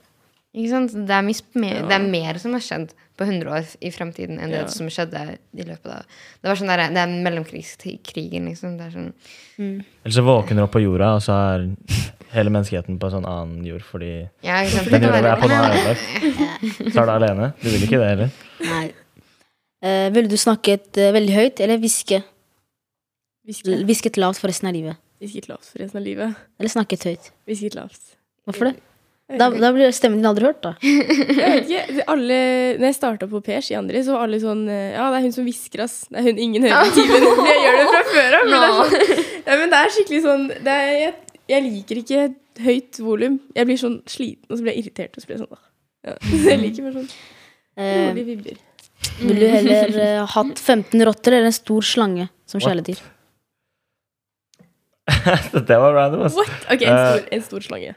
Ikke 0.55 0.71
sant? 0.71 0.93
Det 0.95 1.11
er, 1.11 1.25
mer, 1.59 1.81
det 1.89 1.95
er 1.97 2.05
mer 2.07 2.39
som 2.39 2.53
har 2.55 2.63
skjedd 2.63 2.93
på 3.19 3.27
100 3.27 3.51
år 3.51 3.71
i 3.83 3.91
fremtiden 3.95 4.39
enn 4.39 4.53
det 4.55 4.61
Ja. 4.63 4.71
som 4.71 4.87
skjedde 4.87 5.23
i 5.35 5.67
løpet 5.67 5.91
av 5.91 6.05
Det 6.43 6.51
var 6.51 6.59
sånn 6.61 6.71
der, 6.71 6.83
det 6.95 7.03
er 7.03 7.15
mellomkrigskrigen, 7.27 8.47
liksom. 8.51 8.77
Det 8.79 8.87
er 8.87 8.93
sånn 8.95 9.13
Eller 9.59 10.15
så 10.15 10.23
våkner 10.23 10.63
du 10.63 10.63
opp 10.63 10.75
på 10.77 10.83
jorda, 10.85 11.15
og 11.19 11.23
så 11.27 11.35
er 11.35 11.67
hele 12.35 12.51
menneskeheten 12.55 12.99
på 12.99 13.11
en 13.11 13.17
sånn 13.17 13.27
annen 13.31 13.67
jord 13.67 13.83
fordi 13.83 14.13
Ja, 14.47 14.63
den 14.63 15.09
jorda 15.09 15.23
vi 15.23 15.33
er 15.33 15.43
på 15.43 15.51
nå, 15.51 15.59
er 15.59 15.75
ødelagt. 15.75 16.05
Så 16.95 17.03
er 17.03 17.07
du 17.07 17.15
alene. 17.15 17.53
Du 17.63 17.69
vil 17.71 17.87
ikke 17.87 17.99
det 17.99 18.09
heller. 18.13 18.31
Nei. 18.65 18.87
Uh, 19.85 20.09
ville 20.15 20.31
du 20.31 20.37
snakket 20.41 20.97
uh, 20.99 21.11
veldig 21.15 21.35
høyt 21.35 21.61
eller 21.61 21.83
hviske? 21.83 22.23
Hvisket 23.45 24.17
lavt 24.17 24.41
for 24.41 24.49
resten 24.49 24.71
av 24.71 24.79
livet? 24.79 25.01
hvisket 25.25 25.49
lavt 25.49 25.71
for 25.71 25.83
resten 25.83 26.01
av 26.01 26.05
livet. 26.05 26.43
Eller 26.61 26.73
snakket 26.73 27.07
høyt? 27.09 27.31
Hvisket 27.49 27.77
lavt. 27.79 28.03
Hvorfor 28.45 28.71
det? 28.71 28.94
Da, 29.25 29.49
da 29.49 29.71
blir 29.73 29.89
stemmen 29.97 30.21
din 30.21 30.29
aldri 30.29 30.45
hørt, 30.45 30.61
da. 30.61 30.75
Jeg 30.85 31.39
vet 31.41 31.71
ikke. 31.71 32.05
Alle, 32.13 32.39
når 32.77 32.91
jeg 32.91 32.97
starta 32.99 33.29
på 33.31 33.41
Pers 33.47 33.71
i 33.73 33.77
andre, 33.79 34.03
så 34.05 34.19
var 34.19 34.27
alle 34.27 34.41
sånn 34.43 34.67
eh, 34.69 34.91
Ja, 34.93 35.07
det 35.09 35.21
er 35.21 35.25
hun 35.25 35.37
som 35.37 35.47
hvisker, 35.49 35.85
ass. 35.87 35.95
Det 36.11 36.21
er 36.21 36.27
hun 36.29 36.41
ingen 36.45 36.67
hører 36.69 36.91
på 36.91 36.99
timen. 36.99 37.29
Jeg 37.49 37.63
gjør 37.63 37.79
det 37.81 37.87
fra 37.89 38.03
før 38.11 38.37
av. 38.39 38.51
Men, 38.51 38.67
sånn, 38.81 39.23
ja, 39.47 39.61
men 39.63 39.73
det 39.73 39.79
er 39.81 39.95
skikkelig 39.97 40.21
sånn 40.27 40.45
det 40.53 40.75
er, 40.75 40.91
jeg, 41.01 41.39
jeg 41.55 41.67
liker 41.71 42.03
ikke 42.03 42.27
høyt 42.67 43.01
volum. 43.07 43.39
Jeg 43.57 43.71
blir 43.71 43.81
sånn 43.81 43.97
sliten, 44.13 44.45
og 44.51 44.59
så 44.59 44.67
blir 44.67 44.77
jeg 44.77 44.85
irritert. 44.85 45.17
Og 45.17 45.25
så 45.25 45.31
blir 45.31 45.39
jeg 45.39 45.47
sånn, 45.47 45.57
da. 45.57 45.65
ja. 46.11 46.19
Så 46.35 46.45
jeg 46.53 46.61
liker 46.67 46.91
bare 46.91 47.01
sånn 47.01 47.11
Eh, 47.75 48.09
rolige 48.09 48.25
vibber. 48.25 48.59
Vil 49.19 49.41
du 49.41 49.47
heller 49.51 49.97
uh, 49.99 50.29
hatt 50.31 50.61
15 50.63 51.03
rotter 51.09 51.35
eller 51.35 51.51
en 51.51 51.57
stor 51.57 51.83
slange 51.83 52.29
som 52.47 52.63
kjæledyr? 52.63 53.01
det 55.69 55.79
var 55.83 55.97
random, 55.97 56.23
ass. 56.29 56.37
What? 56.39 56.53
Ok, 56.71 56.85
en 56.87 57.01
stor, 57.01 57.25
en 57.35 57.43
stor 57.49 57.67
slange. 57.67 57.97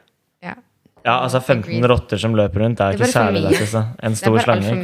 Ja, 1.08 1.14
altså 1.24 1.40
15 1.40 1.62
Agreed. 1.70 1.86
rotter 1.88 2.20
som 2.20 2.34
løper 2.36 2.60
rundt, 2.66 2.80
er 2.84 2.92
Det 2.92 3.00
er 3.00 3.06
ikke 3.06 3.14
særlig 3.14 3.40
det. 3.46 3.52
Altså. 3.62 3.80
En 4.04 4.12
Det 4.12 4.18
er 4.18 4.20
stor 4.20 4.34
bare 4.36 4.44
slange 4.44 4.74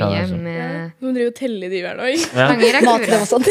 med 0.41 0.93
Noen 1.05 1.15
driver 1.19 1.31
og 1.31 1.37
teller 1.37 1.73
de 1.75 1.81
hver 1.85 2.01
dag. 2.01 2.15
ja. 2.17 2.47
Slanger 2.49 2.79
er 2.81 2.87
Mat 2.89 3.07
og 3.19 3.27
sånt. 3.35 3.51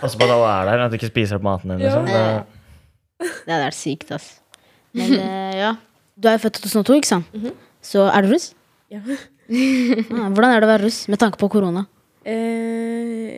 Passe 0.00 0.16
på 0.20 0.24
at 0.24 0.32
alle 0.36 0.52
er 0.54 0.70
der, 0.70 0.84
at 0.86 0.94
du 0.94 0.96
ikke 1.00 1.10
spiser 1.12 1.36
opp 1.40 1.44
maten 1.46 1.74
din. 1.74 1.84
Liksom. 1.84 2.08
Ja. 2.08 2.24
Det, 2.40 3.28
Det 3.44 3.52
hadde 3.52 3.64
vært 3.66 3.78
sykt, 3.82 4.10
altså. 4.16 4.62
Men 4.96 5.12
eh, 5.20 5.54
ja. 5.60 5.74
Du 6.16 6.28
er 6.30 6.38
jo 6.38 6.44
født 6.46 6.58
i 6.62 6.64
2002, 6.70 6.94
ikke 7.02 7.10
sant? 7.12 7.40
Så 7.84 8.06
er 8.08 8.24
du 8.26 8.32
russ? 8.32 8.50
Ja. 8.92 9.02
Ah, 9.46 10.26
hvordan 10.34 10.50
er 10.50 10.58
det 10.58 10.66
å 10.66 10.70
være 10.72 10.82
russ 10.88 10.96
med 11.12 11.20
tanke 11.22 11.38
på 11.38 11.46
korona? 11.52 11.84
Eh, 12.26 13.36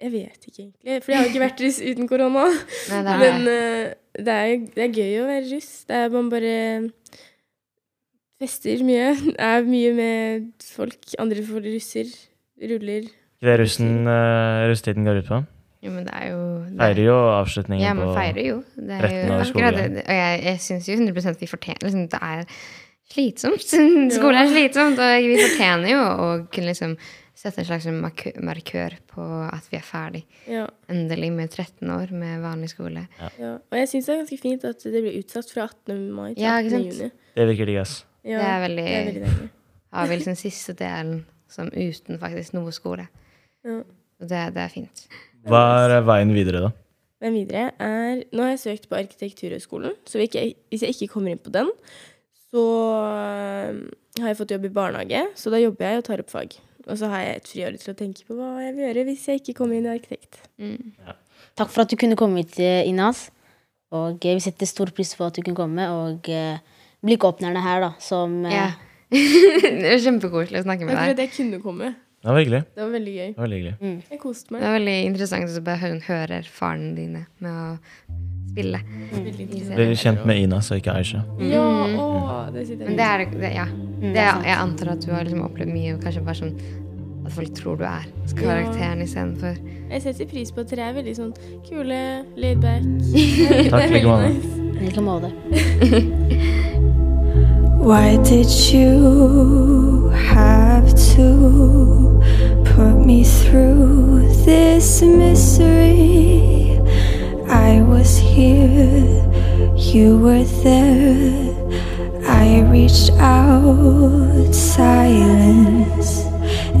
jeg 0.00 0.10
vet 0.14 0.46
ikke 0.48 0.62
egentlig. 0.62 1.00
For 1.04 1.12
jeg 1.12 1.18
har 1.20 1.28
ikke 1.28 1.42
vært 1.42 1.60
russ 1.60 1.80
uten 1.84 2.08
korona. 2.08 2.46
Nei, 2.88 3.00
det 3.04 3.12
er 3.12 3.20
Men 3.20 3.42
uh, 3.44 3.90
det, 4.16 4.36
er, 4.38 4.54
det 4.78 4.86
er 4.86 4.96
gøy 4.96 5.18
å 5.20 5.26
være 5.28 5.44
russ. 5.50 5.68
Det 5.90 5.98
er 5.98 6.14
man 6.14 6.30
bare 6.32 6.54
fester 8.42 8.82
mye. 8.86 9.08
Er 9.52 9.64
mye 9.66 9.94
med 9.96 10.52
folk. 10.74 10.98
Andre 11.22 11.44
folk 11.46 11.66
russer. 11.70 12.10
Ruller. 12.62 13.08
Hva 13.42 13.56
er 13.56 13.62
russen 13.64 14.04
uh, 14.06 14.68
russetiden 14.70 15.06
går 15.08 15.22
ut 15.24 15.30
på? 15.32 15.40
Jo, 15.82 15.90
men 15.90 16.04
det 16.06 16.12
er 16.14 16.28
jo 16.30 16.42
det 16.68 16.76
er- 16.76 16.92
Feirer 16.92 17.06
jo 17.08 17.16
avslutningen 17.40 17.82
Ja, 17.82 17.94
man 17.98 18.12
feirer 18.14 18.44
jo. 18.46 18.60
Det 18.76 18.98
er 19.00 19.08
13 19.08 19.32
jo 19.32 19.38
akkurat 19.40 19.78
det. 19.80 20.04
Og 20.04 20.14
jeg, 20.14 20.36
jeg 20.46 20.60
syns 20.62 20.86
jo 20.86 20.94
100 20.94 21.40
vi 21.40 21.48
fortjener 21.50 21.82
liksom, 21.88 22.04
Det 22.12 22.20
er 22.22 22.44
slitsomt. 23.12 23.66
Skole 24.16 24.44
er 24.44 24.52
slitsomt, 24.52 25.02
og 25.02 25.26
vi 25.26 25.40
fortjener 25.42 25.90
jo 25.90 25.98
å 26.06 26.28
kunne 26.54 26.70
liksom 26.70 26.94
sette 27.42 27.64
en 27.64 27.66
slags 27.66 27.88
markør 28.38 28.94
på 29.10 29.26
at 29.48 29.66
vi 29.72 29.80
er 29.80 29.84
ferdig. 29.88 30.22
Ja, 30.46 30.68
Endelig 30.92 31.32
med 31.34 31.50
13 31.50 31.90
år 31.90 32.12
med 32.14 32.44
vanlig 32.44 32.70
skole. 32.76 33.08
ja. 33.40 33.56
Og 33.58 33.78
jeg 33.80 33.90
syns 33.90 34.06
det 34.06 34.14
er 34.14 34.22
ganske 34.22 34.38
fint 34.44 34.64
at 34.70 34.86
det 34.86 35.02
blir 35.02 35.18
utsatt 35.18 35.50
fra 35.50 35.66
18. 35.66 35.98
mai 36.14 36.30
til 36.36 36.46
18. 36.46 36.70
ikke 36.70 36.84
juni. 36.84 37.10
Det 37.34 37.48
virker 37.50 37.72
digg, 37.72 37.82
ass. 37.82 37.96
Ja, 38.22 38.38
Det 38.38 38.48
er 38.48 38.62
veldig, 38.66 38.84
det 38.86 38.94
er 38.94 39.08
veldig 39.08 39.24
deilig. 39.26 39.48
Har 39.92 40.08
vi 40.08 40.16
liksom 40.16 40.38
siste 40.40 40.74
delen 40.78 41.24
som 41.52 41.68
uten 41.68 42.20
faktisk 42.20 42.54
noe 42.56 42.72
skole. 42.72 43.08
Ja. 43.66 43.82
Det, 44.22 44.40
det 44.54 44.62
er 44.62 44.72
fint. 44.72 45.04
Hva 45.48 45.62
er 45.82 45.98
eh, 45.98 46.06
veien 46.06 46.32
videre, 46.32 46.62
da? 46.68 46.70
Veien 47.22 47.36
videre 47.36 47.64
er 47.82 48.22
Nå 48.32 48.46
har 48.46 48.54
jeg 48.54 48.62
søkt 48.62 48.88
på 48.90 48.98
Arkitekturhøgskolen, 48.98 49.94
så 50.06 50.18
hvis 50.18 50.36
jeg, 50.38 50.94
ikke 50.94 51.10
kommer 51.12 51.34
inn 51.34 51.42
på 51.42 51.52
den, 51.54 51.68
så 52.50 52.64
øh, 53.02 53.82
har 54.20 54.30
jeg 54.30 54.38
fått 54.38 54.54
jobb 54.54 54.68
i 54.68 54.72
barnehage, 54.74 55.24
så 55.38 55.52
da 55.52 55.60
jobber 55.60 55.88
jeg 55.88 56.00
og 56.00 56.06
tar 56.08 56.22
opp 56.22 56.32
fag. 56.32 56.56
Og 56.86 56.98
så 56.98 57.10
har 57.12 57.22
jeg 57.22 57.36
et 57.36 57.50
friår 57.52 57.78
til 57.78 57.92
å 57.92 57.98
tenke 57.98 58.26
på 58.26 58.36
hva 58.38 58.54
jeg 58.62 58.74
vil 58.76 58.86
gjøre 58.86 59.04
hvis 59.08 59.28
jeg 59.28 59.42
ikke 59.42 59.56
kommer 59.60 59.78
inn 59.78 59.86
i 59.86 59.92
arkitekt. 59.92 60.40
Takk 61.58 61.70
for 61.70 61.84
at 61.84 61.92
du 61.92 61.98
kunne 62.00 62.18
komme 62.18 62.42
hit, 62.42 62.58
eh, 62.62 62.82
Inas. 62.88 63.28
Og 63.92 64.24
eh, 64.24 64.36
vi 64.38 64.44
setter 64.44 64.68
stor 64.68 64.90
pris 64.94 65.12
på 65.16 65.26
at 65.26 65.36
du 65.36 65.42
kunne 65.44 65.58
komme. 65.58 65.86
Og 65.94 66.30
eh, 66.32 66.58
blikåpnerne 67.02 67.62
her, 67.64 67.84
da, 67.88 67.92
som 68.02 68.40
eh, 68.46 68.56
Ja. 68.56 68.70
det 69.12 69.90
var 69.90 70.00
kjempekoselig 70.00 70.62
å 70.62 70.64
snakke 70.64 70.86
med 70.88 70.96
deg. 70.96 71.10
Jeg 71.10 71.18
at 71.18 71.22
jeg 71.26 71.32
kunne 71.34 71.58
komme. 71.60 71.90
Det 72.22 72.30
var 72.30 72.38
hyggelig. 72.38 72.60
Det 72.72 72.80
var 72.84 72.92
veldig 72.94 73.12
gøy. 73.12 73.26
Det 73.26 73.36
var 73.36 73.42
veldig 73.48 73.58
hyggelig. 73.58 74.02
Jeg 74.12 74.18
koste 74.22 74.54
Det 74.54 74.62
var 74.62 74.76
veldig 74.78 74.94
interessant 75.08 75.56
å 75.58 75.62
bare 75.66 75.80
høre, 75.82 75.98
høre 76.06 76.36
erfaringene 76.38 76.94
dine 76.96 77.22
med 77.42 77.50
å 77.52 77.64
spille. 78.52 78.78
Mm. 78.78 79.02
i 79.02 79.32
interessant. 79.32 79.50
Bli 79.50 79.64
serien. 79.66 79.96
kjent 80.04 80.24
med 80.30 80.40
Ina, 80.44 80.60
så 80.62 80.78
ikke 80.78 80.94
Aisha. 80.94 81.24
Ja, 81.50 81.66
å, 81.98 82.06
det 82.54 82.64
sitter 82.68 82.86
Men 82.86 82.94
jeg 82.94 83.00
det 83.00 83.08
er 83.08 83.24
det, 83.24 83.42
det 83.42 83.52
ja. 83.56 83.66
Det, 84.02 84.28
jeg 84.46 84.56
antar 84.56 84.94
at 84.94 85.04
du 85.04 85.12
har 85.12 85.26
liksom 85.26 85.44
opplevd 85.48 85.74
mye, 85.74 85.96
og 85.96 86.06
kanskje 86.06 86.24
bare 86.26 86.40
sånn 86.40 86.56
at 87.26 87.34
folk 87.36 87.52
tror 87.58 87.78
du 87.78 87.84
er 87.86 88.08
karakteren 88.34 89.02
istedenfor 89.04 89.58
Jeg 89.92 90.02
setter 90.02 90.26
pris 90.30 90.50
på 90.50 90.64
at 90.64 90.72
dere 90.72 90.88
er 90.88 90.96
veldig 90.98 91.14
sånn 91.18 91.32
kule, 91.66 92.02
laidback. 92.38 92.86
Takk, 93.70 93.90
like 93.94 94.06
måte. 94.06 94.30
I 94.72 94.86
like 94.86 95.06
måte. 95.10 96.68
Why 97.82 98.14
did 98.22 98.48
you 98.72 100.08
have 100.10 100.88
to 101.16 102.22
put 102.64 102.94
me 103.04 103.24
through 103.24 104.28
this 104.44 105.02
misery? 105.02 106.78
I 107.48 107.82
was 107.82 108.16
here, 108.16 109.02
you 109.76 110.16
were 110.16 110.44
there. 110.62 111.50
I 112.24 112.60
reached 112.70 113.10
out, 113.18 114.54
silence. 114.54 116.22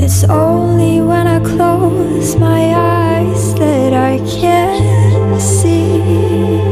It's 0.00 0.22
only 0.22 1.00
when 1.00 1.26
I 1.26 1.40
close 1.40 2.36
my 2.36 2.74
eyes 2.76 3.54
that 3.56 3.92
I 3.92 4.18
can 4.18 5.40
see. 5.40 6.71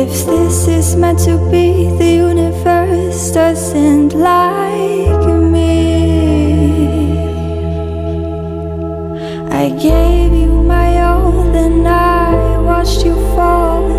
If 0.00 0.26
this 0.26 0.68
is 0.68 0.94
meant 0.94 1.18
to 1.26 1.36
be, 1.50 1.90
the 1.98 2.12
universe 2.30 3.32
doesn't 3.32 4.14
like 4.14 5.26
me. 5.26 7.18
I 9.50 9.70
gave 9.70 10.32
you 10.32 10.62
my 10.62 11.02
all, 11.02 11.32
then 11.50 11.84
I 11.84 12.60
watched 12.60 13.04
you 13.04 13.16
fall, 13.34 13.90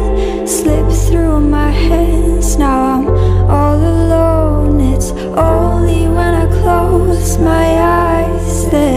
slip 0.47 0.89
through 1.05 1.41
my 1.41 1.69
hands. 1.69 2.55
Now 2.55 2.79
I'm 2.95 3.07
all 3.51 3.75
alone. 3.75 4.79
It's 4.79 5.11
only 5.35 6.07
when 6.07 6.33
I 6.43 6.47
close 6.61 7.37
my 7.39 7.67
eyes 8.07 8.69
that 8.71 8.88